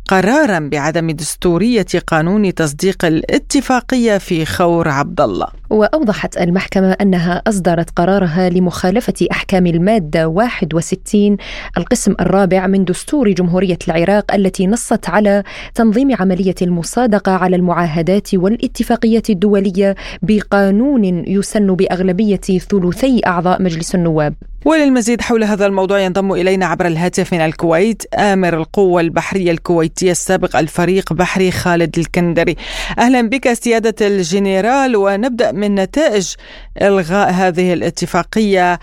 قرارا 0.10 0.60
بعدم 0.60 1.12
دستورية 1.12 1.86
قانون 2.08 2.54
تصديق 2.54 3.06
الاتفاقية 3.06 4.18
في 4.18 4.46
خور 4.46 4.88
عبد 4.88 5.22
الله. 5.22 5.48
وأوضحت 5.70 6.38
المحكمة 6.38 6.92
أنها 7.02 7.42
أصدرت 7.48 7.90
قرارها 7.90 8.50
لمخالفة 8.50 9.28
أحكام 9.32 9.68
المادة 9.68 10.28
61 10.28 11.38
القسم 11.78 12.16
الرابع 12.20 12.68
من 12.68 12.86
دستور 12.86 13.32
جمهورية 13.32 13.78
العراق 13.88 14.34
التي 14.34 14.68
نصت 14.68 15.10
على 15.10 15.44
تنظيم 15.76 16.16
عملية 16.20 16.56
المصادقة 16.62 17.32
على 17.32 17.56
المعاهدات 17.56 18.36
والاتفاقيات 18.36 19.30
الدولية 19.30 19.96
بقانون 20.22 21.04
يسن 21.28 21.76
بأغلبية 21.76 22.36
ثلثي 22.70 23.22
أعضاء 23.26 23.62
مجلس 23.62 23.96
النواب. 23.96 24.34
وللمزيد 24.66 25.22
حول 25.22 25.44
هذا 25.44 25.66
الموضوع 25.66 26.00
ينضم 26.00 26.32
إلينا 26.32 26.66
عبر 26.66 26.86
الهاتف 26.86 27.34
من 27.34 27.40
الكويت 27.40 28.16
آمر 28.16 28.54
القوة 28.54 29.02
البحرية 29.02 29.52
الكويتية 29.52 30.12
السابق 30.12 30.56
الفريق 30.56 31.14
بحري 31.14 31.52
خالد 31.52 31.98
الكندري. 31.98 32.56
أهلا 33.00 33.22
بك 33.30 33.54
سيادة 33.54 34.08
الجنرال 34.08 34.96
ونبدأ 34.96 35.52
من 35.52 35.76
نتائج 35.76 36.36
إلغاء 36.82 37.30
هذه 37.32 37.74
الاتفاقية 37.74 38.78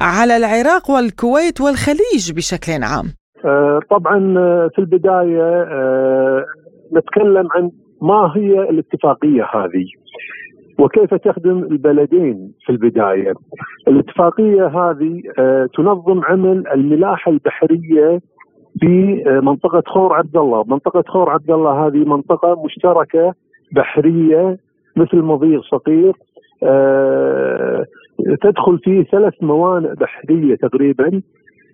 على 0.00 0.36
العراق 0.36 0.90
والكويت 0.90 1.60
والخليج 1.60 2.32
بشكل 2.36 2.82
عام. 2.82 3.06
آه، 3.44 3.80
طبعا 3.90 4.38
آه، 4.38 4.70
في 4.74 4.78
البداية 4.78 5.62
آه، 5.62 6.44
نتكلم 6.96 7.48
عن 7.54 7.70
ما 8.02 8.32
هي 8.36 8.70
الاتفاقية 8.70 9.44
هذه. 9.54 9.86
وكيف 10.82 11.14
تخدم 11.14 11.58
البلدين 11.58 12.52
في 12.66 12.72
البداية. 12.72 13.32
الاتفاقية 13.88 14.66
هذه 14.66 15.22
تنظم 15.76 16.20
عمل 16.24 16.68
الملاحة 16.68 17.32
البحرية 17.32 18.20
في 18.80 19.22
منطقة 19.42 19.82
خور 19.86 20.12
عبد 20.14 20.36
الله، 20.36 20.64
منطقة 20.66 21.04
خور 21.08 21.30
عبد 21.30 21.50
الله 21.50 21.86
هذه 21.86 22.04
منطقة 22.04 22.64
مشتركة 22.64 23.34
بحرية 23.72 24.58
مثل 24.96 25.16
مضيق 25.16 25.62
صغير 25.62 26.12
آه، 26.62 27.84
تدخل 28.42 28.78
فيه 28.78 29.02
ثلاث 29.02 29.34
موانئ 29.42 29.94
بحرية 29.94 30.54
تقريبا 30.54 31.22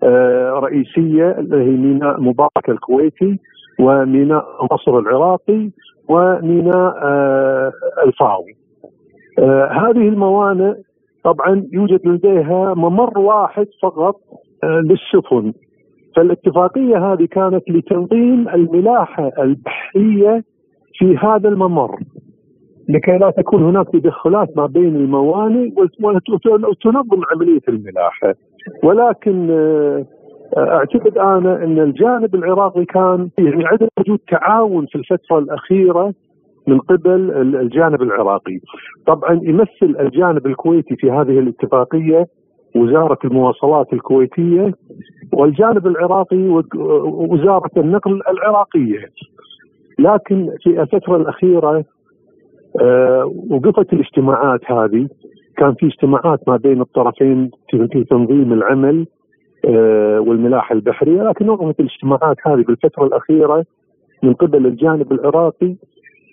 آه، 0.02 0.50
رئيسية 0.50 1.30
اللي 1.30 1.56
هي 1.56 1.76
ميناء 1.76 2.20
مبارك 2.20 2.68
الكويتي 2.68 3.38
وميناء 3.80 4.44
مصر 4.72 4.98
العراقي 4.98 5.70
وميناء 6.08 6.94
آه، 7.02 7.72
الفاو. 8.06 8.44
هذه 9.70 10.08
الموانئ 10.08 10.74
طبعا 11.24 11.64
يوجد 11.72 12.06
لديها 12.06 12.74
ممر 12.74 13.18
واحد 13.18 13.66
فقط 13.82 14.20
للسفن 14.64 15.52
فالاتفاقية 16.16 17.12
هذه 17.12 17.24
كانت 17.30 17.70
لتنظيم 17.70 18.48
الملاحة 18.48 19.30
البحرية 19.38 20.44
في 20.98 21.16
هذا 21.16 21.48
الممر 21.48 21.98
لكي 22.88 23.18
لا 23.18 23.30
تكون 23.30 23.62
هناك 23.62 23.86
تدخلات 23.92 24.56
ما 24.56 24.66
بين 24.66 24.96
الموانئ 24.96 25.72
وتنظم 26.44 27.22
عملية 27.34 27.60
الملاحة. 27.68 28.34
ولكن 28.82 29.50
آه، 29.50 30.04
أعتقد 30.58 31.18
أنا 31.18 31.64
إن 31.64 31.78
الجانب 31.78 32.34
العراقي 32.34 32.84
كان 32.84 33.28
يعني 33.38 33.66
عدم 33.66 33.88
وجود 33.98 34.18
تعاون 34.28 34.86
في 34.86 34.94
الفترة 34.96 35.38
الأخيرة 35.38 36.14
من 36.68 36.78
قبل 36.78 37.30
الجانب 37.56 38.02
العراقي. 38.02 38.58
طبعا 39.06 39.40
يمثل 39.42 40.00
الجانب 40.00 40.46
الكويتي 40.46 40.96
في 40.96 41.10
هذه 41.10 41.38
الاتفاقية 41.38 42.26
وزارة 42.76 43.18
المواصلات 43.24 43.92
الكويتية 43.92 44.74
والجانب 45.32 45.86
العراقي 45.86 46.62
وزارة 47.30 47.70
النقل 47.76 48.20
العراقية. 48.28 49.08
لكن 49.98 50.50
في 50.62 50.82
الفترة 50.82 51.16
الأخيرة 51.16 51.84
آه، 52.80 53.32
وقفت 53.50 53.92
الاجتماعات 53.92 54.60
هذه 54.70 55.08
كان 55.56 55.74
في 55.74 55.86
اجتماعات 55.86 56.48
ما 56.48 56.56
بين 56.56 56.80
الطرفين 56.80 57.50
في 57.70 58.04
تنظيم 58.10 58.52
العمل 58.52 59.06
آه، 59.64 60.20
والملاحة 60.20 60.74
البحرية 60.74 61.22
لكن 61.22 61.48
وقفت 61.48 61.80
الاجتماعات 61.80 62.36
هذه 62.46 62.62
بالفترة 62.62 63.04
الأخيرة 63.04 63.64
من 64.22 64.34
قبل 64.34 64.66
الجانب 64.66 65.12
العراقي 65.12 65.76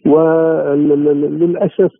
وللأسف 0.07 1.91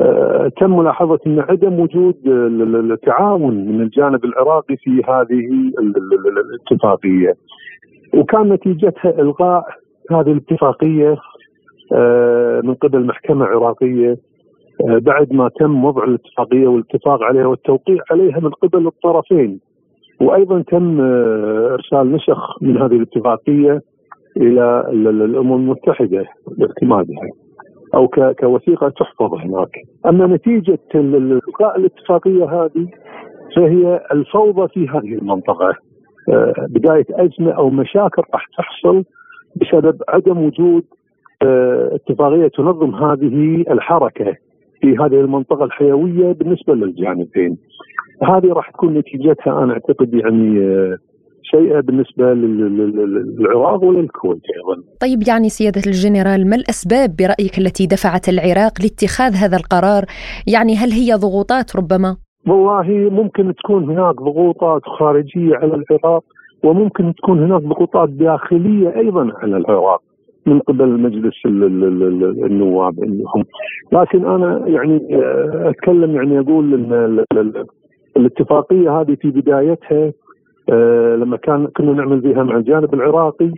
آه، 0.00 0.48
تم 0.60 0.76
ملاحظة 0.76 1.18
أن 1.26 1.40
عدم 1.40 1.80
وجود 1.80 2.14
التعاون 2.90 3.54
من 3.54 3.80
الجانب 3.80 4.24
العراقي 4.24 4.76
في 4.76 5.02
هذه 5.08 5.72
الاتفاقية. 6.28 7.34
وكان 8.14 8.52
نتيجتها 8.52 9.20
إلغاء 9.20 9.64
هذه 10.10 10.32
الاتفاقية 10.32 11.16
آه، 11.92 12.60
من 12.64 12.74
قبل 12.74 13.06
محكمة 13.06 13.44
عراقية 13.44 14.18
آه، 14.88 14.98
بعد 14.98 15.32
ما 15.32 15.50
تم 15.60 15.84
وضع 15.84 16.04
الاتفاقية 16.04 16.66
والاتفاق 16.66 17.22
عليها 17.22 17.46
والتوقيع 17.46 17.98
عليها 18.10 18.40
من 18.40 18.50
قبل 18.50 18.86
الطرفين. 18.86 19.60
وأيضا 20.20 20.62
تم 20.62 21.00
آه، 21.00 21.72
إرسال 21.72 22.12
نسخ 22.12 22.62
من 22.62 22.76
هذه 22.82 22.96
الاتفاقية 22.96 23.82
إلى 24.36 24.84
الأمم 24.90 25.52
المتحدة 25.54 26.24
لاعتمادها 26.58 27.30
أو 27.94 28.08
كوثيقة 28.40 28.88
تحفظ 28.88 29.34
هناك 29.34 29.70
أما 30.06 30.26
نتيجة 30.26 30.78
إلغاء 30.94 31.78
الاتفاقية 31.78 32.44
هذه 32.44 32.88
فهي 33.56 34.00
الفوضى 34.12 34.68
في 34.68 34.88
هذه 34.88 35.14
المنطقة 35.14 35.74
بداية 36.68 37.06
أزمة 37.10 37.52
أو 37.52 37.70
مشاكل 37.70 38.22
راح 38.34 38.46
تحصل 38.58 39.04
بسبب 39.56 40.02
عدم 40.08 40.38
وجود 40.38 40.84
آه، 41.42 41.90
اتفاقية 41.94 42.48
تنظم 42.48 42.94
هذه 42.94 43.64
الحركة 43.70 44.36
في 44.80 44.96
هذه 44.96 45.20
المنطقة 45.20 45.64
الحيوية 45.64 46.32
بالنسبة 46.32 46.74
للجانبين. 46.74 47.58
هذه 48.22 48.52
راح 48.52 48.70
تكون 48.70 48.94
نتيجتها 48.94 49.62
أنا 49.64 49.72
أعتقد 49.72 50.14
يعني 50.14 50.58
سيئه 51.50 51.80
بالنسبة 51.80 52.34
للعراق 52.34 53.84
وللكويت 53.84 54.42
أيضا. 54.56 54.82
طيب 55.00 55.18
يعني 55.28 55.48
سيادة 55.48 55.82
الجنرال 55.86 56.50
ما 56.50 56.56
الأسباب 56.56 57.10
برأيك 57.18 57.58
التي 57.58 57.86
دفعت 57.86 58.28
العراق 58.28 58.72
لاتخاذ 58.82 59.32
هذا 59.34 59.56
القرار؟ 59.56 60.04
يعني 60.54 60.76
هل 60.76 60.90
هي 60.90 61.14
ضغوطات 61.14 61.76
ربما؟ 61.76 62.16
والله 62.46 63.10
ممكن 63.10 63.54
تكون 63.54 63.84
هناك 63.90 64.14
ضغوطات 64.14 64.82
خارجية 64.98 65.54
على 65.56 65.74
العراق 65.74 66.24
وممكن 66.64 67.12
تكون 67.14 67.42
هناك 67.44 67.62
ضغوطات 67.62 68.08
داخلية 68.08 68.96
أيضا 68.96 69.32
على 69.42 69.56
العراق. 69.56 70.02
من 70.46 70.60
قبل 70.60 71.00
مجلس 71.00 71.34
النواب 72.46 73.02
إنهم 73.02 73.44
لكن 73.92 74.24
أنا 74.24 74.62
يعني 74.66 75.00
أتكلم 75.70 76.14
يعني 76.14 76.40
أقول 76.40 76.74
إن 76.74 77.24
الاتفاقية 78.16 79.00
هذه 79.00 79.16
في 79.20 79.30
بدايتها 79.30 80.12
لما 81.16 81.36
كان 81.36 81.66
كنا 81.66 81.92
نعمل 81.92 82.22
فيها 82.22 82.42
مع 82.42 82.56
الجانب 82.56 82.94
العراقي 82.94 83.50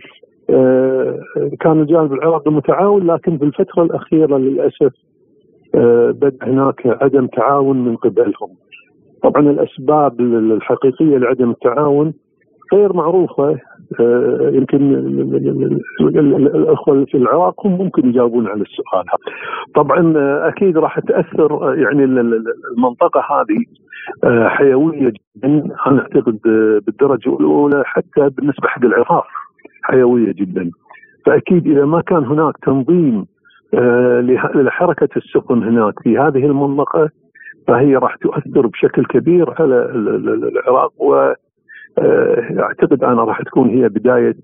آه، 0.49 1.19
كان 1.59 1.81
الجانب 1.81 2.13
العراقي 2.13 2.51
متعاون 2.51 3.07
لكن 3.07 3.37
في 3.37 3.45
الفترة 3.45 3.83
الأخيرة 3.83 4.37
للأسف 4.37 4.93
بدأ 6.11 6.37
هناك 6.43 6.81
عدم 7.01 7.27
تعاون 7.27 7.85
من 7.85 7.95
قبلهم. 7.95 8.49
طبعا 9.23 9.49
الأسباب 9.49 10.21
الحقيقية 10.21 11.17
لعدم 11.17 11.49
التعاون 11.51 12.13
غير 12.73 12.93
معروفة 12.93 13.49
آه، 13.49 13.59
يمكن 14.53 14.93
الاخوه 16.55 17.05
في 17.05 17.17
العراق 17.17 17.67
هم 17.67 17.77
ممكن 17.77 18.09
يجاوبون 18.09 18.47
على 18.47 18.61
السؤال 18.61 19.05
هذا. 19.07 19.33
طبعا 19.75 20.13
أكيد 20.47 20.77
راح 20.77 20.99
تاثر 20.99 21.75
يعني 21.77 22.03
المنطقة 22.03 23.19
هذه 23.19 23.65
حيويه 24.47 25.13
جدا 25.35 25.75
أنا 25.87 26.01
اعتقد 26.01 26.39
بالدرجه 26.85 27.35
الاولى 27.39 27.83
حتى 27.85 28.29
بالنسبة 28.29 28.67
حق 28.67 28.85
العراق 28.85 29.25
حيويه 29.83 30.31
جدا. 30.33 30.71
فاكيد 31.25 31.67
اذا 31.67 31.85
ما 31.85 32.01
كان 32.01 32.25
هناك 32.25 32.57
تنظيم 32.65 33.25
لحركه 34.55 35.09
السفن 35.17 35.63
هناك 35.63 35.99
في 36.03 36.17
هذه 36.17 36.45
المنطقة 36.45 37.09
فهي 37.67 37.95
راح 37.95 38.15
تؤثر 38.15 38.67
بشكل 38.67 39.05
كبير 39.05 39.53
على 39.59 39.85
العراق 39.85 40.91
واعتقد 41.99 43.03
أنا 43.03 43.23
راح 43.23 43.41
تكون 43.41 43.69
هي 43.69 43.89
بداية 43.89 44.35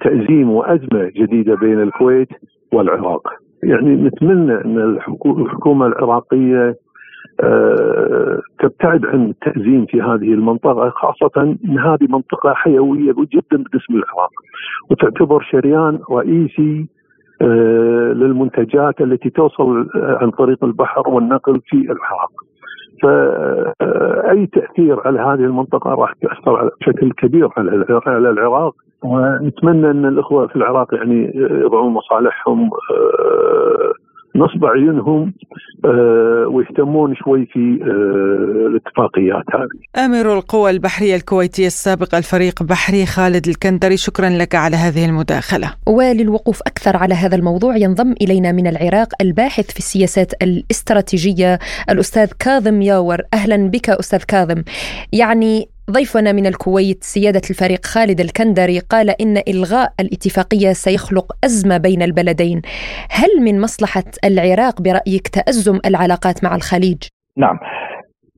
تأزيم 0.00 0.50
وأزمة 0.50 1.10
جديدة 1.16 1.54
بين 1.54 1.80
الكويت 1.82 2.28
والعراق. 2.72 3.28
يعني 3.62 3.94
نتمنى 3.94 4.54
أن 4.54 4.98
الحكومة 5.26 5.86
العراقية 5.86 6.76
آه، 7.40 8.40
تبتعد 8.58 9.06
عن 9.06 9.30
التأزيم 9.30 9.86
في 9.86 10.02
هذه 10.02 10.34
المنطقة 10.34 10.90
خاصة 10.90 11.30
أن 11.36 11.78
هذه 11.78 12.06
منطقة 12.08 12.54
حيوية 12.54 13.12
جدا 13.12 13.56
بالنسبة 13.56 13.94
للعراق 13.94 14.30
وتعتبر 14.90 15.42
شريان 15.42 15.98
رئيسي 16.10 16.86
آه، 17.42 18.12
للمنتجات 18.12 19.00
التي 19.00 19.30
توصل 19.30 19.88
عن 19.94 20.30
طريق 20.30 20.64
البحر 20.64 21.08
والنقل 21.08 21.60
في 21.66 21.76
العراق 21.76 22.43
فأي 23.02 24.46
تأثير 24.46 25.00
على 25.04 25.20
هذه 25.20 25.44
المنطقة 25.44 25.90
راح 25.90 26.12
تأثر 26.12 26.70
بشكل 26.80 27.12
كبير 27.12 27.48
على 28.06 28.30
العراق. 28.30 28.74
ونتمنى 29.04 29.90
أن 29.90 30.06
الأخوة 30.06 30.46
في 30.46 30.56
العراق 30.56 30.94
يعني 30.94 31.32
يضعون 31.34 31.92
مصالحهم 31.92 32.70
آه، 32.90 33.92
نصب 34.36 34.64
عيونهم 34.64 35.34
آه، 35.84 36.46
ويهتمون 36.50 37.14
شوي 37.16 37.46
في 37.46 37.78
آه، 37.82 38.66
الاتفاقيات 38.66 39.44
هذه. 39.54 40.04
أمير 40.04 40.32
القوى 40.32 40.70
البحرية 40.70 41.16
الكويتيه 41.16 41.66
السابق 41.66 42.14
الفريق 42.14 42.62
بحري 42.62 43.06
خالد 43.06 43.48
الكندري 43.48 43.96
شكرا 43.96 44.28
لك 44.28 44.54
على 44.54 44.76
هذه 44.76 45.04
المداخلة. 45.04 45.74
وللوقوف 45.86 46.60
أكثر 46.62 46.96
على 46.96 47.14
هذا 47.14 47.36
الموضوع 47.36 47.76
ينضم 47.76 48.14
إلينا 48.22 48.52
من 48.52 48.66
العراق 48.66 49.08
الباحث 49.20 49.70
في 49.72 49.78
السياسات 49.78 50.42
الاستراتيجية 50.42 51.58
الأستاذ 51.90 52.32
كاظم 52.38 52.82
ياور 52.82 53.18
أهلا 53.34 53.70
بك 53.70 53.90
أستاذ 53.90 54.22
كاظم. 54.28 54.62
يعني 55.12 55.73
ضيفنا 55.90 56.32
من 56.32 56.46
الكويت 56.46 57.02
سيادة 57.02 57.40
الفريق 57.50 57.84
خالد 57.84 58.20
الكندري 58.20 58.78
قال 58.78 59.10
إن 59.10 59.36
إلغاء 59.36 59.88
الاتفاقية 60.00 60.72
سيخلق 60.72 61.26
أزمة 61.44 61.78
بين 61.78 62.02
البلدين. 62.02 62.62
هل 63.10 63.44
من 63.44 63.60
مصلحة 63.60 64.08
العراق 64.24 64.82
برأيك 64.82 65.28
تأزم 65.28 65.78
العلاقات 65.86 66.44
مع 66.44 66.54
الخليج؟ 66.56 67.02
نعم. 67.38 67.58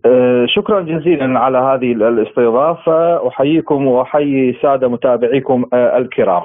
أه، 0.06 0.46
شكرا 0.48 0.80
جزيلا 0.80 1.38
على 1.38 1.58
هذه 1.58 1.92
الاستضافة. 1.92 3.28
أحييكم 3.28 3.86
وأحيي 3.86 4.58
سادة 4.62 4.88
متابعيكم 4.88 5.64
أه، 5.72 5.98
الكرام. 5.98 6.42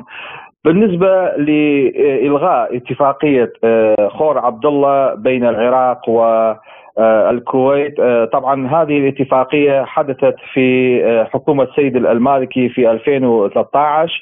بالنسبة 0.66 1.36
لإلغاء 1.38 2.78
اتفاقية 2.78 3.54
أه، 3.64 4.08
خور 4.08 4.40
عبد 4.40 4.66
الله 4.66 5.14
بين 5.14 5.46
العراق 5.46 6.10
و 6.10 6.54
الكويت. 7.00 8.00
آه، 8.00 8.26
طبعا 8.26 8.68
هذه 8.68 8.98
الاتفاقية 8.98 9.84
حدثت 9.84 10.36
في 10.54 11.00
آه، 11.06 11.24
حكومة 11.24 11.68
سيد 11.76 11.96
المالكي 11.96 12.70
في 12.70 12.92
2013 12.92 14.22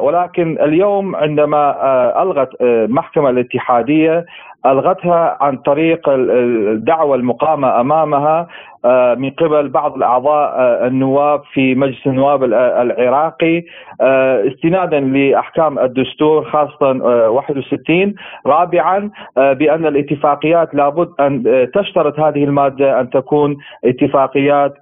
ولكن 0.00 0.58
اليوم 0.60 1.16
عندما 1.16 2.22
ألغت 2.22 2.48
المحكمة 2.60 3.30
الاتحادية 3.30 4.26
ألغتها 4.66 5.36
عن 5.40 5.56
طريق 5.56 6.08
الدعوة 6.08 7.16
المقامة 7.16 7.80
أمامها 7.80 8.48
آه، 8.84 9.14
من 9.14 9.30
قبل 9.30 9.68
بعض 9.68 9.94
الأعضاء 9.96 10.54
آه، 10.58 10.86
النواب 10.86 11.42
في 11.52 11.74
مجلس 11.74 12.06
النواب 12.06 12.44
العراقي. 12.44 13.62
آه، 14.00 14.48
استنادا 14.48 15.00
لأحكام 15.00 15.78
الدستور 15.78 16.44
خاصة 16.44 16.90
61 17.30 18.14
رابعا 18.46 19.10
بأن 19.36 19.86
الاتفاقيات 19.86 20.74
لابد 20.74 21.08
أن 21.20 21.68
تشترط 21.74 22.20
هذه 22.20 22.44
المادة 22.44 23.00
أن 23.00 23.10
تكون 23.10 23.56
اتفاقيات 23.84 24.74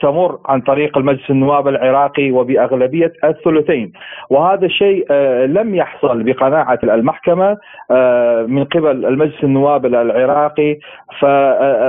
تمر 0.00 0.38
عن 0.46 0.60
طريق 0.60 0.98
المجلس 0.98 1.30
النواب 1.30 1.68
العراقي 1.68 2.30
وبأغلبية 2.30 3.12
الثلثين. 3.24 3.92
وهذا 4.30 4.66
الشيء 4.66 5.12
لم 5.46 5.74
يحصل 5.74 6.22
بقناعة 6.22 6.78
المحكمة 6.82 7.56
من 8.48 8.64
قبل 8.64 9.06
المجلس 9.06 9.25
النواب 9.44 9.86
العراقي 9.86 10.76
ف 11.20 11.24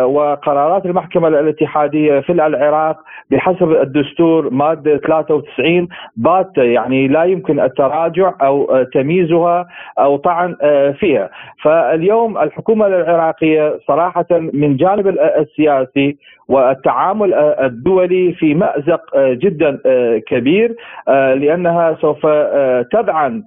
وقرارات 0.06 0.86
المحكمة 0.86 1.28
الاتحادية 1.28 2.20
في 2.20 2.32
العراق 2.32 2.98
بحسب 3.32 3.72
الدستور 3.72 4.50
مادة 4.50 4.98
93 4.98 5.88
باته 6.18 6.64
يعني 6.64 7.08
لا 7.08 7.24
يمكن 7.24 7.60
التراجع 7.60 8.34
أو 8.42 8.84
تمييزها 8.94 9.68
أو 10.00 10.18
طعن 10.18 10.56
فيها. 11.00 11.30
فاليوم 11.64 12.38
الحكومة 12.38 12.88
العراقية 12.88 13.80
صراحة 13.88 14.26
من 14.32 14.78
جانب 14.78 15.08
السياسي 15.08 16.18
والتعامل 16.50 17.34
الدولي 17.34 18.34
في 18.34 18.54
مأزق 18.54 19.02
جدا 19.18 19.80
كبير 20.28 20.76
لأنها 21.08 21.98
سوف 22.02 22.26
تدعم 22.92 23.44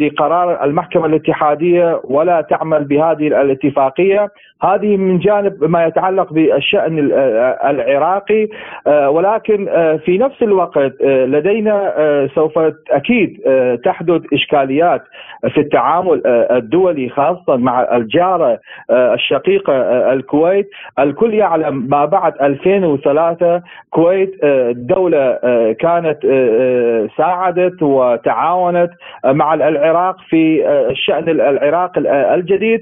لقرار 0.00 0.64
المحكمة 0.64 1.06
الاتحادية 1.06 2.00
ولا 2.04 2.40
تعمل 2.40 2.84
بهذه 3.16 3.40
الاتفاقية 3.40 4.30
هذه 4.62 4.96
من 4.96 5.18
جانب 5.18 5.64
ما 5.64 5.86
يتعلق 5.86 6.32
بالشأن 6.32 6.98
العراقي. 7.64 8.48
ولكن 8.86 9.66
في 10.04 10.18
نفس 10.18 10.42
الوقت 10.42 11.02
لدينا 11.02 11.92
سوف 12.34 12.58
أكيد 12.90 13.40
تحدث 13.84 14.22
إشكاليات 14.32 15.02
في 15.48 15.60
التعامل 15.60 16.22
الدولي 16.26 17.08
خاصة 17.08 17.56
مع 17.56 17.96
الجارة 17.96 18.58
الشقيقة 18.90 19.74
الكويت. 20.12 20.70
الكل 20.98 21.34
يعلم 21.34 21.86
ما 21.90 22.04
بعد 22.04 22.34
2003 22.40 23.62
كويت 23.90 24.44
دولة 24.72 25.38
كانت 25.80 26.18
ساعدت 27.16 27.82
وتعاونت 27.82 28.90
مع 29.24 29.54
العراق 29.54 30.16
في 30.28 30.68
الشان 30.68 31.28
العراق 31.28 31.92
الجديد. 32.06 32.80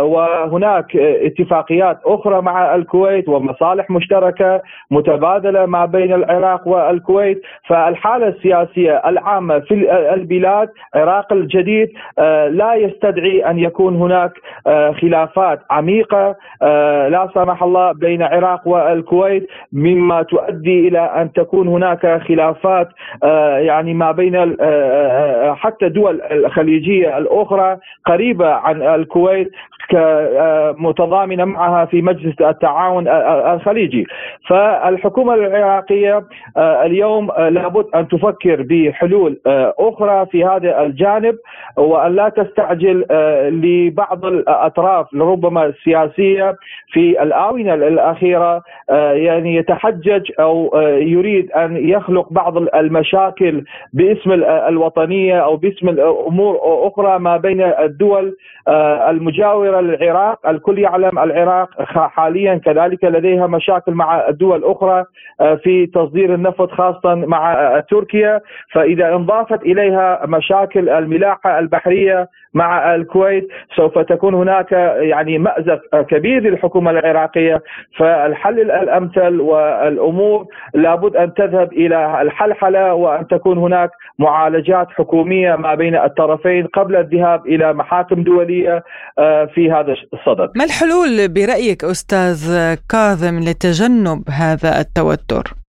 وهناك 0.00 0.95
اتفاقيات 1.00 2.00
أخرى 2.04 2.42
مع 2.42 2.74
الكويت 2.74 3.28
ومصالح 3.28 3.90
مشتركة 3.90 4.62
متبادلة 4.90 5.66
ما 5.66 5.84
بين 5.84 6.12
العراق 6.12 6.68
والكويت. 6.68 7.42
فالحالة 7.68 8.28
السياسية 8.28 9.02
العامة 9.06 9.58
في 9.58 9.74
البلاد 10.14 10.68
العراق 10.94 11.32
الجديد 11.32 11.88
آه، 12.18 12.48
لا 12.48 12.74
يستدعي 12.74 13.50
أن 13.50 13.58
يكون 13.58 13.96
هناك 13.96 14.32
آه، 14.66 14.92
خلافات 14.92 15.60
عميقة 15.70 16.36
آه، 16.62 17.08
لا 17.08 17.28
سمح 17.34 17.62
الله 17.62 17.92
بين 17.92 18.22
العراق 18.22 18.68
والكويت 18.68 19.46
مما 19.72 20.22
تؤدي 20.22 20.88
إلى 20.88 20.98
أن 20.98 21.32
تكون 21.32 21.68
هناك 21.68 22.22
خلافات 22.28 22.88
يعني 23.56 23.94
ما 23.94 24.12
بين 24.12 24.56
حتى 25.54 25.88
دول 25.88 26.22
الخليجية 26.22 27.18
الأخرى 27.18 27.78
قريبة 28.06 28.48
عن 28.48 28.82
الكويت. 28.82 29.50
متضامنة 30.78 31.44
معها 31.44 31.84
في 31.84 32.02
مجلس 32.02 32.40
التعاون 32.40 33.08
الخليجي. 33.54 34.06
فالحكومة 34.48 35.34
العراقية 35.34 36.24
اليوم 36.58 37.30
لابد 37.38 37.86
أن 37.94 38.08
تفكر 38.08 38.66
بحلول 38.70 39.38
أخرى 39.78 40.26
في 40.26 40.44
هذا 40.44 40.82
الجانب 40.82 41.36
وأن 41.76 42.14
لا 42.14 42.28
تستعجل 42.28 43.04
لبعض 43.62 44.24
الأطراف 44.24 45.06
ربما 45.14 45.66
السياسية 45.66 46.56
في 46.92 47.22
الآونة 47.22 47.74
الأخيرة 47.74 48.62
يعني 49.12 49.56
يتحجج 49.56 50.30
أو 50.40 50.70
يريد 51.00 51.52
أن 51.52 51.76
يخلق 51.88 52.32
بعض 52.32 52.56
المشاكل 52.56 53.64
باسم 53.92 54.32
الوطنية 54.42 55.38
أو 55.44 55.56
باسم 55.56 55.88
الأمور 55.88 56.58
أخرى 56.62 57.18
ما 57.18 57.36
بين 57.36 57.62
الدول 57.62 58.36
المجاورة 59.08 59.75
خطيره 59.76 59.80
للعراق، 59.80 60.48
الكل 60.48 60.78
يعلم 60.78 61.18
العراق 61.18 61.68
حاليا 61.94 62.54
كذلك 62.64 63.04
لديها 63.04 63.46
مشاكل 63.46 63.92
مع 63.92 64.28
الدول 64.28 64.58
الأخرى 64.58 65.04
في 65.62 65.86
تصدير 65.86 66.34
النفط 66.34 66.70
خاصه 66.70 67.14
مع 67.14 67.80
تركيا، 67.90 68.40
فإذا 68.72 69.14
انضافت 69.14 69.62
إليها 69.62 70.26
مشاكل 70.26 70.88
الملاحة 70.88 71.58
البحرية 71.58 72.28
مع 72.54 72.94
الكويت 72.94 73.48
سوف 73.76 73.98
تكون 73.98 74.34
هناك 74.34 74.72
يعني 75.00 75.38
مأزق 75.38 75.80
كبير 76.10 76.42
للحكومة 76.42 76.90
العراقية 76.90 77.62
فالحل 77.98 78.60
الأمثل 78.60 79.40
والأمور 79.40 80.46
لابد 80.74 81.16
أن 81.16 81.34
تذهب 81.34 81.72
إلى 81.72 82.22
الحلحلة 82.22 82.94
وأن 82.94 83.26
تكون 83.26 83.58
هناك 83.58 83.90
معالجات 84.18 84.86
حكومية 84.90 85.56
ما 85.56 85.74
بين 85.74 85.96
الطرفين 85.96 86.66
قبل 86.66 86.96
الذهاب 86.96 87.46
إلى 87.46 87.72
محاكم 87.72 88.22
دولية 88.22 88.84
آه، 89.18 89.44
في 89.44 89.70
هذا 89.70 89.94
الصدد. 90.12 90.50
ما 90.56 90.64
الحلول 90.64 91.28
برأيك 91.28 91.84
أستاذ 91.84 92.74
كاظم 92.90 93.40
لتجنب 93.40 94.22
هذا 94.30 94.80
التوتر؟ 94.80 95.65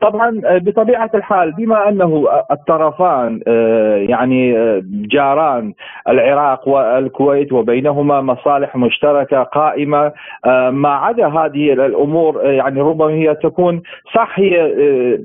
طبعا 0.00 0.40
بطبيعة 0.44 1.10
الحال 1.14 1.52
بما 1.52 1.88
أنه 1.88 2.28
الطرفان 2.50 3.40
آه، 3.48 3.96
يعني 3.96 4.58
آه، 4.58 4.82
جاران 4.84 5.72
العراق 6.08 6.68
والكويت 6.68 7.52
وبينهما 7.52 8.20
مصالح 8.20 8.76
مشتركة 8.76 9.42
قائمة 9.42 10.12
آه، 10.46 10.70
ما 10.70 10.88
عدا 10.88 11.26
هذه 11.26 11.72
الأمور 11.72 12.44
يعني 12.44 12.80
ربما 12.80 13.10
هي 13.10 13.34
تكون 13.34 13.82
صح 14.14 14.38
هي 14.38 14.74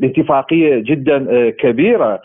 اتفاقية 0.04 0.84
جدا 0.84 1.50
كبيرة 1.50 2.22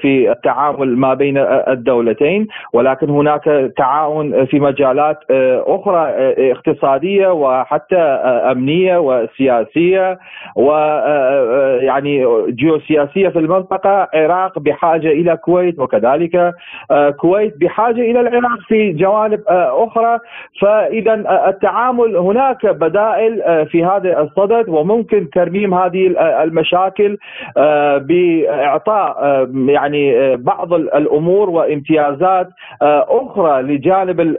في 0.00 0.32
التعامل 0.32 0.96
ما 0.96 1.14
بين 1.14 1.38
الدولتين 1.68 2.46
ولكن 2.72 3.10
هناك 3.10 3.72
تعاون 3.76 4.44
في 4.44 4.60
مجالات 4.60 5.18
أخرى 5.66 6.08
اقتصادية 6.52 7.28
وحتى 7.28 7.96
أمنية 8.52 8.98
وسياسية 8.98 10.18
و 10.56 10.70
يعني 11.80 12.26
جيوسياسية 12.52 13.28
في 13.28 13.38
المنطقة 13.38 14.08
العراق 14.14 14.58
بحاجة 14.58 15.08
إلى 15.08 15.32
الكويت 15.32 15.78
وكذلك 15.78 16.54
آه، 16.90 17.14
بحاجة 17.60 18.00
إلى 18.00 18.20
العراق 18.20 18.60
في 18.68 18.92
جوانب 18.92 19.40
آه، 19.48 19.84
أخرى. 19.84 20.18
فإذا 20.60 21.12
آه، 21.26 21.48
التعامل 21.48 22.16
هناك 22.16 22.66
بدائل 22.66 23.66
في 23.66 23.84
هذا 23.84 24.20
الصدد 24.20 24.68
وممكن 24.68 25.30
ترميم 25.30 25.74
هذه 25.74 26.14
المشاكل 26.42 27.18
بإعطاء 27.98 29.48
يعني 29.66 30.36
بعض 30.36 30.72
الأمور 30.74 31.50
وامتيازات 31.50 32.48
أخرى 32.82 33.62
لجانب 33.62 34.36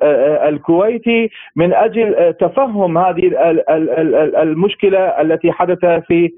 الكويتي 0.47 1.29
من 1.55 1.73
أجل 1.73 2.33
تفهم 2.39 2.97
هذه 2.97 3.31
المشكلة 4.41 4.99
التي 4.99 5.51
حدثت 5.51 6.03
في 6.07 6.31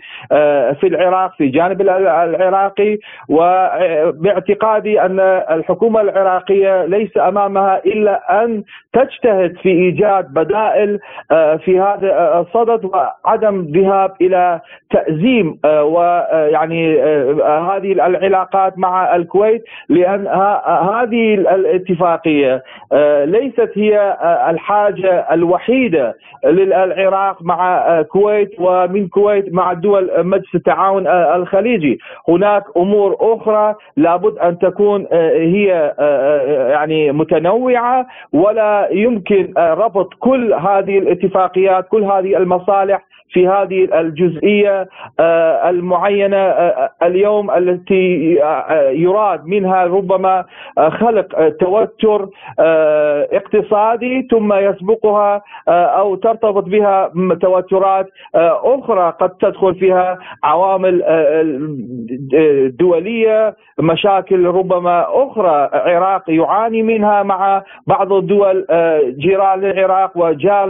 في 0.79 0.87
العراق 0.87 1.33
في 1.37 1.47
جانب 1.47 1.81
العراقي 1.81 2.97
وباعتقادي 3.29 5.01
أن 5.01 5.19
الحكومة 5.51 6.01
العراقية 6.01 6.85
ليس 6.85 7.17
أمامها 7.17 7.81
إلا 7.85 8.43
أن 8.43 8.63
تجتهد 8.93 9.57
في 9.57 9.69
إيجاد 9.69 10.33
بدائل 10.33 10.99
آه، 11.31 11.55
في 11.55 11.79
هذا 11.79 12.39
الصدد 12.39 12.85
وعدم 12.85 13.67
ذهاب 13.75 14.11
إلى 14.21 14.61
تأزيم 14.91 15.59
آه، 15.65 15.83
ويعني 15.83 17.03
آه، 17.03 17.75
هذه 17.75 17.91
العلاقات 17.91 18.77
مع 18.77 19.15
الكويت 19.15 19.63
لأن 19.89 20.27
هذه 20.67 21.33
الاتفاقية 21.33 22.63
ليست 23.25 23.71
هي 23.75 24.17
الحاجة 24.49 25.27
الوحيدة 25.31 26.15
للعراق 26.45 27.41
مع 27.41 27.77
الكويت 27.99 28.51
ومن 28.59 29.03
الكويت 29.03 29.53
مع 29.53 29.71
الدول 29.71 30.23
مجلس 30.35 30.55
التعاون 30.55 31.07
الخليجي. 31.07 31.99
هناك 32.29 32.63
أمور 32.77 33.17
أخرى 33.19 33.75
لابد 33.97 34.37
أن 34.37 34.59
تكون 34.59 35.07
هي 35.35 35.93
يعني 36.71 37.11
متنوعة 37.11 38.05
ولا 38.33 38.89
يمكن 38.91 39.53
ربط 39.57 40.13
كل 40.19 40.53
هذه 40.53 40.97
الاتفاقيات 40.99 41.87
كل 41.87 42.03
هذه 42.03 42.37
المصالح 42.37 43.01
في 43.29 43.47
هذه 43.47 43.99
الجزئية 43.99 44.87
آه، 45.19 45.69
المعينة 45.69 46.37
آه، 46.37 46.89
اليوم 47.03 47.51
التي 47.51 48.43
آه، 48.43 48.89
يراد 48.89 49.45
منها 49.45 49.83
ربما 49.85 50.45
خلق 50.89 51.49
توتر 51.59 52.29
اقتصادي 53.33 54.27
ثم 54.31 54.53
يسبقها 54.53 55.41
أو 55.69 56.15
ترتبط 56.15 56.63
بها 56.63 57.11
توترات 57.41 58.07
أخرى 58.35 59.13
قد 59.19 59.29
تدخل 59.29 59.75
فيها 59.75 60.17
عوامل 60.43 61.03
دولية 62.79 63.55
مشاكل 63.79 64.45
ربما 64.45 65.05
أخرى. 65.09 65.69
العراق 65.73 66.23
يعاني 66.27 66.83
منها 66.83 67.23
مع 67.23 67.63
بعض 67.87 68.13
الدول 68.13 68.65
جيران 69.17 69.59
للعراق 69.59 70.11
وجار 70.15 70.69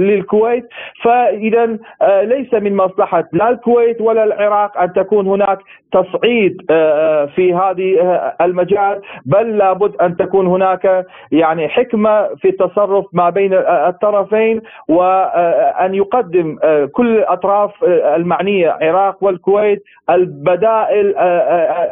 للكويت. 0.00 0.68
فاذا 1.02 1.64
آه، 1.64 1.78
ليس 2.22 2.54
من 2.54 2.76
مصلحة 2.76 3.24
لا 3.32 3.50
الكويت 3.50 4.00
ولا 4.00 4.24
العراق 4.24 4.78
أن 4.78 4.92
تكون 4.92 5.26
هناك 5.26 5.58
تصعيد 5.92 6.62
آه، 6.70 7.26
في 7.26 7.54
هذه 7.54 8.00
آه، 8.00 8.36
المجال 8.40 9.00
بل 9.26 9.58
لابد 9.58 9.96
أن 9.96 10.16
تكون 10.16 10.46
هناك 10.46 11.06
يعني 11.32 11.68
حكمة 11.68 12.28
في 12.34 12.48
التصرف 12.48 13.04
ما 13.12 13.30
بين 13.30 13.54
الطرفين 13.54 14.60
وأن 14.88 15.94
يقدم 15.94 16.58
كل 16.92 17.16
الأطراف 17.18 17.84
المعنية 17.84 18.76
العراق 18.76 19.24
والكويت 19.24 19.82
البدائل 20.10 21.14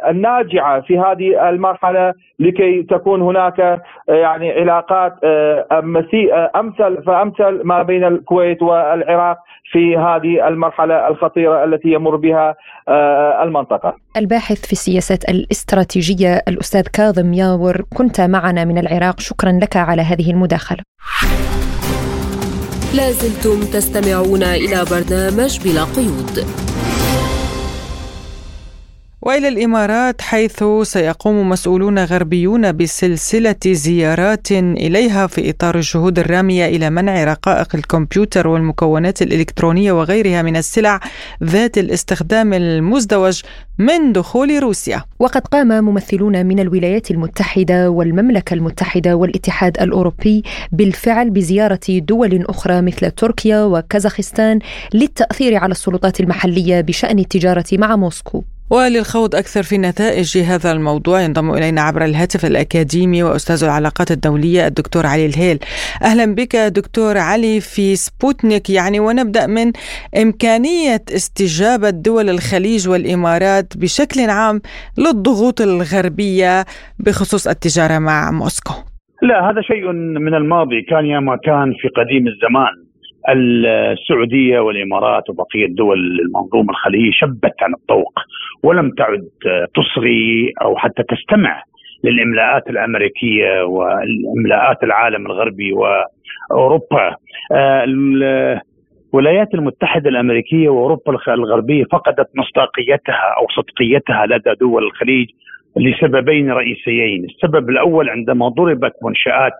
الناجعة 0.09 0.81
في 0.81 0.99
هذه 0.99 1.49
المرحلة 1.49 2.13
لكي 2.39 2.83
تكون 2.83 3.21
هناك 3.21 3.81
يعني 4.07 4.51
علاقات 4.51 5.13
أمثل 6.55 7.03
فأمثل 7.05 7.61
ما 7.63 7.83
بين 7.83 8.03
الكويت 8.03 8.61
والعراق 8.61 9.37
في 9.71 9.78
هذه 9.97 10.47
المرحلة 10.47 11.07
الخطيرة 11.07 11.63
التي 11.63 11.89
يمر 11.89 12.15
بها 12.15 12.55
آه، 12.87 13.43
المنطقة. 13.43 13.95
الباحث 14.17 14.65
في 14.65 14.71
السياسات 14.71 15.29
الاستراتيجية 15.29 16.41
الأستاذ 16.47 16.87
كاظم 16.93 17.33
ياور 17.33 17.81
كنت 17.97 18.21
معنا 18.21 18.65
من 18.65 18.77
العراق 18.77 19.19
شكرا 19.19 19.51
لك 19.51 19.77
على 19.77 20.01
هذه 20.01 20.31
المداخلة. 20.31 20.83
لازلتم 22.95 23.59
تستمعون 23.73 24.43
إلى 24.43 24.85
برنامج 24.91 25.59
بلا 25.63 25.83
قيود. 25.83 26.68
وإلى 29.21 29.47
الإمارات 29.47 30.21
حيث 30.21 30.63
سيقوم 30.83 31.49
مسؤولون 31.49 31.99
غربيون 31.99 32.71
بسلسلة 32.71 33.55
زيارات 33.65 34.51
إليها 34.51 35.27
في 35.27 35.49
إطار 35.49 35.75
الجهود 35.75 36.19
الرامية 36.19 36.65
إلى 36.65 36.89
منع 36.89 37.23
رقائق 37.23 37.75
الكمبيوتر 37.75 38.47
والمكونات 38.47 39.21
الإلكترونية 39.21 39.91
وغيرها 39.91 40.41
من 40.41 40.55
السلع 40.55 40.99
ذات 41.43 41.77
الاستخدام 41.77 42.53
المزدوج 42.53 43.41
من 43.79 44.13
دخول 44.13 44.63
روسيا. 44.63 45.03
وقد 45.19 45.41
قام 45.41 45.67
ممثلون 45.67 46.45
من 46.45 46.59
الولايات 46.59 47.11
المتحدة 47.11 47.89
والمملكة 47.89 48.53
المتحدة 48.53 49.15
والاتحاد 49.15 49.81
الأوروبي 49.81 50.43
بالفعل 50.71 51.29
بزيارة 51.29 51.79
دول 51.89 52.45
أخرى 52.49 52.81
مثل 52.81 53.11
تركيا 53.11 53.63
وكازاخستان 53.63 54.59
للتأثير 54.93 55.55
على 55.55 55.71
السلطات 55.71 56.19
المحلية 56.19 56.81
بشأن 56.81 57.19
التجارة 57.19 57.65
مع 57.73 57.95
موسكو. 57.95 58.43
وللخوض 58.69 59.35
أكثر 59.35 59.63
في 59.63 59.77
نتائج 59.77 60.37
هذا 60.37 60.71
الموضوع 60.71 61.21
ينضم 61.21 61.51
إلينا 61.51 61.81
عبر 61.81 62.05
الهاتف 62.05 62.45
الأكاديمي 62.45 63.23
وأستاذ 63.23 63.63
العلاقات 63.63 64.11
الدولية 64.11 64.67
الدكتور 64.67 65.05
علي 65.05 65.25
الهيل. 65.25 65.59
أهلا 66.03 66.35
بك 66.35 66.55
دكتور 66.55 67.17
علي 67.17 67.61
في 67.61 67.95
سبوتنيك. 67.95 68.69
يعني 68.69 68.99
ونبدأ 68.99 69.47
من 69.47 69.71
إمكانية 70.21 71.01
استجابة 71.15 71.89
دول 71.89 72.29
الخليج 72.29 72.89
والإمارات 72.89 73.77
بشكل 73.77 74.29
عام 74.29 74.61
للضغوط 74.97 75.61
الغربية 75.61 76.65
بخصوص 76.99 77.47
التجارة 77.47 77.99
مع 77.99 78.31
موسكو. 78.31 78.73
لا 79.21 79.49
هذا 79.49 79.61
شيء 79.61 79.91
من 80.25 80.33
الماضي. 80.33 80.81
كان 80.89 81.05
يا 81.05 81.19
ما 81.19 81.37
كان 81.45 81.73
في 81.81 81.87
قديم 81.87 82.27
الزمان. 82.27 82.88
السعودية 83.29 84.59
والإمارات 84.59 85.29
وبقية 85.29 85.67
دول 85.67 86.19
المنظومة 86.19 86.69
الخليجية 86.69 87.11
شبت 87.11 87.53
عن 87.61 87.73
الطوق 87.73 88.19
ولم 88.63 88.89
تعد 88.89 89.27
تصغي 89.75 90.53
أو 90.61 90.77
حتى 90.77 91.03
تستمع 91.03 91.63
للإملاءات 92.03 92.69
الأمريكية 92.69 93.63
واملاءات 93.63 94.83
العالم 94.83 95.25
الغربي 95.25 95.73
وأوروبا. 95.73 97.15
الولايات 99.13 99.53
المتحدة 99.53 100.09
الأمريكية 100.09 100.69
وأوروبا 100.69 101.17
الغربية 101.27 101.83
فقدت 101.91 102.29
مصداقيتها 102.35 103.35
أو 103.37 103.47
صدقيتها 103.55 104.25
لدى 104.25 104.53
دول 104.59 104.83
الخليج 104.83 105.27
لسببين 105.77 106.51
رئيسيين، 106.51 107.25
السبب 107.25 107.69
الأول 107.69 108.09
عندما 108.09 108.47
ضربت 108.47 108.93
منشآت 109.03 109.53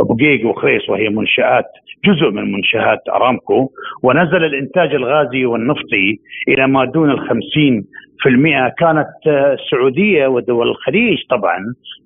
بقيق 0.00 0.46
وخريص 0.46 0.90
وهي 0.90 1.08
منشآت 1.08 1.64
جزء 2.04 2.30
من 2.30 2.52
منشآت 2.52 3.08
أرامكو 3.08 3.70
ونزل 4.02 4.44
الإنتاج 4.44 4.94
الغازي 4.94 5.44
والنفطي 5.44 6.18
إلى 6.48 6.66
ما 6.66 6.84
دون 6.84 7.10
الخمسين 7.10 7.84
في 8.18 8.28
المئة. 8.28 8.68
كانت 8.78 9.08
السعودية 9.26 10.26
ودول 10.26 10.68
الخليج 10.68 11.18
طبعا 11.30 11.58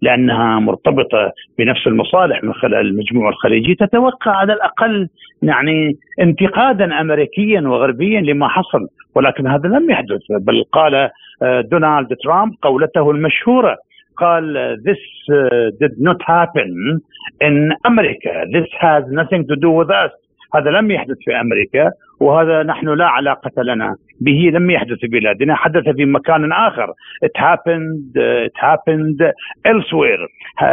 لأنها 0.03 0.61
مرتبطة 0.61 1.33
بنفس 1.59 1.87
المصالح 1.87 2.45
من 2.45 2.53
خلال 2.53 2.87
المجموع 2.87 3.29
الخليجي 3.29 3.75
تتوقع 3.75 4.31
على 4.31 4.53
الأقل 4.53 5.09
يعني 5.43 5.97
انتقادا 6.21 7.01
أمريكيا 7.01 7.61
وغربيا 7.61 8.21
لما 8.21 8.49
حصل. 8.49 8.87
ولكن 9.15 9.47
هذا 9.47 9.69
لم 9.69 9.91
يحدث 9.91 10.21
بل 10.41 10.65
قال 10.73 11.11
آه، 11.43 11.61
دونالد 11.61 12.17
ترامب 12.25 12.55
قولته 12.63 13.11
المشهورة 13.11 13.77
قال 14.21 14.77
this 14.89 15.03
uh, 15.33 15.71
did 15.83 15.95
not 15.99 16.21
happen 16.23 17.01
in 17.41 17.73
America. 17.85 18.33
This 18.53 18.69
has 18.81 19.05
nothing 19.21 19.47
to 19.49 19.57
do 19.57 19.71
with 19.71 19.91
us. 19.91 20.11
هذا 20.55 20.71
لم 20.71 20.91
يحدث 20.91 21.17
في 21.25 21.41
أمريكا 21.41 21.91
وهذا 22.21 22.63
نحن 22.63 22.89
لا 22.89 23.07
علاقة 23.07 23.63
لنا 23.63 23.97
به. 24.21 24.51
لم 24.55 24.71
يحدث 24.71 24.99
في 24.99 25.07
بلادنا. 25.07 25.55
حدث 25.55 25.89
في 25.89 26.05
مكان 26.05 26.53
آخر. 26.53 26.89
It 27.25 27.37
happened 27.37 28.17
it 28.47 28.57
happened 28.57 29.21
elsewhere. 29.69 30.27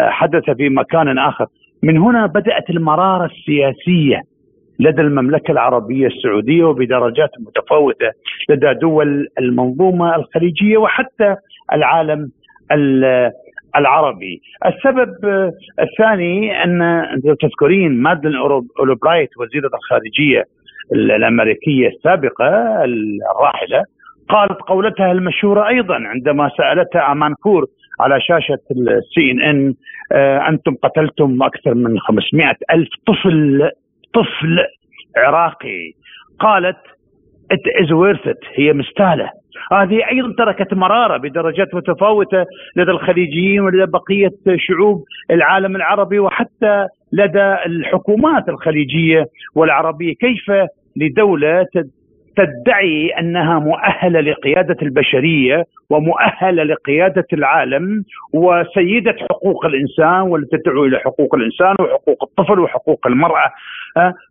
حدث 0.10 0.50
في 0.50 0.70
مكان 0.70 1.18
آخر. 1.18 1.46
من 1.84 1.98
هنا 1.98 2.26
بدأت 2.26 2.70
المرارة 2.70 3.26
السياسية 3.26 4.22
لدى 4.80 5.02
المملكة 5.02 5.52
العربية 5.52 6.08
السعودية 6.08 6.64
وبدرجات 6.64 7.30
متفاوتة 7.40 8.12
لدى 8.50 8.74
دول 8.74 9.28
المنظومة 9.40 10.16
الخليجية 10.16 10.78
وحتى 10.78 11.36
العالم 11.74 12.32
العربي. 13.76 14.42
السبب 14.66 15.16
الثاني 15.80 16.64
أن 16.64 17.38
تذكرين 17.42 18.02
مادلين 18.02 18.36
اولبرايت 18.80 19.30
وزيرة 19.38 19.70
الخارجية 19.74 20.44
الأمريكية 20.94 21.88
السابقة 21.88 22.48
الراحلة 23.36 23.84
قالت 24.30 24.62
قولتها 24.62 25.12
المشهورة 25.12 25.68
أيضا 25.68 25.96
عندما 25.96 26.50
سألتها 26.58 27.12
امانبور 27.12 27.66
على 28.00 28.22
شاشة 28.22 28.60
ال 28.72 29.32
CNN 29.32 29.74
أنتم 30.50 30.76
قتلتم 30.84 31.44
أكثر 31.44 31.74
من 31.74 32.00
500 32.00 32.56
ألف 32.74 32.90
طفل 33.08 33.70
طفل 34.14 34.60
عراقي. 35.18 35.92
قالت 36.40 36.78
it 37.54 37.84
is 37.84 37.90
worth 37.92 38.26
it. 38.32 38.60
هي 38.60 38.74
مستاهلة. 38.74 39.30
هذه 39.72 40.00
أيضا 40.12 40.34
تركت 40.38 40.74
مرارة 40.74 41.18
بدرجات 41.18 41.76
متفاوتة 41.76 42.46
لدى 42.76 42.92
الخليجيين 42.92 43.60
ولدى 43.62 43.92
بقية 43.92 44.58
شعوب 44.58 45.04
العالم 45.32 45.76
العربي 45.76 46.20
وحتى 46.20 46.88
لدى 47.14 47.56
الحكومات 47.66 48.50
الخليجية 48.50 49.26
والعربية. 49.56 50.14
كيف 50.14 50.52
لدولة 50.96 51.68
تدعي 52.38 53.10
أنها 53.20 53.60
مؤهلة 53.60 54.20
لقيادة 54.20 54.78
البشرية 54.82 55.64
ومؤهلة 55.90 56.64
لقيادة 56.64 57.26
العالم 57.34 58.04
وسيدة 58.34 59.16
حقوق 59.32 59.66
الإنسان 59.66 60.22
والتي 60.22 60.58
تدعو 60.58 60.86
إلى 60.86 61.00
حقوق 61.00 61.36
الإنسان 61.36 61.76
وحقوق 61.80 62.24
الطفل 62.24 62.60
وحقوق 62.60 63.08
المرأة. 63.08 63.52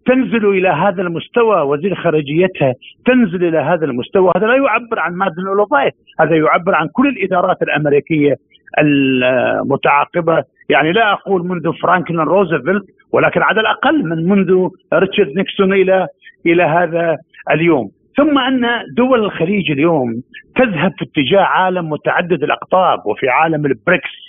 تنزل 0.06 0.48
إلى 0.48 0.68
هذا 0.68 1.02
المستوى 1.02 1.62
وزير 1.62 1.94
خارجيتها 1.94 2.74
تنزل 3.06 3.44
إلى 3.44 3.58
هذا 3.58 3.84
المستوى. 3.84 4.32
هذا 4.36 4.46
لا 4.46 4.56
يعبر 4.56 4.98
عن 4.98 5.12
مادلين 5.12 5.46
اولبرايت 5.48 5.94
هذا 6.20 6.36
يعبر 6.36 6.74
عن 6.74 6.88
كل 6.92 7.08
الإدارات 7.08 7.62
الأمريكية 7.62 8.36
المتعاقبة. 8.78 10.44
يعني 10.68 10.92
لا 10.92 11.12
أقول 11.12 11.46
منذ 11.46 11.72
فرانكلين 11.82 12.20
روزفلت 12.20 12.84
ولكن 13.12 13.42
على 13.42 13.60
الأقل 13.60 14.04
من 14.04 14.28
منذ 14.28 14.68
ريتشارد 14.94 15.36
نيكسون 15.36 15.72
إلى 15.72 16.06
إلى 16.46 16.62
هذا 16.62 17.16
اليوم. 17.50 17.95
ثم 18.16 18.38
أن 18.38 18.66
دول 18.96 19.24
الخليج 19.24 19.70
اليوم 19.70 20.22
تذهب 20.56 20.92
في 20.98 21.04
اتجاه 21.04 21.42
عالم 21.42 21.90
متعدد 21.90 22.42
الأقطاب 22.42 23.06
وفي 23.06 23.28
عالم 23.28 23.66
البريكس. 23.66 24.25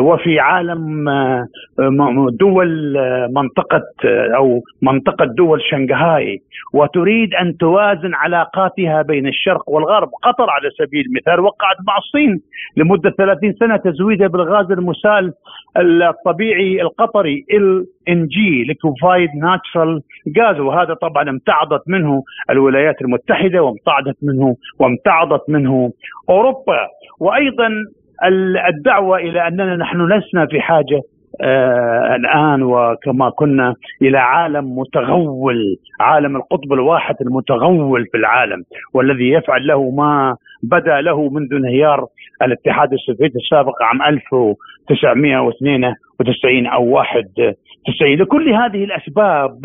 وفي 0.00 0.40
عالم 0.40 1.08
آه، 1.08 1.46
دول 2.30 2.96
آه، 2.96 3.28
منطقة 3.36 3.82
آه، 4.04 4.36
أو 4.36 4.62
منطقة 4.82 5.24
دول 5.24 5.60
شنغهاي 5.70 6.40
وتريد 6.74 7.34
أن 7.34 7.56
توازن 7.56 8.14
علاقاتها 8.14 9.02
بين 9.02 9.26
الشرق 9.26 9.68
والغرب. 9.68 10.08
قطر 10.22 10.50
على 10.50 10.70
سبيل 10.78 11.04
المثال 11.06 11.40
وقعت 11.40 11.76
مع 11.86 11.98
الصين 11.98 12.40
لمدة 12.76 13.10
30 13.10 13.52
سنة 13.52 13.76
تزويدها 13.76 14.28
بالغاز 14.28 14.70
المسال 14.70 15.32
الطبيعي 15.76 16.82
القطري 16.82 17.44
LNG 17.52 18.64
liquefied 18.64 19.30
natural 19.40 20.02
غاز. 20.38 20.60
وهذا 20.60 20.94
طبعا 20.94 21.30
امتعضت 21.30 21.82
منه 21.86 22.22
الولايات 22.50 23.02
المتحدة 23.02 23.62
وامتعضت 23.62 24.16
منه 24.22 24.56
وامتعضت 24.78 25.50
منه 25.50 25.92
أوروبا. 26.30 26.86
وأيضا 27.20 27.68
الدعوة 28.68 29.18
إلى 29.18 29.48
أننا 29.48 29.76
نحن 29.76 30.12
لسنا 30.12 30.46
في 30.46 30.60
حاجة 30.60 31.00
آه 31.40 32.16
الآن 32.16 32.62
وكما 32.62 33.30
كنا 33.30 33.74
إلى 34.02 34.18
عالم 34.18 34.78
متغول 34.78 35.76
عالم 36.00 36.36
القطب 36.36 36.72
الواحد 36.72 37.14
المتغول 37.20 38.06
في 38.12 38.18
العالم 38.18 38.62
والذي 38.94 39.30
يفعل 39.30 39.66
له 39.66 39.90
ما 39.90 40.36
بدا 40.62 41.00
له 41.00 41.28
منذ 41.30 41.54
انهيار 41.54 42.06
الاتحاد 42.42 42.92
السوفيتي 42.92 43.38
السابق 43.38 43.82
عام 43.82 44.02
1992 44.02 46.66
أو 46.66 46.84
91 46.84 48.14
لكل 48.14 48.48
هذه 48.48 48.84
الأسباب 48.84 49.58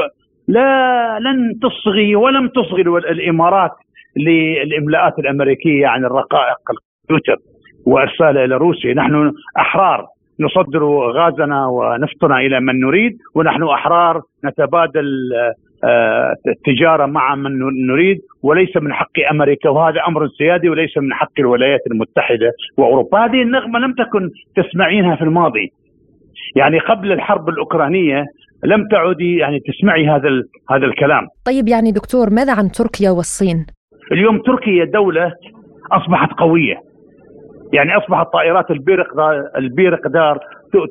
لا 0.48 1.20
لن 1.20 1.60
تصغي 1.60 2.16
ولم 2.16 2.48
تصغي 2.48 2.82
الإمارات 2.82 3.72
للإملاءات 4.18 5.20
الأمريكية 5.20 5.88
عن 5.88 6.06
الرقائق 6.06 6.58
الكمبيوتر. 6.72 7.53
وارسالها 7.86 8.46
إلى 8.46 8.56
روسيا 8.56 8.94
نحن 8.94 9.32
أحرار 9.58 10.08
نصدر 10.40 10.84
غازنا 10.86 11.68
ونفطنا 11.68 12.38
إلى 12.38 12.60
من 12.60 12.80
نريد 12.80 13.18
ونحن 13.36 13.64
أحرار 13.64 14.22
نتبادل 14.46 15.06
آه، 15.84 16.34
التجاره 16.48 17.06
مع 17.06 17.36
من 17.36 17.52
نريد 17.88 18.18
وليس 18.44 18.78
من 18.78 18.94
حق 18.94 19.12
أمريكا 19.32 19.70
وهذا 19.70 20.02
أمر 20.08 20.28
سيادي 20.28 20.70
وليس 20.70 20.98
من 20.98 21.14
حق 21.14 21.40
الولايات 21.40 21.80
المتحدة 21.92 22.52
وأوروبا، 22.78 23.26
هذه 23.26 23.42
النغمة 23.42 23.80
لم 23.80 23.94
تكن 23.94 24.30
تسمعينها 24.56 25.16
في 25.16 25.22
الماضي. 25.22 25.72
يعني 26.56 26.80
قبل 26.80 27.12
الحرب 27.12 27.50
الأوكرانية 27.50 28.26
لم 28.64 28.88
تعودي 28.92 29.38
يعني 29.38 29.60
تسمعي 29.60 30.08
هذا 30.08 30.30
هذا 30.72 30.86
الكلام. 30.86 31.28
طيب 31.46 31.68
يعني 31.68 31.92
دكتور 31.92 32.30
ماذا 32.30 32.54
عن 32.54 32.72
تركيا 32.72 33.10
والصين؟ 33.10 33.66
اليوم 34.12 34.42
تركيا 34.42 34.86
دولة 34.86 35.34
أصبحت 35.92 36.34
قوية 36.34 36.93
يعني 37.74 37.98
اصبحت 37.98 38.28
طائرات 38.34 38.72
البيرق 38.72 39.08
البيرق 39.58 40.08
دار 40.08 40.40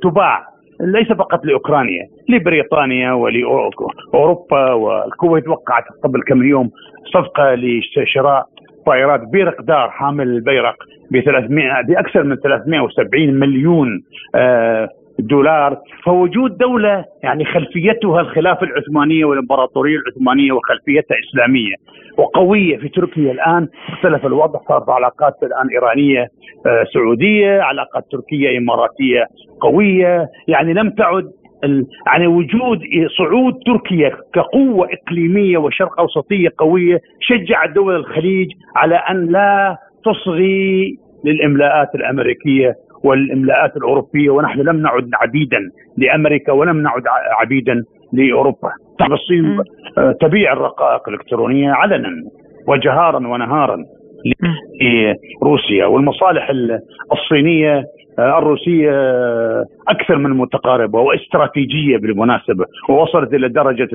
تباع 0.03 0.47
ليس 0.81 1.13
فقط 1.13 1.45
لأوكرانيا 1.45 2.09
لبريطانيا 2.29 3.13
ولأوروبا 3.13 4.73
والكويت 4.73 5.49
وقعت 5.49 5.85
قبل 6.05 6.23
كم 6.23 6.43
يوم 6.43 6.71
صفقة 7.15 7.55
لشراء 7.55 8.47
طائرات 8.87 9.21
بيرق 9.33 9.63
دار 9.63 9.91
حامل 9.91 10.29
البيرق 10.29 10.75
ب 11.11 11.21
300 11.21 11.83
بأكثر 11.83 12.23
من 12.23 12.37
370 12.37 13.35
مليون 13.35 14.03
آه، 14.35 14.89
دولار 15.19 15.79
فوجود 16.05 16.59
دولة 16.59 17.05
يعني 17.23 17.45
خلفيتها 17.45 18.21
الخلافة 18.21 18.67
العثمانية 18.67 19.25
والإمبراطورية 19.25 19.97
العثمانية 19.97 20.53
وخلفيتها 20.53 21.17
إسلامية 21.29 21.75
وقوية 22.19 22.77
في 22.77 22.89
تركيا 22.89 23.33
الآن. 23.33 23.69
اختلف 23.89 24.27
الوضع 24.27 24.61
صارت 24.69 24.89
علاقات 24.89 25.35
الآن 25.43 25.69
إيرانية 25.73 26.29
آه، 26.67 26.85
سعودية 26.95 27.61
علاقات 27.61 28.05
تركية 28.13 28.59
إماراتية 28.59 29.27
قوية. 29.61 30.29
يعني 30.49 30.73
لم 30.73 30.91
تعد 30.91 31.25
يعني 32.07 32.27
وجود 32.27 32.81
صعود 33.19 33.55
تركيا 33.67 34.17
كقوة 34.35 34.89
إقليمية 34.93 35.59
وشرق 35.59 36.01
أوسطية 36.01 36.49
قوية 36.59 37.01
شجع 37.21 37.67
دول 37.67 37.97
الخليج 37.97 38.49
على 38.77 38.95
أن 38.95 39.27
لا 39.27 39.77
تصغي 40.05 40.97
للإملاءات 41.25 41.95
الأمريكية 41.95 42.75
والاملاءات 43.05 43.77
الاوروبيه 43.77 44.31
ونحن 44.31 44.61
لم 44.61 44.77
نعد 44.77 45.11
عبيدا 45.15 45.59
لامريكا 45.97 46.53
ولم 46.53 46.83
نعد 46.83 47.03
عبيدا 47.41 47.85
لاوروبا. 48.13 48.71
الصين 49.13 49.59
آه، 49.99 50.13
تبيع 50.21 50.53
الرقائق 50.53 51.09
الإلكترونية 51.09 51.73
علنا 51.73 52.09
وجهارا 52.69 53.29
ونهارا 53.29 53.85
لروسيا 55.43 55.87
والمصالح 55.87 56.51
الصينية 57.13 57.85
آه، 58.19 58.39
الروسية 58.39 58.91
آه، 58.91 59.65
أكثر 59.89 60.19
من 60.19 60.31
متقاربة 60.31 61.01
واستراتيجية 61.01 61.97
بالمناسبة 61.97 62.65
ووصلت 62.89 63.35
إلى 63.35 63.49
درجة 63.49 63.89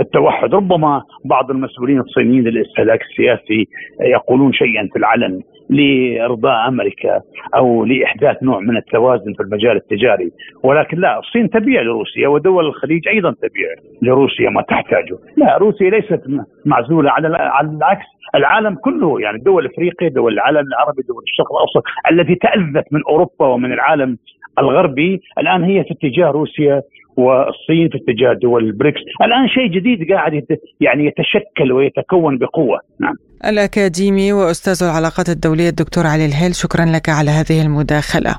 التوحد. 0.00 0.54
ربما 0.54 1.02
بعض 1.24 1.50
المسؤولين 1.50 2.00
الصينيين 2.00 2.44
للاستهلاك 2.44 3.00
السياسي 3.02 3.66
يقولون 4.00 4.52
شيئا 4.52 4.88
في 4.92 4.98
العلن. 4.98 5.40
لأرضاء 5.72 6.68
أمريكا 6.68 7.20
أو 7.56 7.84
لإحداث 7.84 8.42
نوع 8.42 8.60
من 8.60 8.76
التوازن 8.76 9.32
في 9.32 9.42
المجال 9.42 9.76
التجاري. 9.76 10.30
ولكن 10.64 10.98
لا 10.98 11.18
الصين 11.18 11.50
تبيع 11.50 11.82
لروسيا 11.82 12.28
ودول 12.28 12.66
الخليج 12.66 13.08
أيضا 13.08 13.30
تبيع 13.30 13.68
لروسيا 14.02 14.50
ما 14.50 14.62
تحتاجه. 14.62 15.16
لا 15.36 15.56
روسيا 15.56 15.90
ليست 15.90 16.20
معزولة 16.66 17.10
على 17.10 17.36
على 17.36 17.68
العكس. 17.68 18.06
العالم 18.34 18.74
كله 18.74 19.20
يعني 19.20 19.38
دول 19.38 19.66
إفريقيا 19.66 20.08
دول 20.08 20.32
العالم 20.32 20.66
العربي 20.66 21.02
دول 21.08 21.22
الشرق 21.22 21.52
الأوسط 21.52 21.82
التي 22.10 22.34
تأذت 22.34 22.92
من 22.92 23.00
أوروبا 23.08 23.46
ومن 23.46 23.72
العالم 23.72 24.18
الغربي 24.58 25.20
الآن 25.38 25.62
هي 25.64 25.84
في 25.84 25.90
اتجاه 25.90 26.30
روسيا 26.30 26.82
والصين 27.16 27.88
في 27.88 27.96
اتجاه 27.96 28.32
دول 28.32 28.64
البريكس. 28.64 29.00
الآن 29.22 29.48
شيء 29.48 29.66
جديد 29.66 30.12
قاعد 30.12 30.46
يعني 30.80 31.06
يتشكل 31.06 31.72
ويتكون 31.72 32.38
بقوة. 32.38 32.80
نعم. 33.00 33.14
الأكاديمي 33.44 34.32
وأستاذ 34.32 34.82
العلاقات 34.82 35.28
الدولية 35.28 35.68
الدكتور 35.68 36.06
علي 36.06 36.26
الهيل 36.26 36.54
شكرا 36.54 36.84
لك 36.84 37.08
على 37.08 37.30
هذه 37.30 37.62
المداخلة. 37.62 38.36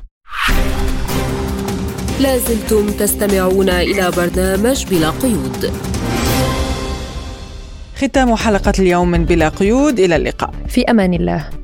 لازلتم 2.20 2.90
تستمعون 2.90 3.68
إلى 3.68 4.10
برنامج 4.10 4.86
بلا 4.86 5.10
قيود. 5.10 5.72
ختام 7.96 8.36
حلقة 8.36 8.72
اليوم 8.78 9.10
من 9.10 9.24
بلا 9.24 9.48
قيود. 9.48 10.00
إلى 10.00 10.16
اللقاء. 10.16 10.50
في 10.68 10.84
أمان 10.90 11.14
الله. 11.14 11.63